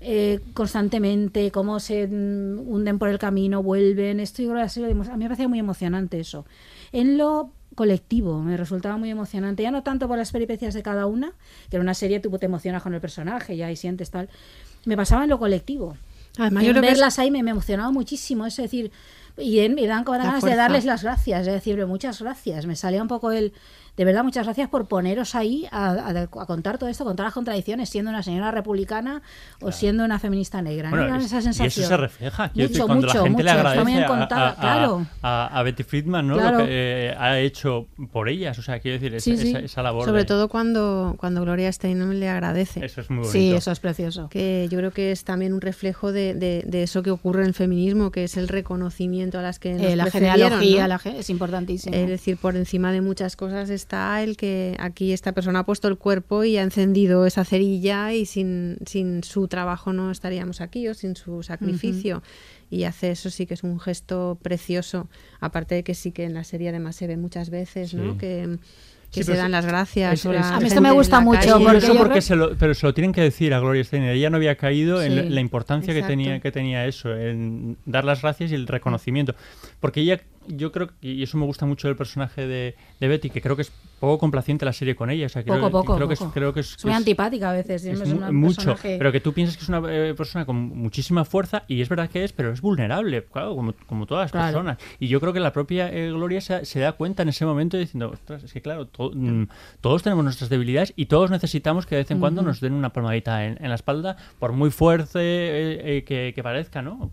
[0.00, 4.20] eh, constantemente, cómo se mm, hunden por el camino, vuelven.
[4.20, 6.46] Esto yo creo que ha sido emo- a mí me parecía muy emocionante eso.
[6.92, 11.06] En lo colectivo me resultaba muy emocionante, ya no tanto por las peripecias de cada
[11.06, 11.32] una,
[11.70, 14.28] que en una serie tú te emocionas con el personaje ya y sientes tal.
[14.86, 15.96] Me pasaba en lo colectivo.
[16.38, 18.90] Además, En yo creo que es- verlas ahí me, me emocionaba muchísimo, es decir,
[19.38, 22.66] y en- me dan ganas de darles las gracias, es decir, muchas gracias.
[22.66, 23.52] Me salía un poco el,
[23.96, 27.34] de verdad, muchas gracias por poneros ahí a, a- a contar todo esto, contar las
[27.34, 29.22] contradicciones, siendo una señora republicana
[29.60, 30.90] o siendo una feminista negra.
[30.90, 30.96] ¿no?
[30.96, 31.66] Bueno, es- esa y sensación.
[31.84, 32.48] eso se refleja.
[32.50, 35.06] quiero decir, Mucho, cuando mucho, la gente le mucho, está agradece muy bien contada, claro.
[35.22, 36.34] a- Betty Friedman ¿no?
[36.36, 36.58] Claro.
[36.60, 36.70] lo que
[37.08, 38.58] eh, ha hecho por ellas.
[38.58, 39.48] O sea, quiero decir, esa, Sí, sí.
[39.50, 40.04] esa- esa labor.
[40.06, 42.84] Sobre de- todo cuando, cuando Gloria Steinem le agradece.
[42.84, 43.32] Eso es muy bonito.
[43.32, 44.28] Sí, eso es precioso.
[44.28, 47.48] Que yo creo que es también un reflejo de, de- de eso que ocurre en
[47.48, 50.88] el feminismo, que es el reconocimiento a las que nos Eh, la genealogía ¿no?
[50.88, 51.94] la ge- es importantísimo.
[51.94, 55.88] Es decir, por encima de muchas cosas está el que aquí esta persona ha puesto
[55.88, 60.86] el cuerpo y ha encendido esa cerilla y sin, sin su trabajo no estaríamos aquí
[60.88, 62.22] o sin su sacrificio.
[62.70, 65.08] Y hace eso sí que es un gesto precioso.
[65.40, 68.12] Aparte de que sí que en la serie además se ve muchas veces, ¿no?
[68.12, 68.18] Sí.
[68.18, 68.58] Que,
[69.10, 70.12] que Sí, se dan las gracias.
[70.20, 71.64] es- o es- la A mí esto me en gusta mucho, calle.
[71.64, 74.10] Porque eso porque se lo, pero se lo tienen que decir a Gloria Steinem.
[74.10, 75.16] Ella no había caído en Sí.
[75.16, 79.34] la, la importancia que tenía, que tenía eso, en dar las gracias y el reconocimiento.
[79.80, 80.20] Porque ella,
[80.56, 83.56] yo creo, que- y eso me gusta mucho del personaje de, de Betty, que creo
[83.56, 85.26] que es poco complaciente la serie con ella.
[85.26, 86.26] O sea, creo, Poco, poco, creo que poco.
[86.28, 87.84] es, creo que es, Es muy que es- antipática a veces.
[87.84, 90.46] es es mu- una mucho, personaje- pero que tú piensas que es una eh, persona
[90.46, 94.24] con muchísima fuerza y es verdad que es, pero es vulnerable, claro, como, como todas
[94.24, 94.46] las Claro.
[94.46, 94.78] personas.
[94.98, 97.76] Y yo creo que la propia eh, Gloria se, se da cuenta en ese momento
[97.76, 99.48] diciendo, ostras, es que claro, to- mm,
[99.82, 102.92] todos tenemos nuestras debilidades y todos necesitamos que de vez en cuando nos den una
[102.94, 107.10] palmadita en, en la espalda, por muy fuerte eh, eh, que, que parezca, ¿no?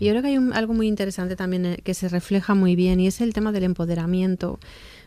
[0.00, 2.74] Y yo creo que hay un- algo muy interesante también eh, que se refleja muy
[2.76, 4.58] bien y es el tema del empoderamiento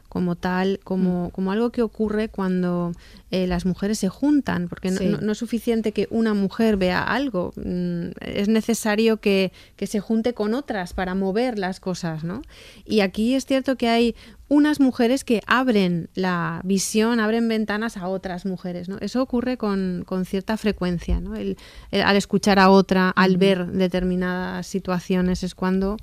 [0.10, 2.94] como tal, como, como algo que ocurre cuando
[3.30, 5.06] eh, las mujeres se juntan, porque no, Sí.
[5.08, 10.00] no- no es suficiente que una mujer vea algo, mm, es necesario que, que se
[10.00, 12.42] junte con otras para mover las cosas, ¿no?
[12.86, 14.16] Y aquí es cierto que hay
[14.50, 18.98] unas mujeres que abren la visión, abren ventanas a otras mujeres, ¿no?
[19.02, 21.36] Eso ocurre con, con cierta frecuencia, ¿no?
[21.36, 21.58] El-
[21.92, 25.98] el- al escuchar a otra, al ver determinadas situaciones es cuando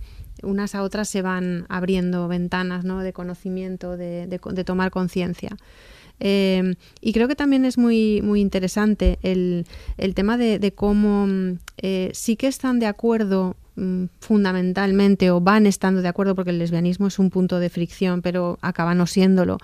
[0.44, 3.00] unas a otras se van abriendo ventanas ¿no?
[3.00, 5.56] de conocimiento, de, tomar conciencia.
[6.20, 9.66] Eh, y creo que también es muy, muy interesante el,
[9.96, 15.40] el tema de, de cómo mm, eh, sí que están de acuerdo mm, fundamentalmente o
[15.40, 19.06] van estando de acuerdo porque el lesbianismo es un punto de fricción, pero acaba no
[19.08, 19.58] siéndolo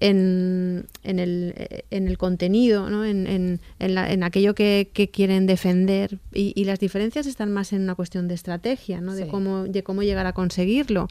[0.00, 3.04] en, en, el, eh, en el contenido, ¿no?
[3.04, 7.52] en, en, en, la- en aquello que, que quieren defender y, y las diferencias están
[7.52, 9.14] más en una cuestión de estrategia, ¿no?
[9.14, 9.30] de, Sí.
[9.30, 11.08] cómo, de cómo llegar a conseguirlo.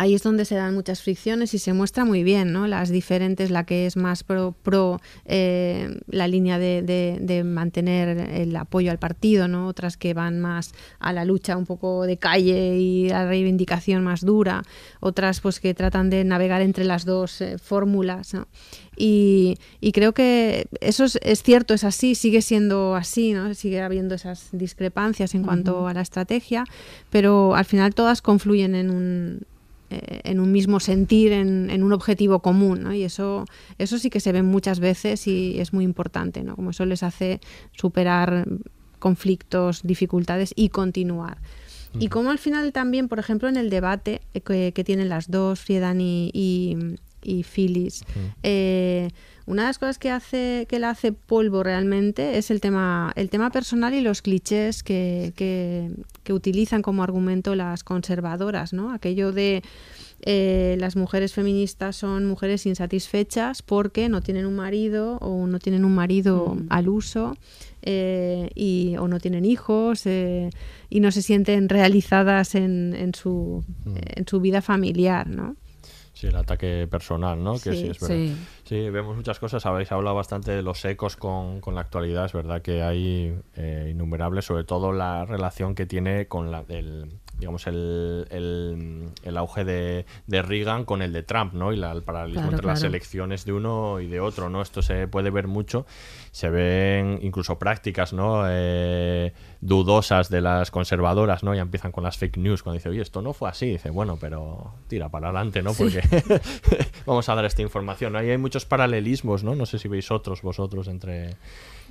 [0.00, 2.68] Ahí es donde se dan muchas fricciones y se muestra muy bien, ¿no?
[2.68, 8.16] Las diferentes, la que es más pro, pro eh, la línea de, de- de mantener
[8.30, 9.66] el apoyo al partido, ¿no?
[9.66, 14.04] Otras que van más a la lucha un poco de calle y a la reivindicación
[14.04, 14.62] más dura.
[15.00, 18.46] Otras, pues, que tratan de navegar entre las dos eh, fórmulas, ¿no?
[18.96, 23.52] Y, y creo que eso es, es cierto, es así, sigue siendo así, ¿no?
[23.54, 26.64] Sigue habiendo esas discrepancias en cuanto a la estrategia,
[27.10, 29.40] pero al final todas confluyen en un,
[29.90, 32.92] eh, en un mismo sentir, en, en un objetivo común, ¿no?
[32.92, 33.44] Y eso,
[33.78, 36.56] eso sí que se ve muchas veces y es muy importante, ¿no?
[36.56, 37.40] Como eso les hace
[37.72, 38.46] superar
[38.98, 41.38] conflictos, dificultades y continuar.
[41.98, 45.60] Y como al final también, por ejemplo, en el debate que, que tienen las dos,
[45.60, 46.76] Friedan y, y,
[47.22, 48.04] y Phyllis,
[48.42, 49.08] eh,
[49.48, 53.30] una de las cosas que hace que la hace polvo realmente es el tema el
[53.30, 55.90] tema personal y los clichés que, que,
[56.22, 58.92] que utilizan como argumento las conservadoras, ¿no?
[58.92, 59.62] Aquello de
[60.20, 65.84] eh, las mujeres feministas son mujeres insatisfechas porque no tienen un marido o no tienen
[65.84, 67.36] un marido al uso
[67.82, 70.50] eh, y, o no tienen hijos eh,
[70.90, 75.56] y no se sienten realizadas en, en, su, en su vida familiar, ¿no?
[76.18, 77.52] Sí, el ataque personal, ¿no?
[77.52, 78.16] Que Sí, sí, es verdad.
[78.16, 78.36] sí.
[78.64, 79.64] Sí, vemos muchas cosas.
[79.66, 82.24] Habéis hablado bastante de los ecos con, con la actualidad.
[82.24, 87.06] Es verdad que hay eh, innumerables, sobre todo la relación que tiene con la, el,
[87.38, 91.72] digamos, el, el, el auge de, de Reagan con el de Trump, ¿no?
[91.72, 94.60] Y la, el paralelismo Claro, entre las elecciones de uno y de otro, ¿no?
[94.60, 95.86] Esto se puede ver mucho.
[96.32, 98.42] Se ven incluso prácticas, ¿no?
[98.48, 101.54] Eh, dudosas de las conservadoras, ¿no?
[101.54, 103.66] Ya empiezan con las fake news cuando dice, oye, esto no fue así.
[103.66, 105.74] Dice, bueno, pero tira para adelante, ¿no?
[105.74, 105.84] Sí.
[105.84, 106.00] Porque
[107.06, 108.12] vamos a dar esta información.
[108.12, 108.18] ¿no?
[108.18, 109.54] Ahí hay muchos paralelismos, ¿no?
[109.54, 111.34] No sé si veis otros vosotros entre,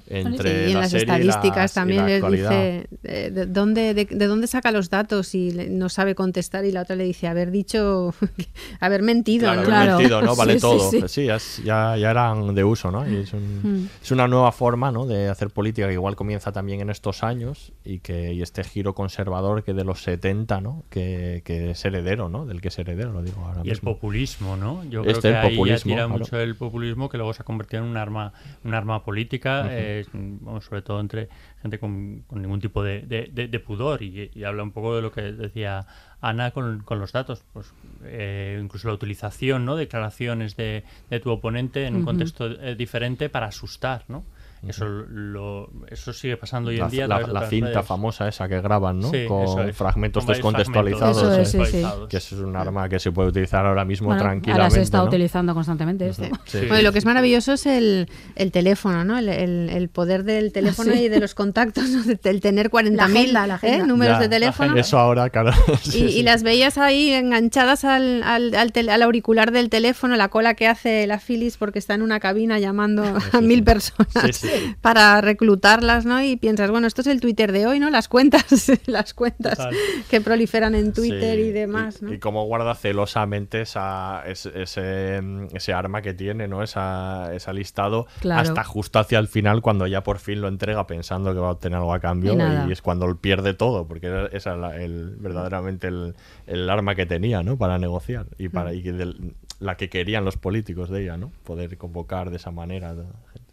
[0.09, 3.45] entre Sí, y en la las serie y la- estadísticas también les dice eh, de,
[3.47, 6.95] dónde, de, de dónde saca los datos y le- no sabe contestar y la otra
[6.95, 8.13] le dice haber dicho,
[8.79, 9.51] haber mentido.
[9.51, 9.75] Claro, ¿no?
[9.75, 10.35] haber mentido, ¿no?
[10.37, 10.89] Vale sí, todo.
[10.89, 11.01] sí.
[11.09, 13.05] Sí, es- ya, ya eran de uso, ¿no?
[13.09, 13.89] Y es, un- Mm.
[14.01, 15.05] es una nueva forma, ¿no?
[15.05, 18.93] De hacer política que igual comienza también en estos años y que y este giro
[18.93, 20.83] conservador que de los 70, ¿no?
[20.89, 22.45] Que, que es heredero, ¿no?
[22.45, 23.93] Del que es heredero, lo digo ahora Y el mismo.
[23.93, 24.83] populismo, ¿no?
[24.85, 26.09] Yo Este, creo el que ahí ya tira claro.
[26.19, 30.05] mucho el populismo que luego se ha convertido en un arma, un arma política, eh,
[30.13, 31.29] vamos, sobre todo entre
[31.61, 34.95] gente con, con ningún tipo de, de- de- de pudor y, y habla un poco
[34.95, 35.85] de lo que decía
[36.21, 37.73] Ana con, con los datos, pues
[38.03, 39.75] eh, incluso la utilización, ¿no?
[39.75, 44.23] Declaraciones de, de tu oponente en un contexto eh, diferente para asustar, ¿no?
[44.67, 47.07] Eso lo, eso sigue pasando hoy en La, día.
[47.07, 47.85] la- cinta redes.
[47.85, 49.09] famosa esa que graban, ¿no?
[49.11, 49.75] Sí, con es.
[49.75, 51.17] fragmentos Con descontextualizados.
[51.19, 51.57] fragmentos Eso es, sí, sí.
[51.57, 52.09] descontextualizados.
[52.09, 54.61] Que eso es un arma que se puede utilizar ahora mismo Bueno, tranquilamente.
[54.63, 55.03] ahora se está ¿no?
[55.05, 56.23] utilizando constantemente esto.
[56.45, 56.59] Sí.
[56.59, 59.17] Bueno, y lo que es maravilloso es el, el teléfono, ¿no?
[59.17, 61.03] El, el- el poder del teléfono Sí.
[61.03, 61.85] y de los contactos,
[62.23, 63.83] el tener 40.000 La agenda, la agenda.
[63.83, 63.87] ¿eh?
[63.87, 64.75] números Ya, de teléfono.
[64.75, 65.51] Eso ahora, claro.
[65.85, 66.23] Y, sí, y sí.
[66.23, 70.67] las veías ahí enganchadas al, al, al tel- al auricular del teléfono, la cola que
[70.67, 73.03] hace la Phyllis porque está en una cabina llamando
[73.33, 74.47] a mil personas Sí, sí.
[74.81, 76.21] para reclutarlas, ¿no?
[76.21, 77.89] Y piensas, bueno, esto es el Twitter de hoy, ¿no?
[77.89, 79.75] Las cuentas, las cuentas Total.
[80.09, 82.13] que proliferan en Twitter Sí, y demás, ¿no?
[82.13, 85.21] Y cómo guarda celosamente esa, ese, ese,
[85.53, 86.63] ese arma que tiene, ¿no?
[86.63, 88.41] Esa, ese listado Claro.
[88.41, 91.51] hasta justo hacia el final cuando ya por fin lo entrega pensando que va a
[91.51, 95.15] obtener algo a cambio Y y, es cuando pierde todo porque esa es la- el,
[95.17, 96.15] verdaderamente el,
[96.45, 97.57] el arma que tenía, ¿no?
[97.57, 101.31] Para negociar y para y que del- la que querían los políticos de ella, ¿no?
[101.43, 103.03] Poder convocar de esa manera a la
[103.33, 103.46] gente.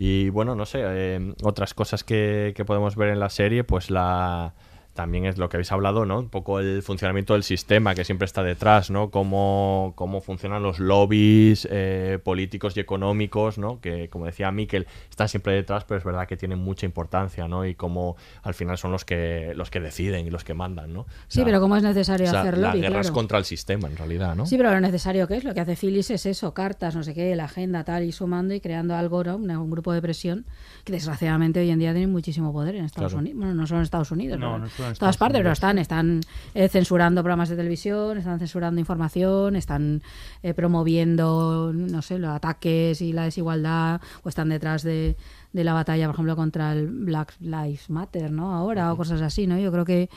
[0.00, 3.90] Y bueno, no sé, eh, otras cosas que, que podemos ver en la serie, pues
[3.90, 4.54] la
[4.98, 6.18] también es lo que habéis hablado, ¿no?
[6.18, 9.10] Un poco el funcionamiento del sistema que siempre está detrás, ¿no?
[9.12, 13.80] Cómo, cómo funcionan los lobbies eh, políticos y económicos, ¿no?
[13.80, 17.64] Que, como decía Miquel, están siempre detrás, pero es verdad que tienen mucha importancia, ¿no?
[17.64, 21.02] Y cómo al final son los que los que deciden y los que mandan, ¿no?
[21.02, 23.14] O Sí, pero cómo es necesario o sea, hacer La lobby, guerra es claro.
[23.14, 24.46] contra el sistema, en realidad, ¿no?
[24.46, 27.14] Sí, pero lo necesario que es, lo que hace Phyllis es eso, cartas, no sé
[27.14, 29.36] qué, la agenda, tal, y sumando y creando algo, ¿no?
[29.36, 30.44] un, un grupo de presión
[30.82, 33.20] que desgraciadamente hoy en día tiene muchísimo poder en Estados Claro.
[33.20, 33.38] Unidos.
[33.38, 36.20] Bueno, no solo en Estados Unidos, No, pero no todas partes, pero están, están
[36.54, 40.02] eh, censurando programas de televisión, están censurando información, están
[40.42, 45.16] eh, promoviendo, no sé, los ataques y la desigualdad, o están detrás de,
[45.52, 48.54] de la batalla, por ejemplo, contra el Black Lives Matter, ¿no?
[48.54, 49.58] Ahora, o cosas así, ¿no?
[49.58, 50.08] Yo creo que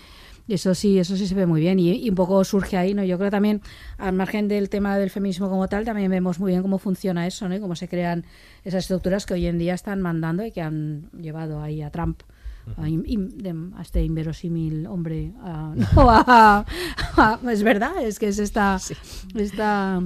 [0.48, 3.04] eso sí, eso sí se ve muy bien y, y un poco surge ahí, ¿no?
[3.04, 3.62] Yo creo también,
[3.98, 7.48] al margen del tema del feminismo como tal, también vemos muy bien cómo funciona eso,
[7.48, 7.56] ¿no?
[7.56, 8.26] Y cómo se crean
[8.64, 12.22] esas estructuras que hoy en día están mandando y que han llevado ahí a Trump.
[12.78, 16.66] A, in- in- de- a este inverosímil hombre a- no, a-
[17.18, 18.80] a- es verdad es que es esta
[19.36, 20.02] esta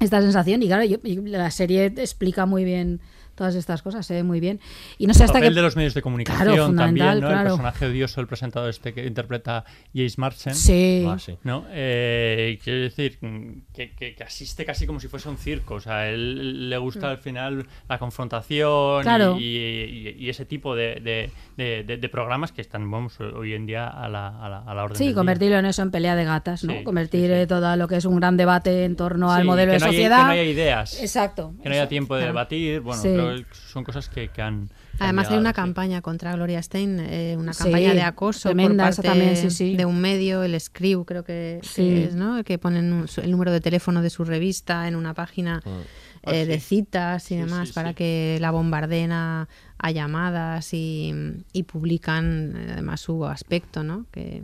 [0.00, 0.62] esta sensación.
[0.62, 3.00] Y claro yo- la serie explica muy bien
[3.38, 4.60] todas estas cosas se ve muy bien
[4.98, 7.18] y no sé el hasta papel qué de los medios de comunicación Claro, también, ¿no?
[7.20, 7.38] claro.
[7.38, 10.54] El personaje odioso, el presentador este que interpreta Jace Marchen.
[10.54, 11.06] Sí.
[11.08, 11.36] Ah, sí.
[11.44, 11.64] ¿no?
[11.70, 15.74] Eh, quiero decir mm, que, que- que asiste casi como si fuese un circo.
[15.76, 19.02] O sea, él le gusta al final la confrontación Mm.
[19.02, 19.36] Claro.
[19.38, 23.54] y, y- y ese tipo de, de- de- de- de programas que están, vamos, hoy
[23.54, 25.16] en día a la, a la, a la orden Sí, del día.
[25.16, 26.72] convertirlo en eso, en pelea de gatas, ¿no?
[26.72, 29.72] Sí, Convertir eh, todo lo que es un gran debate en torno al Sí, modelo
[29.72, 30.16] que de no haya- sociedad.
[30.18, 31.00] que no haya ideas.
[31.02, 31.54] Exacto.
[31.62, 32.32] Que no haya tiempo de claro.
[32.34, 32.80] debatir.
[32.80, 33.08] Bueno, Sí.
[33.52, 34.68] Son cosas que, que han.
[34.98, 38.96] Además hay una campaña contra Gloria Stein, eh, una Sí, campaña de acoso tremenda por
[38.96, 39.76] parte también, sí, sí.
[39.76, 42.42] de un medio, el Screw creo que, es, ¿no?
[42.44, 46.42] Que ponen un- el número de teléfono de su revista en una página Ah, eh,
[46.44, 46.48] sí.
[46.50, 47.94] de citas y Sí, demás sí, para sí.
[47.94, 49.48] que la bombardeen a,
[49.78, 51.14] a llamadas y,
[51.52, 54.04] y publican eh, además su aspecto, ¿no?
[54.10, 54.42] Que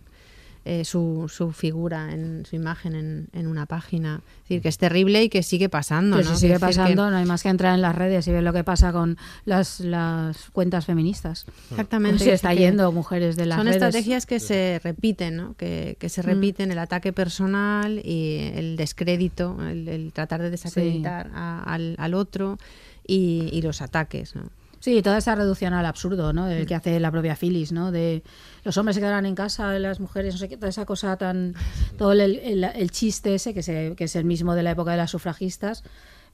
[0.65, 4.23] eh, su, su figura, en su imagen en, en una página.
[4.45, 6.17] Es decir, que es terrible y que sigue pasando.
[6.19, 6.31] Que ¿no?
[6.35, 8.53] si sigue que- pasando, no hay más que entrar en las redes y ver lo
[8.53, 11.47] que pasa con las, las cuentas feministas.
[11.71, 12.19] Exactamente.
[12.19, 13.77] Cómo se está yendo mujeres de las Son redes.
[13.83, 15.55] estrategias que se repiten, ¿no?
[15.57, 16.27] Que, que se Mm.
[16.27, 22.15] repiten el ataque personal y el descrédito, el, el tratar de desacreditar a- al, al
[22.15, 22.59] otro
[23.07, 24.45] y, y los ataques, ¿no?
[24.85, 26.45] Sí, toda esa reducción al absurdo, ¿no?
[26.45, 26.51] Mm.
[26.51, 27.91] El que hace la propia Phyllis, ¿no?
[27.91, 28.23] De
[28.65, 31.55] los hombres se quedarán en casa, las mujeres, no sé qué, toda esa cosa tan...
[31.97, 34.91] Todo el, el- el chiste ese, que, se, que es el mismo de la época
[34.91, 35.85] de las sufragistas,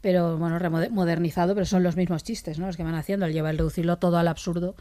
[0.01, 0.59] pero, bueno,
[0.91, 2.67] modernizado, pero son los mismos chistes, ¿no?
[2.67, 4.75] Los que van haciendo, el lleva el reducirlo todo al absurdo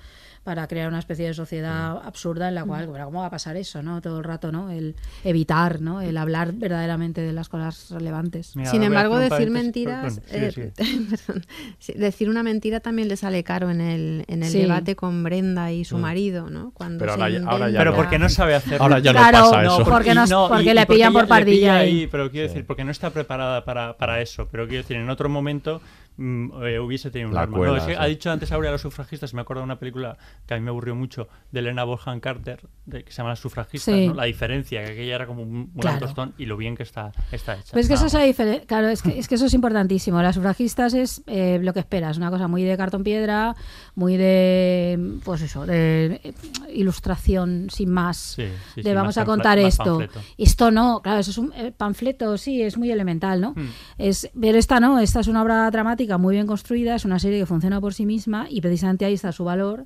[0.43, 3.55] para crear una especie de sociedad absurda en la cual, bueno, ¿cómo va a pasar
[3.57, 4.01] eso, no?
[4.01, 4.71] Todo el rato, ¿no?
[4.71, 6.01] El evitar, ¿no?
[6.01, 8.55] El hablar verdaderamente de las cosas relevantes.
[8.55, 10.71] Mira, Sin embargo, decir mentiras, perdón, eh,
[11.27, 11.45] perdón.
[11.79, 14.59] Sí, decir una mentira también le sale caro en el, en el Sí.
[14.61, 16.01] debate con Brenda y su Mm.
[16.01, 16.71] marido, ¿no?
[16.71, 18.83] Cuando Pero se ahora ya- ahora ya inventa- Pero porque no sabe hacerlo.
[18.83, 19.83] Ahora ya no Claro, pasa eso.
[19.85, 22.07] porque no- y porque y le pillan por pardilla pilla ahí.
[22.07, 22.53] pero quiero Sí.
[22.53, 24.47] decir, porque no está preparada para, para eso.
[24.51, 25.81] Pero quiero decir, en otro momento
[26.19, 27.57] mm, eh, hubiese tenido un La arma.
[27.57, 27.97] cuela, No, es que sí.
[27.99, 30.69] ha dicho antes Aurea los sufragistas, me acuerdo de una película que a mí me
[30.69, 34.07] aburrió mucho, de Elena Bonham Carter, de, que se llama Las sufragistas, Sí.
[34.07, 34.13] ¿no?
[34.13, 35.99] La diferencia, que aquella era como un, un Claro.
[35.99, 37.69] tostón y lo bien que está, está hecha.
[37.71, 38.27] Pues es que eso es la más.
[38.27, 38.65] diferencia.
[38.67, 40.21] Claro, es que, es que eso es importantísimo.
[40.21, 43.55] Las sufragistas es eh, lo que esperas, una cosa muy de cartón piedra,
[43.99, 46.33] muy de, pues eso, de eh,
[46.73, 48.17] ilustración sin más.
[48.17, 48.43] Sí,
[48.73, 49.99] sí, de sí, vamos más a contar esto.
[50.37, 53.51] Esto no, claro, eso es un panfleto, sí, es muy elemental, ¿no?
[53.55, 53.67] Hmm.
[53.97, 57.39] Es, pero esta no, esta es una obra dramática muy bien construida, es una serie
[57.39, 59.85] que funciona por sí misma y precisamente ahí está su valor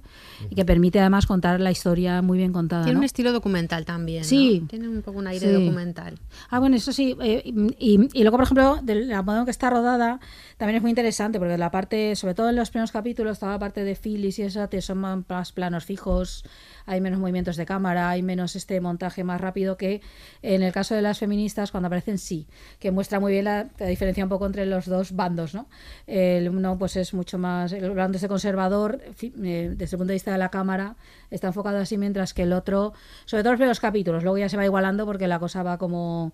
[0.50, 2.84] y que permite además contar la historia muy bien contada.
[2.84, 3.00] Tiene ¿no?
[3.00, 4.22] un estilo documental también.
[4.22, 4.28] ¿no?
[4.30, 4.64] Sí.
[4.70, 5.52] Tiene un poco un aire Sí.
[5.52, 6.20] documental.
[6.52, 7.18] Ah, bueno, eso sí.
[7.22, 10.20] eh, y, y luego, por ejemplo, de la modo en que está rodada,
[10.58, 13.60] también es muy interesante, porque la parte, sobre todo en los primeros capítulos, toda la
[13.60, 16.44] parte de Phyllis y eso, que son más planos fijos,
[16.86, 20.02] hay menos movimientos de cámara, hay menos este montaje más rápido que
[20.42, 22.48] en el caso de las feministas, cuando aparecen, sí,
[22.80, 25.68] que muestra muy bien la, diferencia un poco entre los dos bandos, ¿no?
[26.06, 30.14] El uno, pues es mucho más, el bando este conservador, eh, desde el punto de
[30.14, 30.96] vista de la cámara,
[31.32, 32.94] está enfocado así, mientras que el otro,
[33.26, 36.34] sobre todo los primeros capítulos, luego ya se va igualando porque la cosa va como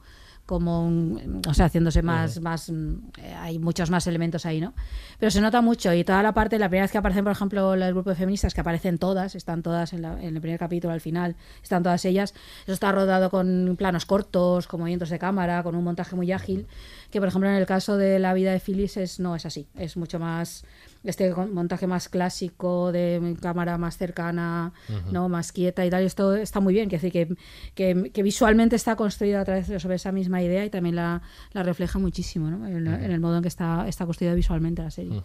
[0.50, 2.96] como un- o sea haciéndose más más mm,
[3.38, 4.74] hay muchos más elementos ahí no
[5.20, 7.76] pero se nota mucho y toda la parte la primera vez que aparecen por ejemplo
[7.76, 10.92] el grupo de feministas que aparecen todas están todas en, la- en el primer capítulo
[10.92, 15.62] al final están todas ellas eso está rodado con planos cortos con movimientos de cámara
[15.62, 16.66] con un montaje muy ágil
[17.12, 19.68] que por ejemplo en el caso de la vida de Phyllis es, no es así.
[19.76, 20.64] Es mucho más
[21.04, 24.74] este montaje más clásico de cámara más cercana
[25.12, 26.04] no más quieta y tal.
[26.04, 27.36] Y esto está muy bien que decir que,
[27.76, 31.22] que, que visualmente está construido a través de sobre esa misma idea y también la,
[31.54, 32.68] la refleja muchísimo ¿no?
[32.68, 35.22] en, en el modo en que está, está construida visualmente la serie.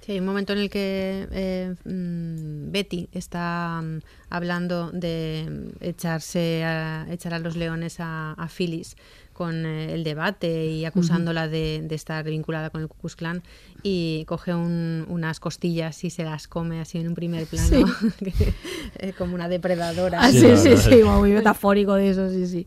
[0.00, 4.00] Sí, hay un momento en el que eh, mm, Betty está mm,
[4.30, 8.96] hablando de echarse a, echar a los leones a, a Phyllis
[9.32, 13.42] con eh, el debate y acusándola de, de estar vinculada con el Ku Klux Klan
[13.82, 17.86] y coge un- unas costillas y se las come así en un primer plano
[18.98, 20.18] eh, como una depredadora.
[20.22, 22.66] Ah, sí, sí, sí, muy metafórico de eso, sí, sí.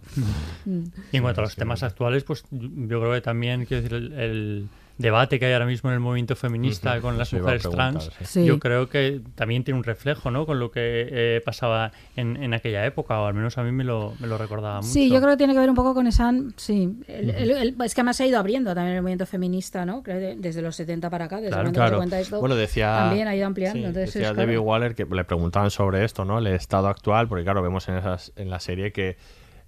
[1.12, 4.14] Y en cuanto a los temas actuales, pues yo creo que también, quiero decir, el,
[4.14, 4.68] el
[4.98, 8.46] debate que hay ahora mismo en el movimiento feminista con las mujeres trans, sí.
[8.46, 10.46] Yo creo que también tiene un reflejo, ¿no?
[10.46, 13.84] Con lo que eh, pasaba en, en aquella época, o al menos a mí me
[13.84, 14.88] lo, me lo recordaba mucho.
[14.94, 16.34] Sí, yo creo que tiene que ver un poco con esa.
[16.56, 19.86] Sí, el- el- el- es que además se ha ido abriendo también el movimiento feminista,
[19.86, 20.02] ¿no?
[20.02, 21.98] Creo que desde los 70 para acá, desde Claro, claro.
[21.98, 22.40] cuenta esto.
[22.40, 23.80] Bueno, decía, También ha ido ampliando.
[23.80, 24.48] sí, entonces, decía es claro.
[24.48, 26.40] Debbie Waller que le preguntaban sobre esto, ¿no?
[26.40, 29.18] El estado actual, porque claro, vemos en, esas, en la serie que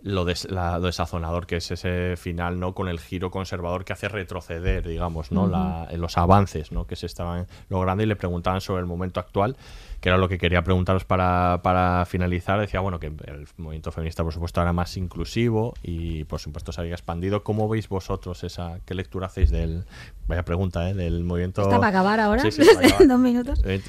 [0.07, 2.73] lo, des- la- lo desazonador que es ese final, ¿no?
[2.73, 5.43] Con el giro conservador que hace retroceder, digamos, ¿no?
[5.43, 5.51] Ujú.
[5.51, 6.85] La- en los avances, ¿no?
[6.87, 9.55] Que se estaban logrando y le preguntaban sobre el momento actual,
[10.01, 12.59] que era lo que quería preguntaros para, para finalizar.
[12.59, 16.81] Decía, bueno, que el movimiento feminista, por supuesto, era más inclusivo y, por supuesto, se
[16.81, 17.43] había expandido.
[17.43, 19.85] ¿Cómo veis vosotros esa, qué lectura hacéis del,
[20.27, 20.93] vaya pregunta, ¿eh?
[20.93, 21.63] Del movimiento...
[21.63, 22.43] ¿Está para acabar ahora?
[22.43, 23.07] Sí, sí, para acabar.
[23.07, 23.61] dos minutos.
[23.65, 23.81] Eh,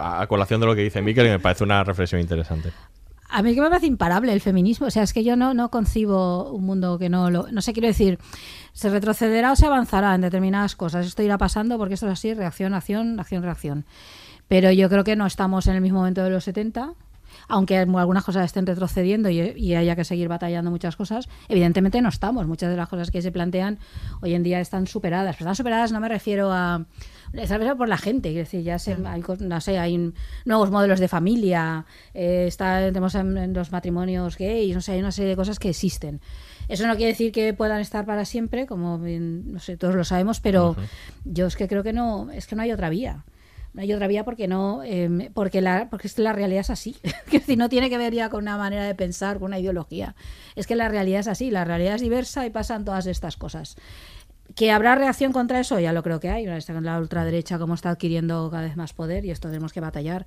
[0.00, 2.70] A a colación de lo que dice Miquel, que me parece una reflexión interesante.
[3.28, 4.86] A mí que me parece imparable el feminismo.
[4.86, 7.50] O sea, es que yo no, no concibo un mundo que no lo.
[7.50, 8.18] No sé, quiero decir,
[8.72, 11.06] se retrocederá o se avanzará en determinadas cosas.
[11.06, 13.84] Esto irá pasando porque esto es así: reacción, acción, acción, reacción.
[14.48, 16.92] Pero yo creo que no estamos en el mismo momento de los 70.
[17.48, 22.08] Aunque algunas cosas estén retrocediendo y, y haya que seguir batallando muchas cosas, evidentemente no
[22.08, 22.46] estamos.
[22.46, 23.78] Muchas de las cosas que se plantean
[24.22, 25.36] hoy en día están superadas.
[25.36, 26.84] Pero están superadas no me refiero a,
[27.76, 30.12] por la gente, quiero decir, ya se, hay, no sé, hay
[30.44, 31.84] nuevos modelos de familia,
[32.14, 35.58] eh, está, tenemos en, en los matrimonios gays, no sé, hay una serie de cosas
[35.58, 36.20] que existen.
[36.68, 40.04] Eso no quiere decir que puedan estar para siempre, como bien, no sé, todos lo
[40.04, 40.76] sabemos, pero
[41.24, 43.24] yo es que creo que no, es que no hay otra vía.
[43.76, 46.96] No hay otra vía porque no, eh, porque la, porque que la realidad es así.
[47.26, 50.16] Es decir, no tiene que ver ya con una manera de pensar, con una ideología.
[50.54, 53.76] Es que la realidad es así, la realidad es diversa y pasan todas estas cosas.
[54.54, 56.46] Que habrá reacción contra eso, ya lo creo que hay.
[56.46, 60.24] Que la ultraderecha como está adquiriendo cada vez más poder y esto tenemos que batallar.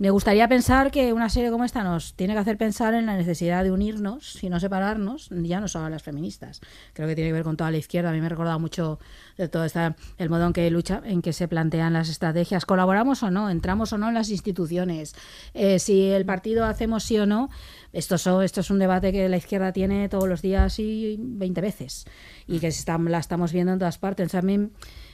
[0.00, 3.18] Me gustaría pensar que una serie como esta nos tiene que hacer pensar en la
[3.18, 6.62] necesidad de unirnos y no separarnos, ya no solo las feministas.
[6.94, 8.08] Creo que tiene que ver con toda la izquierda.
[8.08, 8.98] A mí me ha recordado mucho
[9.36, 12.64] de todo esta, el modo en que lucha, en que se plantean las estrategias.
[12.64, 13.50] ¿Colaboramos o no?
[13.50, 15.14] ¿Entramos o no en las instituciones?
[15.52, 17.50] Eh, si el partido hacemos sí o no,
[17.92, 22.06] esto, esto es un debate que la izquierda tiene todos los días y 20 veces
[22.46, 24.34] y que está- la estamos viendo en todas partes.
[24.34, 24.70] A mí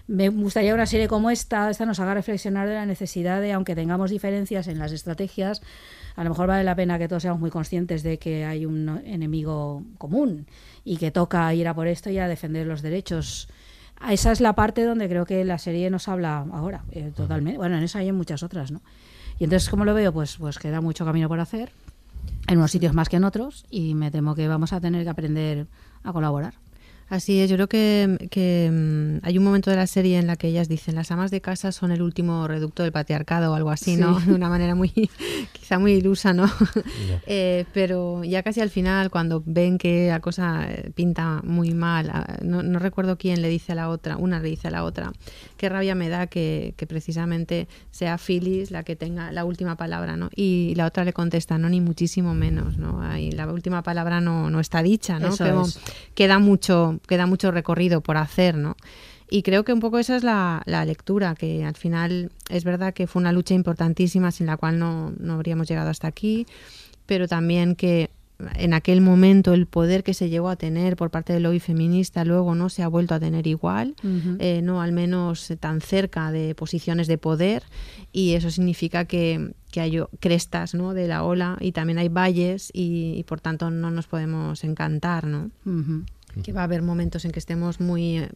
[0.08, 3.74] me gustaría una serie como esta, esta nos haga reflexionar de la necesidad de, aunque
[3.74, 5.62] tengamos diferencias en las estrategias,
[6.14, 9.00] a lo mejor vale la pena que todos seamos muy conscientes de que hay un
[9.04, 10.46] enemigo común
[10.84, 13.48] y que toca ir a por esto y a defender los derechos.
[14.08, 17.58] Esa es la parte donde creo que la serie nos habla ahora, eh, totalmente.
[17.58, 18.82] Bueno, en esa hay en muchas otras, ¿no?
[19.38, 20.12] Y entonces, ¿cómo lo veo?
[20.12, 21.70] Pues, pues queda mucho camino por hacer,
[22.46, 25.10] en unos sitios más que en otros, y me temo que vamos a tener que
[25.10, 25.66] aprender
[26.04, 26.54] a colaborar.
[27.08, 30.34] Así es, yo creo que, que, mm, hay un momento de la serie en la
[30.36, 33.70] que ellas dicen las amas de casa son el último reducto del patriarcado o algo
[33.70, 34.18] así, ¿no?
[34.20, 34.90] De una manera muy,
[35.52, 36.46] quizá muy ilusa, ¿no?
[37.28, 42.10] Eh, pero ya casi al final, cuando ven que la cosa eh, pinta muy mal,
[42.12, 44.84] ah, no, no recuerdo quién le dice a la otra, una le dice a la
[44.84, 45.12] otra,
[45.56, 50.16] qué rabia me da que, que precisamente sea Phyllis la que tenga la última palabra,
[50.16, 50.30] ¿no?
[50.34, 53.02] Y la otra le contesta, no, ni muchísimo menos, ¿no?
[53.02, 55.28] Ahí la última palabra no, no está dicha, ¿no?
[55.28, 55.80] Eso Pero es.
[56.14, 58.76] queda mucho, queda mucho recorrido por hacer, ¿no?
[59.28, 62.94] Y creo que un poco esa es la, la lectura, que al final es verdad
[62.94, 66.46] que fue una lucha importantísima sin la cual no, no habríamos llegado hasta aquí,
[67.06, 68.10] pero también que
[68.56, 72.24] en aquel momento el poder que se llegó a tener por parte del lobby feminista
[72.24, 73.94] luego no se ha vuelto a tener igual,
[74.38, 77.62] eh, no al menos tan cerca de posiciones de poder
[78.12, 80.92] y eso significa que, que hay crestas ¿no?
[80.92, 85.26] de la ola y también hay valles y, y por tanto no nos podemos encantar,
[85.26, 85.50] ¿no?
[85.64, 86.04] Ujú.
[86.42, 88.28] Que va a haber momentos en que estemos muy, eh,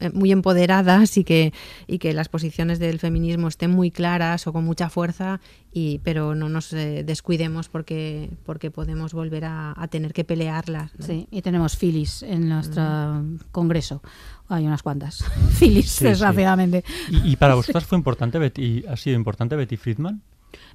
[0.00, 1.52] eh, muy empoderadas y que,
[1.86, 5.40] y que las posiciones del feminismo estén muy claras o con mucha fuerza,
[5.72, 10.92] y, pero no nos eh, descuidemos porque, porque podemos volver a, a tener que pelearlas.
[10.98, 11.06] ¿no?
[11.06, 14.02] Sí, y tenemos filis en nuestro congreso.
[14.48, 16.04] Hay unas cuantas filis, Sí, sí.
[16.04, 16.84] desgraciadamente.
[17.10, 20.22] ¿Y, y para vosotras fue importante Betty, ha sido importante Betty Friedman?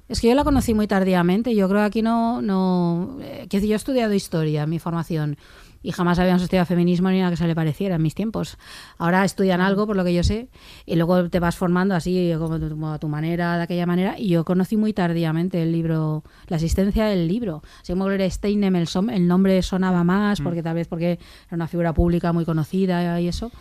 [0.08, 1.54] Es que yo la conocí muy tardíamente.
[1.54, 2.42] Yo creo que aquí no.
[2.42, 5.36] no eh, que yo he estudiado historia, mi formación,
[5.84, 8.56] y jamás habíamos estudiado feminismo ni nada que se le pareciera en mis tiempos.
[8.98, 10.48] Ahora estudian algo, por lo que yo sé,
[10.86, 14.18] y luego te vas formando así, como, a tu manera, de aquella manera.
[14.18, 17.62] Y yo conocí muy tardíamente el libro, la existencia del libro.
[17.86, 21.12] Como Gloria Steinem, el, som- el nombre sonaba más, porque tal vez porque
[21.48, 23.52] era una figura pública muy conocida y eso.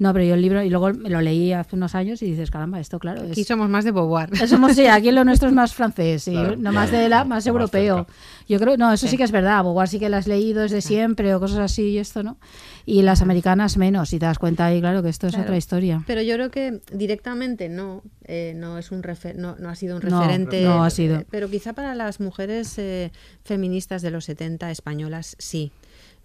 [0.00, 2.50] No, pero yo el libro, y luego me lo leí hace unos años y dices,
[2.50, 3.20] caramba, esto claro.
[3.30, 4.30] Aquí es- somos más de Beauvoir.
[4.48, 7.46] somos, sí, aquí lo nuestro es más francés, sí, Claro, no más de la, más
[7.46, 8.06] europeo.
[8.48, 9.10] Yo creo, no, eso sí.
[9.12, 9.16] Sí.
[9.18, 11.98] que es verdad, Beauvoir sí que la has leído desde siempre o cosas así y
[11.98, 12.38] esto, ¿no?
[12.86, 16.02] Y las americanas menos, y te das cuenta ahí, claro, que esto es otra historia.
[16.06, 19.96] Pero yo creo que directamente no, eh, no es un refer- no, no ha sido
[19.98, 20.62] un No, referente.
[20.64, 21.18] no ha sido.
[21.18, 23.12] eh, Pero quizá para las mujeres eh,
[23.44, 25.72] feministas de los 70 españolas sí.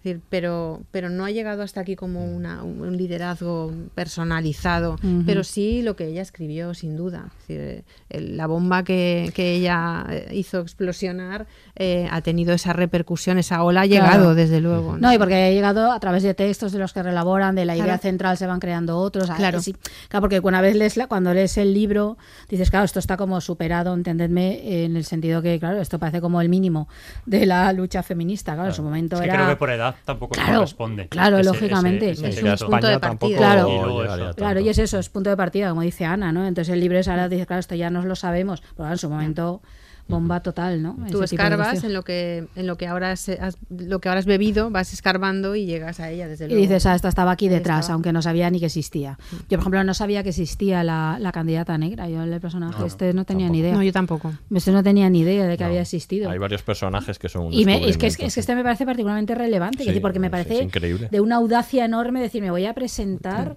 [0.06, 4.96] Decir, pero, pero no ha llegado hasta aquí como una, un, liderazgo personalizado,
[5.26, 7.24] pero sí lo que ella escribió, sin duda.
[7.40, 12.54] Es decir, eh, el- la bomba que, que ella eh, hizo explosionar eh, ha tenido
[12.54, 14.34] esa repercusión, esa ola ha llegado, Claro.
[14.36, 14.96] desde luego.
[14.96, 17.74] No, y porque ha llegado a través de textos de los que relaboran, de la
[17.74, 18.02] idea Claro.
[18.02, 19.28] central se van creando otros.
[19.28, 19.60] Ah, Claro.
[19.60, 19.74] sí.
[20.08, 22.16] claro, porque una vez lees la, cuando lees el libro,
[22.48, 26.40] dices, claro, esto está como superado, entendedme, en el sentido que, claro, esto parece como
[26.40, 26.88] el mínimo
[27.26, 28.54] de la lucha feminista.
[28.54, 29.34] Claro, en su momento Es que era.
[29.36, 31.08] creo que por edad tampoco Claro, corresponde.
[31.08, 32.10] Claro, ese- lógicamente.
[32.10, 33.36] ese- ese es un punto de partida.
[33.38, 33.68] Claro,
[34.02, 36.46] llegaría claro, y es eso, es punto de partida, como dice Ana, ¿no?
[36.46, 39.08] Entonces el libro es ahora, dice, claro, esto ya nos lo sabemos, pero en su
[39.10, 39.62] momento
[40.08, 40.96] bomba total, ¿no?
[41.10, 44.20] Tú Ese escarbas en lo que en lo que ahora has, has- lo que ahora
[44.20, 46.62] has bebido, vas escarbando y llegas a ella desde Y luego.
[46.62, 47.94] dices, ah, esta estaba aquí detrás, estaba.
[47.94, 49.18] aunque no sabía ni que existía.
[49.32, 52.08] Yo, por ejemplo, no sabía que existía la, la candidata negra.
[52.08, 53.74] Yo, el personaje No, este, no tenía ni idea.
[53.74, 54.32] No, yo tampoco.
[54.54, 56.30] Este no tenía ni idea de que había existido.
[56.30, 58.40] Hay varios personajes que son un Y me- es, que, es, que- es que sí.
[58.40, 61.08] este me parece particularmente relevante, Sí, decir, porque me parece es increíble.
[61.10, 63.56] de una audacia enorme decir, me voy a presentar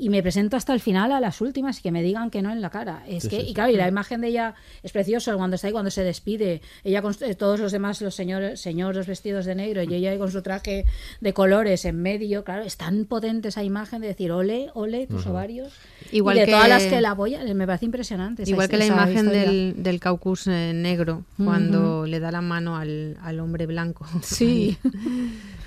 [0.00, 2.50] y me presento hasta el final a las últimas y que me digan que no
[2.50, 3.04] en la cara.
[3.06, 5.66] Es Sí, que, sí, y claro, y la imagen de ella es preciosa cuando está
[5.68, 9.54] ahí, cuando se despide, ella con eh, todos los demás, los señores, señores vestidos de
[9.54, 10.86] negro y ella ahí con su traje
[11.20, 15.26] de colores en medio, claro, es tan potente esa imagen de decir, ole, ole, tus
[15.26, 15.72] ovarios.
[16.12, 18.42] Igual y de que- todas las que la apoyan, me parece impresionante.
[18.44, 23.16] esa- Igual que la imagen del caucus eh, negro, cuando le da la mano al,
[23.22, 24.06] al hombre blanco.
[24.22, 24.78] Sí.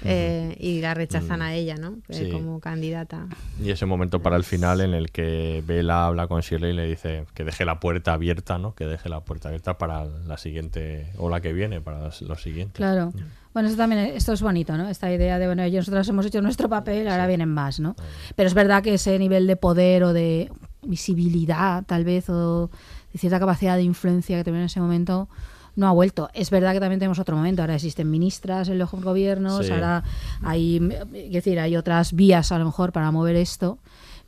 [0.05, 1.97] Eh, y la rechazan a ella, ¿no?
[2.09, 2.29] Eh, Sí.
[2.29, 3.27] como candidata.
[3.61, 6.87] Y ese momento para el final en el que Bella habla con Shirley y le
[6.87, 8.75] dice que deje la puerta abierta, ¿no?
[8.75, 12.77] Que deje la puerta abierta para la siguiente o la que viene, para los, siguientes.
[12.77, 13.13] Claro.
[13.53, 14.89] Bueno, esto también esto es bonito, ¿no?
[14.89, 17.95] Esta idea de, bueno, nosotros hemos hecho nuestro papel, ahora vienen más, ¿no?
[18.35, 20.51] Pero es verdad que ese nivel de poder o de
[20.81, 22.69] visibilidad, tal vez, o
[23.11, 25.29] de cierta capacidad de influencia que tenía en ese momento,
[25.75, 26.29] no ha vuelto.
[26.33, 27.61] Es verdad que también tenemos otro momento.
[27.61, 29.71] Ahora existen ministras en los gobiernos, Sí.
[29.71, 30.03] ahora
[30.43, 30.77] hay,
[31.13, 33.79] es decir, hay otras vías a lo mejor para mover esto.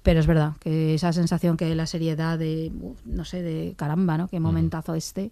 [0.03, 2.71] Pero es verdad que esa sensación que la seriedad de,
[3.05, 4.27] no sé, de caramba, ¿no?
[4.27, 5.31] Qué momentazo este.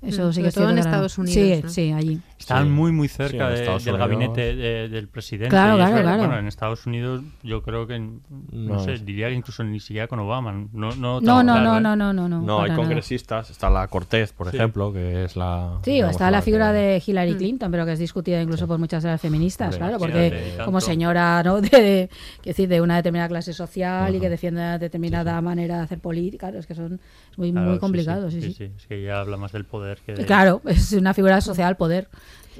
[0.00, 1.68] Eso Mm, sí que todo en Estados Unidos, Sí, ¿no?
[1.68, 2.20] sí, allí.
[2.38, 2.54] Sí.
[2.68, 4.08] muy, muy cerca de- Estados del Unidos.
[4.10, 5.48] gabinete de- del presidente.
[5.50, 6.18] Claro, es claro, claro.
[6.18, 8.20] Bueno, en Estados Unidos yo creo que, no,
[8.52, 10.52] No, sé, es- diría que incluso ni siquiera con Obama.
[10.52, 11.80] No, no, No, tan no, claro, no, ¿eh?
[11.80, 12.42] no, no, no, no.
[12.42, 12.76] No, hay nada.
[12.80, 13.50] congresistas.
[13.50, 14.56] Está la Cortez, por Sí.
[14.56, 15.78] ejemplo, que es la.
[15.82, 18.68] Sí, o digamos, está la figura que- de Hillary Clinton, pero que es discutida incluso
[18.68, 21.60] por muchas de las feministas, claro, porque como señora ¿no?
[21.60, 22.08] de,
[22.44, 26.50] decir, de una determinada clase social y que defiende una determinada manera de hacer política,
[26.50, 27.00] es que son
[27.38, 28.64] muy, Claro, muy sí, complicado, sí, sí, sí.
[28.76, 30.26] Es que ella habla más del poder que de...
[30.26, 32.08] Claro, es una figura social, poder.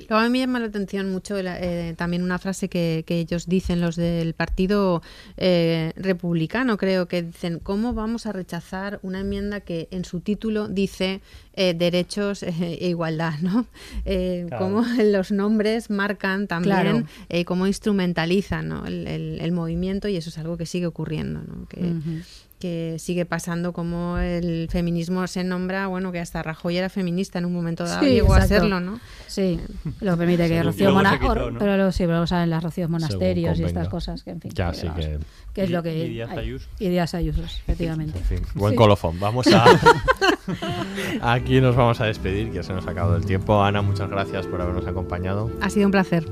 [0.09, 3.49] Luego a mí me llama la atención mucho eh, también una frase que, que ellos
[3.49, 5.03] dicen, los del Partido
[5.37, 10.69] eh, Republicano, creo, que dicen, ¿cómo vamos a rechazar una enmienda que en su título
[10.69, 11.21] dice
[11.55, 13.35] eh, derechos e igualdad?
[13.43, 13.67] ¿no?
[14.05, 14.65] Eh, Claro.
[14.67, 17.03] Cómo los nombres marcan también, Claro.
[17.29, 18.87] eh, cómo instrumentalizan ¿no?
[18.87, 21.41] el, el- el movimiento y eso es algo que sigue ocurriendo.
[21.43, 21.67] ¿no?
[21.67, 22.21] Que, Ujú.
[22.59, 27.45] Que sigue pasando como el feminismo se nombra, bueno, que hasta Rajoy era feminista en
[27.45, 28.99] un momento dado, Sí, llegó a serlo, ¿no?
[29.29, 29.61] Sí,
[30.01, 31.59] lo permite que Sí, Rocío luego se Mona- quitó, or- ¿no?
[31.61, 34.51] pero lo, sí, pero lo saben las Rocíos monasterios y estas cosas que en fin.
[34.55, 35.19] Ya, que sí vamos, que-
[35.55, 36.39] que es lo que Y Díaz hay.
[36.39, 36.69] Ayuso.
[36.79, 38.19] Y Díaz Ayuso, efectivamente.
[38.19, 38.77] En fin, buen Sí.
[38.77, 39.21] colofón.
[39.21, 39.65] Vamos a.
[41.23, 43.63] Aquí nos vamos a despedir, que se nos ha acabado el tiempo.
[43.63, 45.51] Ana, muchas gracias por habernos acompañado.
[45.61, 46.25] Ha sido un placer.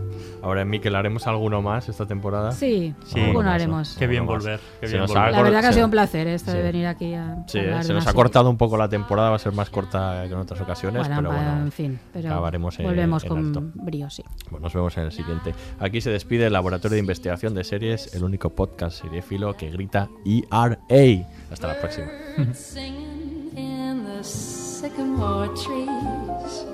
[0.42, 2.52] Ahora en Miquel, ¿haremos alguno más esta temporada?
[2.52, 3.20] Sí, Sí.
[3.20, 3.96] alguno haremos.
[3.98, 5.18] Qué bien volver, qué bien volver.
[5.18, 6.56] ha La verdad que ha sido un placer esto Sí.
[6.56, 9.36] de venir aquí a Sí, hablar se nos ha cortado un poco la temporada, va
[9.36, 11.62] a ser más corta que en otras ocasiones, Bueno, pero bueno.
[11.62, 14.22] en fin, pero acabaremos en- volvemos en con brío, sí.
[14.50, 15.54] Bueno, nos vemos en el siguiente.
[15.80, 20.08] Aquí se despide el Laboratorio de Investigación de Series, el único podcast seriéfilo que grita
[20.24, 20.76] ERA.
[21.50, 22.06] Hasta la próxima.
[24.26, 26.66] Sycamore trees.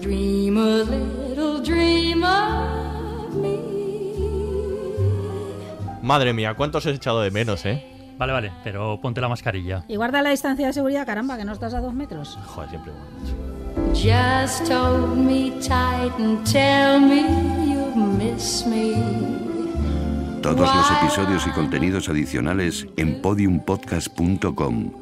[0.00, 3.58] Dream a little dream of me.
[6.02, 7.84] Madre mía, ¿cuántos he echado de menos, eh?
[8.18, 9.84] Vale, vale, pero ponte la mascarilla.
[9.88, 12.38] Y guarda la distancia de seguridad, caramba, que no estás a dos metros.
[12.46, 12.92] Joder, siempre.
[13.94, 17.22] Just hold me tight and tell me
[17.72, 18.94] you miss me.
[20.42, 25.01] Todos los episodios y contenidos adicionales en podiumpodcast.com